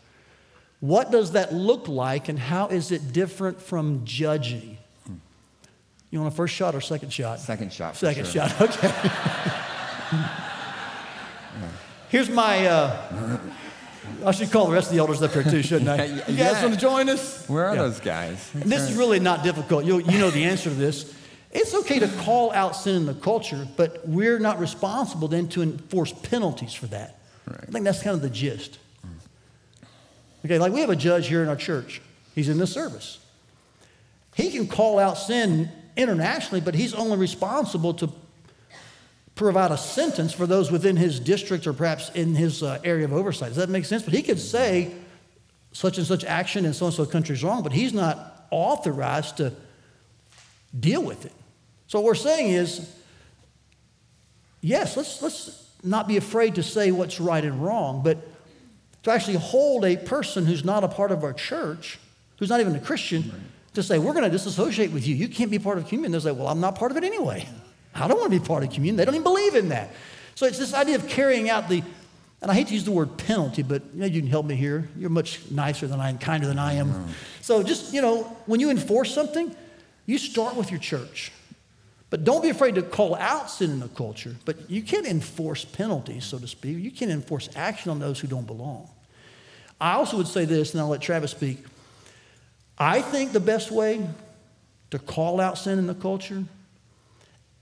What 0.80 1.12
does 1.12 1.32
that 1.32 1.54
look 1.54 1.88
like, 1.88 2.30
and 2.30 2.38
how 2.38 2.68
is 2.68 2.92
it 2.92 3.14
different 3.14 3.62
from 3.62 4.06
judging? 4.06 4.78
You 6.12 6.20
want 6.20 6.34
a 6.34 6.36
first 6.36 6.54
shot 6.54 6.76
or 6.76 6.82
second 6.82 7.12
shot? 7.14 7.40
Second 7.40 7.72
shot. 7.72 7.96
Second 7.96 8.28
sure. 8.28 8.48
shot, 8.48 8.62
okay. 10.22 10.30
Here's 12.12 12.30
my, 12.30 12.68
uh, 12.68 13.40
I 14.26 14.32
should 14.32 14.52
call 14.52 14.68
the 14.68 14.74
rest 14.74 14.88
of 14.88 14.96
the 14.96 15.00
elders 15.00 15.22
up 15.22 15.32
here 15.32 15.44
too, 15.44 15.64
shouldn't 15.64 15.90
I? 15.90 16.06
You 16.28 16.36
guys 16.36 16.38
yeah. 16.38 16.62
want 16.62 16.74
to 16.74 16.80
join 16.80 17.08
us? 17.08 17.48
Where 17.48 17.66
are 17.68 17.74
yeah. 17.74 17.84
those 17.84 18.02
guys? 18.02 18.52
this 18.54 18.90
is 18.90 18.98
really 18.98 19.22
not 19.22 19.44
difficult. 19.44 19.86
you 19.86 20.00
you 20.00 20.20
know 20.20 20.30
the 20.30 20.44
answer 20.44 20.70
to 20.70 20.76
this. 20.76 21.16
It's 21.54 21.74
okay 21.74 22.00
to 22.00 22.10
call 22.10 22.52
out 22.52 22.76
sin 22.76 22.98
in 22.98 23.06
the 23.06 23.14
culture, 23.14 23.66
but 23.78 24.06
we're 24.06 24.40
not 24.40 24.60
responsible 24.60 25.30
then 25.30 25.48
to 25.50 25.62
enforce 25.62 26.12
penalties 26.12 26.74
for 26.74 26.88
that. 26.88 27.18
Right. 27.48 27.64
I 27.66 27.72
think 27.72 27.86
that's 27.86 28.04
kind 28.04 28.14
of 28.14 28.22
the 28.22 28.30
gist. 28.30 28.78
Okay, 30.44 30.60
like 30.60 30.74
we 30.74 30.82
have 30.82 30.90
a 30.90 30.98
judge 30.98 31.30
here 31.30 31.42
in 31.44 31.48
our 31.48 31.56
church. 31.56 32.02
He's 32.36 32.50
in 32.50 32.58
the 32.58 32.68
service. 32.68 33.20
He 34.36 34.52
can 34.52 34.68
call 34.68 35.00
out 35.00 35.18
sin 35.18 35.72
internationally, 35.96 36.60
but 36.60 36.76
he's 36.76 36.94
only 36.94 37.16
responsible 37.16 37.94
to 37.96 38.12
provide 39.36 39.72
a 39.72 39.78
sentence 39.78 40.34
for 40.34 40.46
those 40.46 40.72
within 40.72 40.98
his 40.98 41.20
district 41.20 41.66
or 41.66 41.74
perhaps 41.74 42.10
in 42.12 42.36
his 42.36 42.64
uh, 42.64 42.80
area 42.84 43.06
of 43.06 43.14
oversight. 43.14 43.50
Does 43.50 43.58
that 43.58 43.70
make 43.70 43.86
sense? 43.86 44.04
But 44.04 44.14
he 44.14 44.22
could 44.22 44.40
say 44.40 44.94
such 45.72 45.98
and 45.98 46.06
such 46.06 46.24
action 46.26 46.66
in 46.66 46.74
so 46.74 46.88
and 46.88 46.94
so 46.94 47.06
country 47.06 47.34
is 47.34 47.44
wrong, 47.44 47.64
but 47.64 47.72
he's 47.72 47.94
not 47.94 48.46
authorized 48.52 49.38
to 49.38 49.54
deal 50.78 51.02
with 51.02 51.26
it. 51.26 51.32
So 51.88 52.00
what 52.00 52.06
we're 52.06 52.16
saying 52.16 52.52
is, 52.52 52.94
yes, 54.62 54.96
let's, 54.98 55.22
let's 55.22 55.70
not 55.84 56.08
be 56.08 56.18
afraid 56.18 56.56
to 56.56 56.64
say 56.64 56.92
what's 56.92 57.20
right 57.20 57.44
and 57.44 57.64
wrong, 57.64 58.02
but 58.04 58.18
to 59.04 59.12
actually 59.12 59.38
hold 59.38 59.84
a 59.86 59.98
person 59.98 60.46
who's 60.46 60.64
not 60.64 60.84
a 60.84 60.88
part 60.88 61.12
of 61.12 61.24
our 61.24 61.34
church, 61.34 62.00
who's 62.38 62.50
not 62.50 62.60
even 62.60 62.76
a 62.76 62.80
Christian, 62.80 63.24
right. 63.24 63.42
to 63.74 63.84
say, 63.84 63.98
we're 63.98 64.14
going 64.14 64.26
to 64.26 64.30
disassociate 64.30 64.92
with 64.92 65.08
you. 65.08 65.16
You 65.16 65.28
can't 65.28 65.50
be 65.50 65.60
part 65.60 65.78
of 65.78 65.88
communion. 65.88 66.12
They 66.12 66.20
say, 66.20 66.32
well, 66.32 66.48
I'm 66.48 66.60
not 66.60 66.76
part 66.76 66.92
of 66.92 66.98
it 66.98 67.04
anyway. 67.04 67.48
I 67.94 68.08
don't 68.08 68.20
want 68.20 68.32
to 68.32 68.40
be 68.40 68.46
part 68.46 68.64
of 68.64 68.70
communion. 68.70 68.96
They 68.96 69.06
don't 69.06 69.16
even 69.16 69.24
believe 69.24 69.56
in 69.56 69.70
that. 69.70 69.94
So 70.36 70.46
it's 70.46 70.58
this 70.58 70.74
idea 70.74 70.96
of 70.96 71.08
carrying 71.08 71.50
out 71.50 71.70
the, 71.70 71.84
and 72.42 72.50
I 72.50 72.54
hate 72.54 72.68
to 72.68 72.74
use 72.74 72.86
the 72.86 72.92
word 72.92 73.18
penalty, 73.18 73.64
but 73.64 73.94
maybe 73.94 74.16
you 74.16 74.22
can 74.22 74.30
help 74.30 74.46
me 74.46 74.56
here. 74.56 74.90
You're 74.98 75.10
much 75.10 75.52
nicer 75.52 75.88
than 75.88 76.00
I 76.00 76.10
am, 76.10 76.18
kinder 76.18 76.48
than 76.48 76.58
I 76.58 76.74
am. 76.74 77.10
So 77.42 77.62
just, 77.64 77.94
you 77.94 78.02
know, 78.02 78.24
when 78.46 78.60
you 78.60 78.70
enforce 78.70 79.14
something, 79.14 79.56
you 80.06 80.18
start 80.18 80.56
with 80.56 80.72
your 80.72 80.80
church. 80.80 81.32
But 82.10 82.24
don't 82.24 82.42
be 82.42 82.50
afraid 82.50 82.76
to 82.76 82.82
call 82.82 83.16
out 83.16 83.50
sin 83.50 83.72
in 83.72 83.80
the 83.80 83.88
culture. 83.88 84.36
But 84.44 84.70
you 84.70 84.82
can't 84.82 85.06
enforce 85.06 85.64
penalties, 85.64 86.26
so 86.26 86.40
to 86.40 86.48
speak. 86.48 86.78
You 86.78 86.92
can't 86.92 87.12
enforce 87.12 87.50
action 87.56 87.92
on 87.92 88.00
those 88.00 88.20
who 88.20 88.28
don't 88.28 88.48
belong. 88.48 88.90
I 89.80 89.94
also 89.94 90.18
would 90.18 90.28
say 90.28 90.46
this, 90.46 90.74
and 90.74 90.82
I'll 90.82 90.90
let 90.90 91.02
Travis 91.02 91.32
speak. 91.32 91.64
I 92.78 93.02
think 93.02 93.32
the 93.32 93.40
best 93.40 93.72
way 93.72 94.08
to 94.90 95.00
call 95.00 95.40
out 95.40 95.58
sin 95.58 95.80
in 95.80 95.88
the 95.88 95.96
culture 95.96 96.44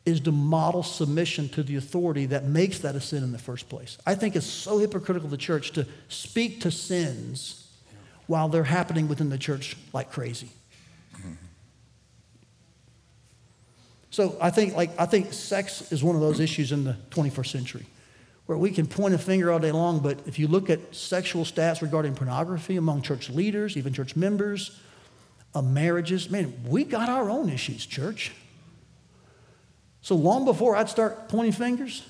is 0.10 0.20
to 0.22 0.32
model 0.32 0.84
submission 0.84 1.48
to 1.50 1.64
the 1.64 1.76
authority 1.76 2.26
that 2.28 2.46
makes 2.46 2.80
that 2.80 2.96
a 2.96 3.02
sin 3.02 3.24
in 3.24 3.32
the 3.32 3.40
first 3.40 3.70
place. 3.70 3.98
I 4.06 4.16
think 4.16 4.36
it's 4.36 4.46
so 4.46 4.78
hypocritical 4.80 5.28
of 5.28 5.32
the 5.32 5.38
church 5.38 5.72
to 5.72 5.88
speak 6.10 6.62
to 6.62 6.72
sins 6.72 7.68
while 8.28 8.50
they're 8.50 8.64
happening 8.64 9.08
within 9.08 9.30
the 9.30 9.38
church 9.38 9.78
like 9.94 10.12
crazy. 10.12 10.50
So 14.12 14.36
I 14.42 14.50
think, 14.50 14.76
like, 14.76 14.92
I 15.00 15.06
think 15.06 15.34
sex 15.34 15.92
is 15.92 16.04
one 16.04 16.16
of 16.16 16.22
those 16.22 16.40
issues 16.40 16.72
in 16.72 16.84
the 16.84 16.98
21st 17.12 17.48
century 17.48 17.86
where 18.48 18.58
we 18.58 18.72
can 18.72 18.88
point 18.88 19.14
a 19.14 19.18
finger 19.20 19.52
all 19.52 19.60
day 19.60 19.72
long, 19.72 20.00
but 20.00 20.18
if 20.26 20.40
you 20.40 20.48
look 20.48 20.72
at 20.72 20.96
sexual 20.96 21.44
stats 21.44 21.84
regarding 21.84 22.16
pornography 22.16 22.78
among 22.78 23.04
church 23.04 23.30
leaders, 23.30 23.78
even 23.78 23.94
church 23.94 24.16
members, 24.16 24.80
uh, 25.54 25.62
marriages, 25.62 26.32
man, 26.32 26.52
we 26.66 26.84
got 26.84 27.10
our 27.10 27.30
own 27.30 27.50
issues, 27.50 27.86
church. 27.86 28.32
So 30.02 30.16
long 30.16 30.46
before 30.46 30.76
I'd 30.76 30.90
start 30.90 31.30
pointing 31.30 31.52
fingers, 31.52 32.06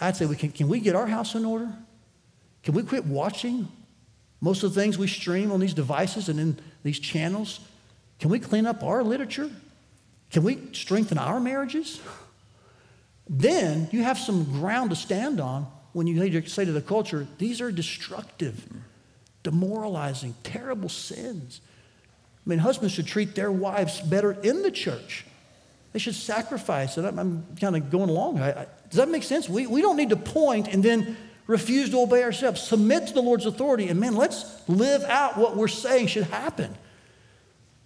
I'd 0.00 0.16
say, 0.16 0.26
we 0.26 0.36
can, 0.36 0.50
can 0.50 0.68
we 0.68 0.80
get 0.80 0.96
our 0.96 1.06
house 1.06 1.34
in 1.34 1.44
order? 1.44 1.72
Can 2.62 2.74
we 2.74 2.82
quit 2.82 3.04
watching 3.06 3.68
most 4.40 4.62
of 4.62 4.74
the 4.74 4.80
things 4.80 4.98
we 4.98 5.06
stream 5.06 5.52
on 5.52 5.60
these 5.60 5.74
devices 5.74 6.28
and 6.28 6.40
in 6.40 6.58
these 6.82 6.98
channels? 6.98 7.60
Can 8.18 8.30
we 8.30 8.40
clean 8.40 8.66
up 8.66 8.82
our 8.82 9.02
literature? 9.02 9.50
Can 10.30 10.42
we 10.42 10.58
strengthen 10.72 11.18
our 11.18 11.38
marriages? 11.38 12.00
Then 13.28 13.88
you 13.92 14.02
have 14.02 14.18
some 14.18 14.44
ground 14.44 14.90
to 14.90 14.96
stand 14.96 15.40
on 15.40 15.66
when 15.92 16.06
you 16.06 16.46
say 16.46 16.64
to 16.64 16.72
the 16.72 16.80
culture, 16.80 17.26
these 17.38 17.60
are 17.60 17.70
destructive, 17.70 18.66
demoralizing, 19.42 20.34
terrible 20.42 20.88
sins. 20.88 21.60
I 22.44 22.50
mean, 22.50 22.58
husbands 22.58 22.94
should 22.94 23.06
treat 23.06 23.34
their 23.34 23.52
wives 23.52 24.00
better 24.00 24.32
in 24.32 24.62
the 24.62 24.70
church. 24.70 25.24
They 25.92 25.98
should 25.98 26.14
sacrifice. 26.14 26.96
And 26.96 27.06
I'm, 27.06 27.18
I'm 27.18 27.46
kind 27.60 27.76
of 27.76 27.90
going 27.90 28.08
along. 28.08 28.40
I, 28.40 28.50
I, 28.50 28.66
does 28.88 28.96
that 28.96 29.08
make 29.08 29.22
sense? 29.22 29.48
We, 29.48 29.66
we 29.66 29.82
don't 29.82 29.96
need 29.96 30.10
to 30.10 30.16
point 30.16 30.68
and 30.68 30.82
then 30.82 31.16
refuse 31.46 31.90
to 31.90 32.00
obey 32.00 32.22
ourselves. 32.22 32.62
Submit 32.62 33.08
to 33.08 33.14
the 33.14 33.22
Lord's 33.22 33.46
authority. 33.46 33.88
And 33.88 34.00
man, 34.00 34.16
let's 34.16 34.66
live 34.68 35.02
out 35.04 35.36
what 35.36 35.56
we're 35.56 35.68
saying 35.68 36.06
should 36.06 36.24
happen. 36.24 36.74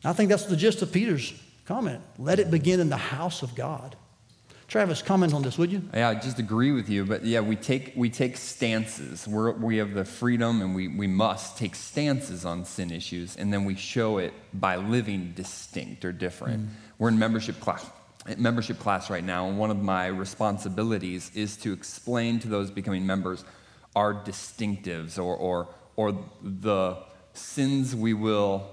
I 0.04 0.12
think 0.12 0.30
that's 0.30 0.46
the 0.46 0.57
gist 0.57 0.82
of 0.82 0.92
Peter's 0.92 1.32
comment. 1.64 2.00
Let 2.18 2.38
it 2.38 2.50
begin 2.50 2.80
in 2.80 2.88
the 2.88 2.96
house 2.96 3.42
of 3.42 3.54
God. 3.54 3.96
Travis, 4.68 5.00
comment 5.00 5.32
on 5.32 5.42
this, 5.42 5.56
would 5.58 5.70
you? 5.70 5.80
Yeah, 5.94 6.08
I 6.08 6.14
just 6.14 6.40
agree 6.40 6.72
with 6.72 6.88
you. 6.88 7.04
But 7.04 7.24
yeah, 7.24 7.40
we 7.40 7.54
take, 7.54 7.92
we 7.94 8.10
take 8.10 8.36
stances. 8.36 9.26
We're, 9.26 9.52
we 9.52 9.76
have 9.76 9.94
the 9.94 10.04
freedom 10.04 10.60
and 10.60 10.74
we, 10.74 10.88
we 10.88 11.06
must 11.06 11.56
take 11.56 11.76
stances 11.76 12.44
on 12.44 12.64
sin 12.64 12.90
issues, 12.90 13.36
and 13.36 13.52
then 13.52 13.64
we 13.64 13.76
show 13.76 14.18
it 14.18 14.34
by 14.52 14.76
living 14.76 15.32
distinct 15.36 16.04
or 16.04 16.10
different. 16.10 16.66
Mm. 16.66 16.68
We're 16.98 17.10
in 17.10 17.18
membership 17.18 17.60
class, 17.60 17.86
membership 18.36 18.80
class 18.80 19.08
right 19.08 19.22
now, 19.22 19.48
and 19.48 19.56
one 19.56 19.70
of 19.70 19.80
my 19.80 20.06
responsibilities 20.06 21.30
is 21.34 21.56
to 21.58 21.72
explain 21.72 22.40
to 22.40 22.48
those 22.48 22.70
becoming 22.70 23.06
members 23.06 23.44
our 23.94 24.14
distinctives 24.14 25.16
or, 25.16 25.36
or, 25.36 25.68
or 25.94 26.24
the 26.42 26.96
sins 27.34 27.94
we 27.94 28.14
will 28.14 28.68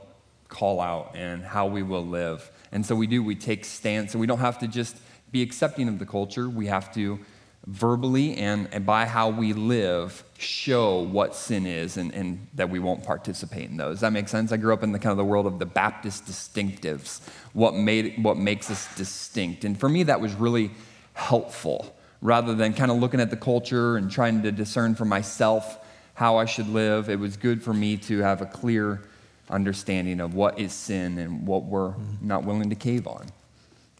call 0.49 0.81
out 0.81 1.15
and 1.15 1.43
how 1.43 1.67
we 1.67 1.83
will 1.83 2.05
live. 2.05 2.51
And 2.71 2.83
so 2.83 2.95
we 2.95 3.05
do, 3.05 3.23
we 3.23 3.35
take 3.35 3.63
stance, 3.63 4.13
and 4.13 4.21
we 4.21 4.27
don't 4.27 4.39
have 4.39 4.57
to 4.59 4.67
just 4.67 4.97
be 5.33 5.41
accepting 5.41 5.89
of 5.89 5.99
the 5.99 6.05
culture. 6.05 6.47
We 6.47 6.67
have 6.67 6.93
to 6.93 7.19
verbally 7.65 8.35
and, 8.37 8.69
and 8.71 8.85
by 8.85 9.05
how 9.05 9.29
we 9.29 9.53
live 9.53 10.23
show 10.37 10.99
what 10.99 11.35
sin 11.35 11.65
is 11.65 11.97
and, 11.97 12.13
and 12.13 12.47
that 12.53 12.69
we 12.69 12.77
won't 12.77 13.03
participate 13.03 13.69
in 13.69 13.77
those. 13.77 13.95
Does 13.95 14.01
that 14.01 14.13
make 14.13 14.27
sense? 14.27 14.51
I 14.51 14.57
grew 14.57 14.73
up 14.73 14.83
in 14.83 14.91
the 14.91 14.99
kind 14.99 15.11
of 15.11 15.17
the 15.17 15.25
world 15.25 15.47
of 15.47 15.59
the 15.59 15.65
Baptist 15.65 16.25
distinctives, 16.25 17.21
what, 17.53 17.73
made, 17.73 18.21
what 18.23 18.37
makes 18.37 18.69
us 18.69 18.93
distinct. 18.95 19.65
And 19.65 19.77
for 19.77 19.89
me, 19.89 20.03
that 20.03 20.21
was 20.21 20.33
really 20.33 20.71
helpful 21.13 21.95
rather 22.21 22.53
than 22.53 22.73
kind 22.73 22.91
of 22.91 22.97
looking 22.97 23.19
at 23.19 23.29
the 23.29 23.37
culture 23.37 23.97
and 23.97 24.11
trying 24.11 24.43
to 24.43 24.51
discern 24.51 24.93
for 24.93 25.05
myself 25.05 25.79
how 26.13 26.37
I 26.37 26.45
should 26.45 26.69
live. 26.69 27.09
It 27.09 27.17
was 27.17 27.37
good 27.37 27.63
for 27.63 27.73
me 27.73 27.97
to 27.97 28.19
have 28.19 28.41
a 28.41 28.45
clear 28.45 29.01
understanding 29.49 30.19
of 30.19 30.35
what 30.35 30.59
is 30.59 30.73
sin 30.73 31.17
and 31.17 31.47
what 31.47 31.63
we're 31.63 31.95
not 32.21 32.43
willing 32.43 32.69
to 32.69 32.75
cave 32.75 33.07
on. 33.07 33.25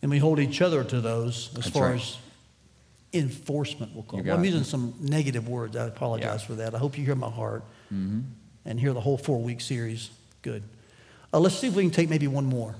And 0.03 0.11
we 0.11 0.19
hold 0.19 0.37
each 0.39 0.61
other 0.61 0.83
to 0.83 0.99
those 0.99 1.47
as 1.47 1.53
That's 1.53 1.69
far 1.69 1.91
right. 1.91 1.95
as 1.95 2.17
enforcement, 3.13 3.93
call 4.07 4.19
it. 4.19 4.25
Well, 4.25 4.35
I'm 4.35 4.43
using 4.43 4.65
some 4.65 4.93
negative 4.99 5.47
words. 5.47 5.77
I 5.77 5.87
apologize 5.87 6.41
yeah. 6.41 6.47
for 6.47 6.53
that. 6.55 6.75
I 6.75 6.77
hope 6.77 6.97
you 6.97 7.05
hear 7.05 7.15
my 7.15 7.29
heart 7.29 7.63
mm-hmm. 7.85 8.19
and 8.65 8.79
hear 8.79 8.91
the 8.91 8.99
whole 8.99 9.17
four 9.17 9.41
week 9.41 9.61
series. 9.61 10.09
Good. 10.41 10.61
Uh, 11.33 11.39
let's 11.39 11.55
see 11.57 11.67
if 11.67 11.75
we 11.75 11.83
can 11.83 11.91
take 11.91 12.09
maybe 12.09 12.27
one 12.27 12.43
more. 12.43 12.75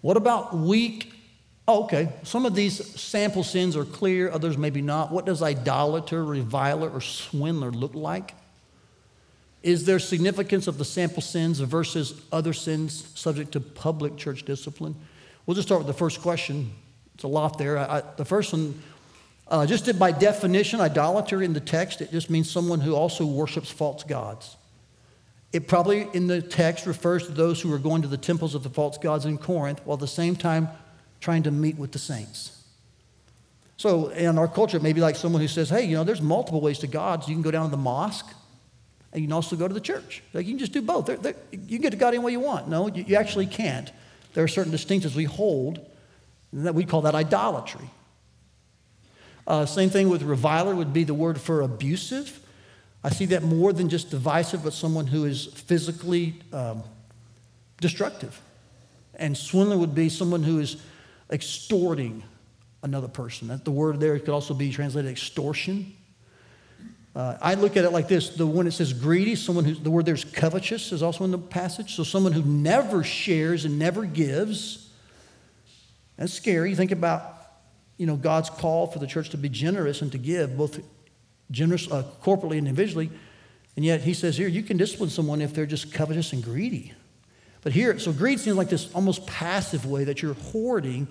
What 0.00 0.16
about 0.16 0.56
weak? 0.56 1.12
Oh, 1.68 1.84
okay. 1.84 2.12
Some 2.24 2.44
of 2.44 2.56
these 2.56 2.84
sample 3.00 3.44
sins 3.44 3.76
are 3.76 3.84
clear, 3.84 4.32
others 4.32 4.58
maybe 4.58 4.82
not. 4.82 5.12
What 5.12 5.26
does 5.26 5.42
idolater, 5.42 6.24
reviler, 6.24 6.90
or 6.90 7.00
swindler 7.00 7.70
look 7.70 7.94
like? 7.94 8.34
Is 9.62 9.84
there 9.84 9.98
significance 9.98 10.66
of 10.66 10.78
the 10.78 10.84
sample 10.84 11.22
sins 11.22 11.58
versus 11.60 12.20
other 12.30 12.52
sins 12.52 13.10
subject 13.14 13.52
to 13.52 13.60
public 13.60 14.16
church 14.16 14.44
discipline? 14.44 14.94
We'll 15.46 15.54
just 15.54 15.66
start 15.66 15.80
with 15.80 15.88
the 15.88 15.98
first 15.98 16.22
question. 16.22 16.70
It's 17.14 17.24
a 17.24 17.28
lot 17.28 17.58
there. 17.58 17.78
I, 17.78 17.98
I, 17.98 18.02
the 18.16 18.24
first 18.24 18.52
one, 18.52 18.80
uh, 19.48 19.66
just 19.66 19.98
by 19.98 20.12
definition, 20.12 20.80
idolatry 20.80 21.44
in 21.44 21.54
the 21.54 21.60
text, 21.60 22.00
it 22.00 22.12
just 22.12 22.30
means 22.30 22.48
someone 22.50 22.80
who 22.80 22.94
also 22.94 23.26
worships 23.26 23.70
false 23.70 24.04
gods. 24.04 24.56
It 25.52 25.66
probably 25.66 26.06
in 26.12 26.26
the 26.26 26.42
text 26.42 26.86
refers 26.86 27.26
to 27.26 27.32
those 27.32 27.60
who 27.60 27.72
are 27.72 27.78
going 27.78 28.02
to 28.02 28.08
the 28.08 28.18
temples 28.18 28.54
of 28.54 28.62
the 28.62 28.70
false 28.70 28.98
gods 28.98 29.24
in 29.24 29.38
Corinth 29.38 29.80
while 29.84 29.94
at 29.94 30.00
the 30.00 30.06
same 30.06 30.36
time 30.36 30.68
trying 31.20 31.42
to 31.44 31.50
meet 31.50 31.76
with 31.78 31.90
the 31.92 31.98
saints. 31.98 32.62
So 33.76 34.08
in 34.08 34.38
our 34.38 34.48
culture, 34.48 34.76
it 34.76 34.82
may 34.82 34.92
be 34.92 35.00
like 35.00 35.16
someone 35.16 35.40
who 35.40 35.48
says, 35.48 35.70
hey, 35.70 35.84
you 35.84 35.96
know, 35.96 36.04
there's 36.04 36.20
multiple 36.20 36.60
ways 36.60 36.80
to 36.80 36.86
God. 36.86 37.24
So 37.24 37.30
you 37.30 37.34
can 37.34 37.42
go 37.42 37.50
down 37.50 37.64
to 37.64 37.70
the 37.70 37.76
mosque 37.76 38.26
you 39.14 39.22
can 39.22 39.32
also 39.32 39.56
go 39.56 39.66
to 39.66 39.74
the 39.74 39.80
church. 39.80 40.22
Like 40.32 40.46
you 40.46 40.52
can 40.52 40.58
just 40.58 40.72
do 40.72 40.82
both. 40.82 41.06
They're, 41.06 41.16
they're, 41.16 41.36
you 41.50 41.78
can 41.78 41.80
get 41.82 41.90
to 41.90 41.96
God 41.96 42.08
any 42.08 42.18
way 42.18 42.32
you 42.32 42.40
want. 42.40 42.68
No, 42.68 42.88
you, 42.88 43.04
you 43.04 43.16
actually 43.16 43.46
can't. 43.46 43.90
There 44.34 44.44
are 44.44 44.48
certain 44.48 44.70
distinctions 44.70 45.16
we 45.16 45.24
hold, 45.24 45.80
and 46.52 46.66
that 46.66 46.74
we 46.74 46.84
call 46.84 47.02
that 47.02 47.14
idolatry. 47.14 47.88
Uh, 49.46 49.64
same 49.64 49.88
thing 49.88 50.10
with 50.10 50.22
reviler 50.22 50.74
would 50.74 50.92
be 50.92 51.04
the 51.04 51.14
word 51.14 51.40
for 51.40 51.62
abusive. 51.62 52.38
I 53.02 53.10
see 53.10 53.26
that 53.26 53.42
more 53.42 53.72
than 53.72 53.88
just 53.88 54.10
divisive, 54.10 54.62
but 54.62 54.74
someone 54.74 55.06
who 55.06 55.24
is 55.24 55.46
physically 55.46 56.34
um, 56.52 56.82
destructive. 57.80 58.40
And 59.14 59.36
swindler 59.36 59.78
would 59.78 59.94
be 59.94 60.10
someone 60.10 60.42
who 60.42 60.58
is 60.58 60.76
extorting 61.30 62.22
another 62.82 63.08
person. 63.08 63.48
That 63.48 63.64
the 63.64 63.70
word 63.70 64.00
there 64.00 64.18
could 64.18 64.28
also 64.28 64.52
be 64.52 64.70
translated 64.70 65.10
extortion. 65.10 65.94
Uh, 67.16 67.36
I 67.40 67.54
look 67.54 67.76
at 67.76 67.84
it 67.84 67.90
like 67.90 68.06
this 68.08 68.30
the 68.30 68.46
one 68.46 68.66
that 68.66 68.72
says 68.72 68.92
greedy, 68.92 69.34
someone 69.34 69.64
who, 69.64 69.74
the 69.74 69.90
word 69.90 70.06
there's 70.06 70.24
covetous 70.24 70.92
is 70.92 71.02
also 71.02 71.24
in 71.24 71.30
the 71.30 71.38
passage. 71.38 71.94
So 71.94 72.04
someone 72.04 72.32
who 72.32 72.42
never 72.42 73.02
shares 73.02 73.64
and 73.64 73.78
never 73.78 74.04
gives. 74.04 74.90
That's 76.16 76.32
scary. 76.32 76.74
Think 76.74 76.92
about, 76.92 77.36
you 77.96 78.06
know, 78.06 78.16
God's 78.16 78.50
call 78.50 78.86
for 78.86 78.98
the 78.98 79.06
church 79.06 79.30
to 79.30 79.36
be 79.36 79.48
generous 79.48 80.02
and 80.02 80.12
to 80.12 80.18
give, 80.18 80.56
both 80.56 80.80
generous 81.50 81.90
uh, 81.90 82.04
corporately 82.22 82.58
and 82.58 82.68
individually. 82.68 83.10
And 83.76 83.84
yet 83.84 84.00
he 84.00 84.14
says 84.14 84.36
here, 84.36 84.48
you 84.48 84.62
can 84.62 84.76
discipline 84.76 85.10
someone 85.10 85.40
if 85.40 85.54
they're 85.54 85.66
just 85.66 85.92
covetous 85.92 86.32
and 86.32 86.42
greedy. 86.42 86.92
But 87.62 87.72
here, 87.72 87.98
so 87.98 88.12
greed 88.12 88.40
seems 88.40 88.56
like 88.56 88.68
this 88.68 88.92
almost 88.94 89.26
passive 89.26 89.86
way 89.86 90.04
that 90.04 90.22
you're 90.22 90.34
hoarding, 90.34 91.08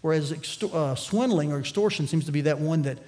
whereas 0.00 0.32
extor- 0.32 0.70
uh, 0.72 0.94
swindling 0.94 1.52
or 1.52 1.58
extortion 1.58 2.06
seems 2.06 2.26
to 2.26 2.32
be 2.32 2.42
that 2.42 2.58
one 2.58 2.82
that 2.82 2.98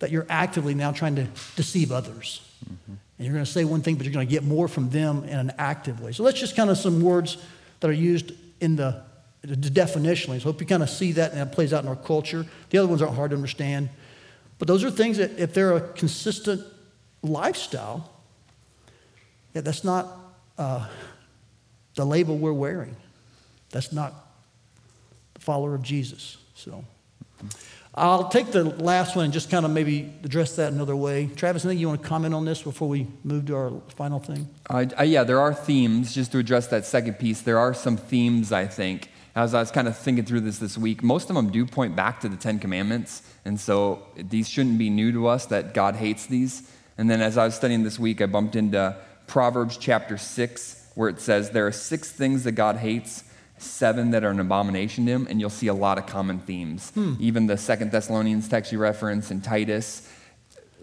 that 0.00 0.10
you're 0.10 0.26
actively 0.28 0.74
now 0.74 0.90
trying 0.90 1.14
to 1.14 1.26
deceive 1.56 1.92
others. 1.92 2.40
Mm-hmm. 2.64 2.92
And 3.18 3.26
you're 3.26 3.34
going 3.34 3.44
to 3.44 3.50
say 3.50 3.64
one 3.64 3.82
thing, 3.82 3.96
but 3.96 4.04
you're 4.04 4.14
going 4.14 4.26
to 4.26 4.30
get 4.30 4.44
more 4.44 4.66
from 4.66 4.90
them 4.90 5.24
in 5.24 5.38
an 5.38 5.52
active 5.58 6.00
way. 6.00 6.12
So 6.12 6.24
that's 6.24 6.40
just 6.40 6.56
kind 6.56 6.70
of 6.70 6.78
some 6.78 7.00
words 7.02 7.36
that 7.80 7.88
are 7.88 7.92
used 7.92 8.32
in 8.60 8.76
the, 8.76 9.02
the 9.42 9.70
definitionally. 9.70 10.38
So 10.38 10.44
hope 10.44 10.60
you 10.60 10.66
kind 10.66 10.82
of 10.82 10.90
see 10.90 11.12
that 11.12 11.32
and 11.32 11.40
that 11.40 11.52
plays 11.52 11.72
out 11.72 11.82
in 11.82 11.88
our 11.88 11.96
culture. 11.96 12.46
The 12.70 12.78
other 12.78 12.88
ones 12.88 13.02
aren't 13.02 13.14
hard 13.14 13.30
to 13.30 13.36
understand. 13.36 13.90
But 14.58 14.68
those 14.68 14.84
are 14.84 14.90
things 14.90 15.18
that, 15.18 15.38
if 15.38 15.52
they're 15.54 15.76
a 15.76 15.80
consistent 15.80 16.62
lifestyle, 17.22 18.10
yeah, 19.54 19.60
that's 19.60 19.84
not 19.84 20.08
uh, 20.56 20.86
the 21.94 22.06
label 22.06 22.38
we're 22.38 22.52
wearing. 22.52 22.96
That's 23.70 23.92
not 23.92 24.14
the 25.34 25.40
follower 25.40 25.74
of 25.74 25.82
Jesus. 25.82 26.38
So. 26.54 26.84
I'll 27.94 28.28
take 28.28 28.52
the 28.52 28.64
last 28.64 29.16
one 29.16 29.24
and 29.24 29.34
just 29.34 29.50
kind 29.50 29.66
of 29.66 29.72
maybe 29.72 30.12
address 30.22 30.54
that 30.56 30.72
another 30.72 30.94
way. 30.94 31.28
Travis, 31.34 31.64
anything 31.64 31.80
you 31.80 31.88
want 31.88 32.02
to 32.02 32.08
comment 32.08 32.34
on 32.34 32.44
this 32.44 32.62
before 32.62 32.88
we 32.88 33.08
move 33.24 33.46
to 33.46 33.56
our 33.56 33.72
final 33.96 34.20
thing? 34.20 34.48
Uh, 34.68 34.86
uh, 34.98 35.02
yeah, 35.02 35.24
there 35.24 35.40
are 35.40 35.52
themes, 35.52 36.14
just 36.14 36.30
to 36.32 36.38
address 36.38 36.68
that 36.68 36.86
second 36.86 37.14
piece. 37.14 37.40
There 37.40 37.58
are 37.58 37.74
some 37.74 37.96
themes, 37.96 38.52
I 38.52 38.66
think. 38.66 39.10
As 39.34 39.54
I 39.54 39.60
was 39.60 39.72
kind 39.72 39.88
of 39.88 39.96
thinking 39.96 40.24
through 40.24 40.40
this 40.42 40.58
this 40.58 40.78
week, 40.78 41.02
most 41.02 41.30
of 41.30 41.36
them 41.36 41.50
do 41.50 41.66
point 41.66 41.96
back 41.96 42.20
to 42.20 42.28
the 42.28 42.36
Ten 42.36 42.60
Commandments. 42.60 43.22
And 43.44 43.58
so 43.58 44.04
these 44.16 44.48
shouldn't 44.48 44.78
be 44.78 44.90
new 44.90 45.10
to 45.12 45.26
us 45.26 45.46
that 45.46 45.74
God 45.74 45.96
hates 45.96 46.26
these. 46.26 46.70
And 46.96 47.10
then 47.10 47.20
as 47.20 47.36
I 47.36 47.44
was 47.44 47.54
studying 47.54 47.82
this 47.82 47.98
week, 47.98 48.20
I 48.20 48.26
bumped 48.26 48.54
into 48.54 48.96
Proverbs 49.26 49.76
chapter 49.76 50.16
6, 50.16 50.92
where 50.94 51.08
it 51.08 51.20
says, 51.20 51.50
There 51.50 51.66
are 51.66 51.72
six 51.72 52.12
things 52.12 52.44
that 52.44 52.52
God 52.52 52.76
hates 52.76 53.24
seven 53.62 54.10
that 54.10 54.24
are 54.24 54.30
an 54.30 54.40
abomination 54.40 55.06
to 55.06 55.12
him, 55.12 55.26
and 55.28 55.40
you'll 55.40 55.50
see 55.50 55.68
a 55.68 55.74
lot 55.74 55.98
of 55.98 56.06
common 56.06 56.38
themes. 56.40 56.90
Hmm. 56.90 57.14
Even 57.18 57.46
the 57.46 57.56
Second 57.56 57.92
Thessalonians 57.92 58.48
text 58.48 58.72
you 58.72 58.78
reference 58.78 59.30
and 59.30 59.42
Titus, 59.42 60.08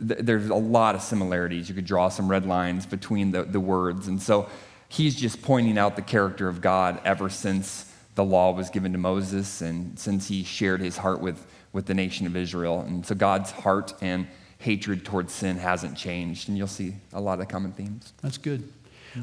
th- 0.05 0.19
there's 0.21 0.49
a 0.49 0.55
lot 0.55 0.95
of 0.95 1.01
similarities. 1.01 1.69
You 1.69 1.75
could 1.75 1.85
draw 1.85 2.09
some 2.09 2.29
red 2.29 2.45
lines 2.45 2.85
between 2.85 3.31
the, 3.31 3.43
the 3.43 3.59
words. 3.59 4.07
And 4.07 4.21
so 4.21 4.49
he's 4.89 5.15
just 5.15 5.41
pointing 5.41 5.77
out 5.77 5.95
the 5.95 6.01
character 6.01 6.47
of 6.47 6.61
God 6.61 7.01
ever 7.03 7.29
since 7.29 7.91
the 8.15 8.23
law 8.23 8.51
was 8.51 8.69
given 8.69 8.91
to 8.93 8.97
Moses 8.97 9.61
and 9.61 9.97
since 9.97 10.27
he 10.27 10.43
shared 10.43 10.81
his 10.81 10.97
heart 10.97 11.19
with, 11.19 11.45
with 11.73 11.85
the 11.85 11.93
nation 11.93 12.25
of 12.25 12.35
Israel. 12.35 12.81
And 12.81 13.05
so 13.05 13.15
God's 13.15 13.51
heart 13.51 13.93
and 14.01 14.27
hatred 14.59 15.05
towards 15.05 15.33
sin 15.33 15.57
hasn't 15.57 15.97
changed. 15.97 16.49
And 16.49 16.57
you'll 16.57 16.67
see 16.67 16.95
a 17.13 17.21
lot 17.21 17.39
of 17.39 17.47
common 17.47 17.73
themes. 17.73 18.13
That's 18.21 18.37
good. 18.37 18.67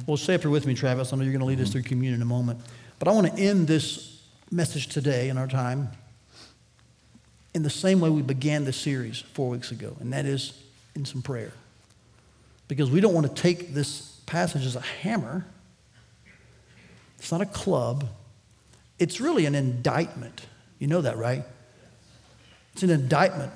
Well, 0.06 0.16
say 0.16 0.34
after 0.34 0.50
with 0.50 0.66
me, 0.66 0.74
Travis. 0.74 1.12
I 1.12 1.16
know 1.16 1.22
you're 1.22 1.32
going 1.32 1.40
to 1.40 1.46
lead 1.46 1.60
us 1.60 1.70
through 1.70 1.82
communion 1.82 2.14
in 2.14 2.22
a 2.22 2.26
moment. 2.26 2.60
But 2.98 3.08
I 3.08 3.12
want 3.12 3.26
to 3.26 3.42
end 3.42 3.66
this 3.66 4.22
message 4.50 4.88
today 4.88 5.28
in 5.28 5.38
our 5.38 5.48
time 5.48 5.90
in 7.54 7.62
the 7.62 7.70
same 7.70 8.00
way 8.00 8.10
we 8.10 8.22
began 8.22 8.64
the 8.64 8.72
series 8.72 9.20
four 9.20 9.48
weeks 9.48 9.70
ago, 9.70 9.96
and 10.00 10.12
that 10.12 10.26
is 10.26 10.52
in 10.94 11.04
some 11.04 11.22
prayer. 11.22 11.52
Because 12.66 12.90
we 12.90 13.00
don't 13.00 13.14
want 13.14 13.26
to 13.26 13.42
take 13.42 13.74
this 13.74 14.20
passage 14.26 14.66
as 14.66 14.74
a 14.76 14.80
hammer, 14.80 15.46
it's 17.18 17.30
not 17.30 17.40
a 17.40 17.46
club, 17.46 18.06
it's 18.98 19.20
really 19.20 19.46
an 19.46 19.54
indictment. 19.54 20.46
You 20.78 20.88
know 20.88 21.00
that, 21.00 21.16
right? 21.16 21.44
It's 22.72 22.82
an 22.82 22.90
indictment, 22.90 23.52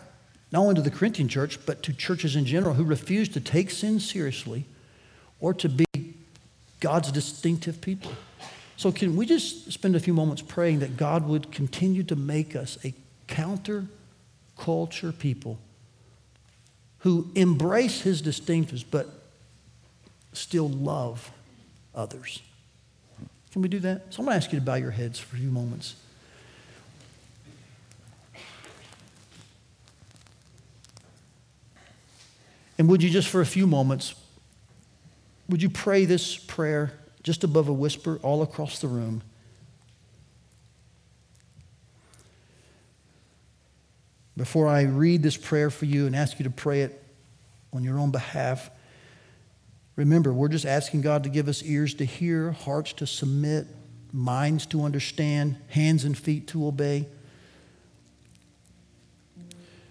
not 0.52 0.60
only 0.60 0.76
to 0.76 0.82
the 0.82 0.90
Corinthian 0.90 1.28
church, 1.28 1.58
but 1.66 1.82
to 1.82 1.92
churches 1.92 2.36
in 2.36 2.44
general 2.44 2.74
who 2.74 2.84
refuse 2.84 3.28
to 3.30 3.40
take 3.40 3.70
sin 3.70 3.98
seriously 3.98 4.64
or 5.40 5.52
to 5.54 5.68
be 5.68 5.86
God's 6.80 7.10
distinctive 7.10 7.80
people. 7.80 8.12
So, 8.78 8.92
can 8.92 9.16
we 9.16 9.26
just 9.26 9.72
spend 9.72 9.96
a 9.96 10.00
few 10.00 10.14
moments 10.14 10.40
praying 10.40 10.78
that 10.78 10.96
God 10.96 11.26
would 11.26 11.50
continue 11.50 12.04
to 12.04 12.14
make 12.14 12.54
us 12.54 12.78
a 12.84 12.94
counter 13.26 13.86
culture 14.56 15.10
people 15.10 15.58
who 16.98 17.28
embrace 17.34 18.02
his 18.02 18.22
distinctives 18.22 18.84
but 18.88 19.08
still 20.32 20.68
love 20.68 21.32
others? 21.92 22.40
Can 23.50 23.62
we 23.62 23.68
do 23.68 23.80
that? 23.80 24.14
So, 24.14 24.20
I'm 24.20 24.26
going 24.26 24.38
to 24.38 24.44
ask 24.44 24.52
you 24.52 24.60
to 24.60 24.64
bow 24.64 24.76
your 24.76 24.92
heads 24.92 25.18
for 25.18 25.34
a 25.34 25.40
few 25.40 25.50
moments. 25.50 25.96
And 32.78 32.88
would 32.88 33.02
you 33.02 33.10
just 33.10 33.26
for 33.26 33.40
a 33.40 33.46
few 33.46 33.66
moments, 33.66 34.14
would 35.48 35.64
you 35.64 35.68
pray 35.68 36.04
this 36.04 36.36
prayer 36.36 36.92
just 37.28 37.44
above 37.44 37.68
a 37.68 37.72
whisper 37.74 38.18
all 38.22 38.40
across 38.40 38.78
the 38.78 38.88
room? 38.88 39.20
Before 44.34 44.66
I 44.66 44.84
read 44.84 45.22
this 45.22 45.36
prayer 45.36 45.68
for 45.68 45.84
you 45.84 46.06
and 46.06 46.16
ask 46.16 46.38
you 46.38 46.44
to 46.44 46.50
pray 46.50 46.80
it 46.80 47.04
on 47.70 47.84
your 47.84 47.98
own 47.98 48.12
behalf, 48.12 48.70
remember, 49.94 50.32
we're 50.32 50.48
just 50.48 50.64
asking 50.64 51.02
God 51.02 51.24
to 51.24 51.28
give 51.28 51.48
us 51.48 51.62
ears 51.62 51.92
to 51.96 52.06
hear, 52.06 52.52
hearts 52.52 52.94
to 52.94 53.06
submit, 53.06 53.66
minds 54.10 54.64
to 54.64 54.84
understand, 54.84 55.56
hands 55.68 56.04
and 56.04 56.16
feet 56.16 56.46
to 56.46 56.66
obey. 56.66 57.08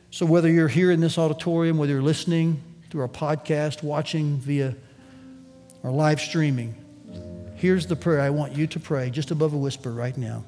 So, 0.10 0.26
whether 0.26 0.50
you're 0.50 0.70
here 0.70 0.90
in 0.90 1.02
this 1.02 1.20
auditorium, 1.20 1.78
whether 1.78 1.94
you're 1.94 2.02
listening 2.02 2.64
through 2.90 3.02
our 3.02 3.08
podcast, 3.08 3.84
watching 3.84 4.38
via 4.38 4.76
our 5.84 5.92
live 5.92 6.20
streaming, 6.20 6.74
here's 7.58 7.88
the 7.88 7.95
prayer 7.95 8.22
I 8.22 8.30
want 8.30 8.55
you 8.55 8.68
to 8.68 8.80
pray 8.80 9.10
just 9.10 9.32
above 9.32 9.53
a 9.53 9.58
whisper 9.58 9.91
right 9.91 10.16
now. 10.18 10.45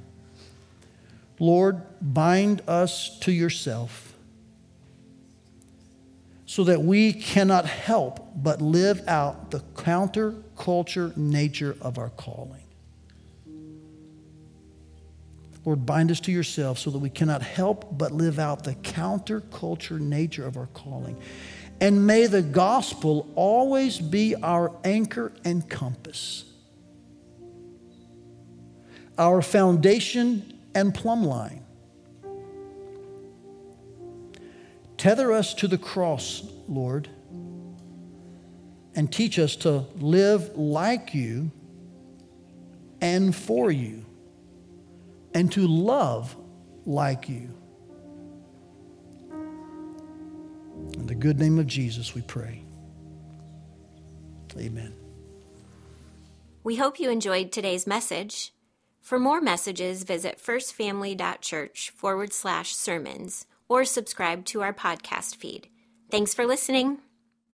Lord, 1.39 1.81
bind 2.01 2.61
us 2.67 3.19
to 3.19 3.31
yourself 3.31 4.13
so 6.45 6.63
that 6.63 6.81
we 6.81 7.13
cannot 7.13 7.65
help 7.65 8.31
but 8.35 8.61
live 8.61 9.07
out 9.07 9.51
the 9.51 9.59
counterculture 9.75 11.15
nature 11.15 11.77
of 11.81 11.97
our 11.97 12.09
calling. 12.09 12.63
Lord, 15.65 15.85
bind 15.85 16.09
us 16.09 16.19
to 16.21 16.31
yourself 16.31 16.79
so 16.79 16.89
that 16.89 16.97
we 16.97 17.09
cannot 17.09 17.41
help 17.41 17.97
but 17.97 18.11
live 18.11 18.39
out 18.39 18.63
the 18.63 18.75
counterculture 18.75 19.99
nature 19.99 20.45
of 20.45 20.57
our 20.57 20.67
calling. 20.73 21.21
And 21.81 22.07
may 22.07 22.25
the 22.25 22.41
gospel 22.41 23.29
always 23.35 23.99
be 23.99 24.35
our 24.35 24.71
anchor 24.83 25.31
and 25.45 25.69
compass, 25.69 26.45
our 29.19 29.41
foundation 29.41 30.57
and 30.73 30.95
plumb 30.95 31.25
line. 31.25 31.63
Tether 34.97 35.31
us 35.31 35.53
to 35.55 35.67
the 35.67 35.77
cross, 35.77 36.49
Lord, 36.67 37.09
and 38.95 39.11
teach 39.11 39.37
us 39.37 39.57
to 39.57 39.85
live 39.97 40.57
like 40.57 41.13
you 41.13 41.51
and 43.01 43.33
for 43.33 43.71
you, 43.71 44.05
and 45.33 45.49
to 45.53 45.65
love 45.67 46.35
like 46.85 47.29
you. 47.29 47.49
In 50.93 51.05
the 51.05 51.15
good 51.15 51.39
name 51.39 51.59
of 51.59 51.67
Jesus, 51.67 52.13
we 52.13 52.21
pray. 52.21 52.63
Amen. 54.57 54.93
We 56.63 56.75
hope 56.75 56.99
you 56.99 57.09
enjoyed 57.09 57.53
today's 57.53 57.87
message. 57.87 58.51
For 59.09 59.17
more 59.17 59.41
messages, 59.41 60.03
visit 60.03 60.37
firstfamily.church 60.37 61.89
forward 61.95 62.31
slash 62.31 62.75
sermons 62.75 63.47
or 63.67 63.83
subscribe 63.83 64.45
to 64.45 64.61
our 64.61 64.71
podcast 64.71 65.35
feed. 65.37 65.67
Thanks 66.11 66.35
for 66.35 66.45
listening. 66.45 66.99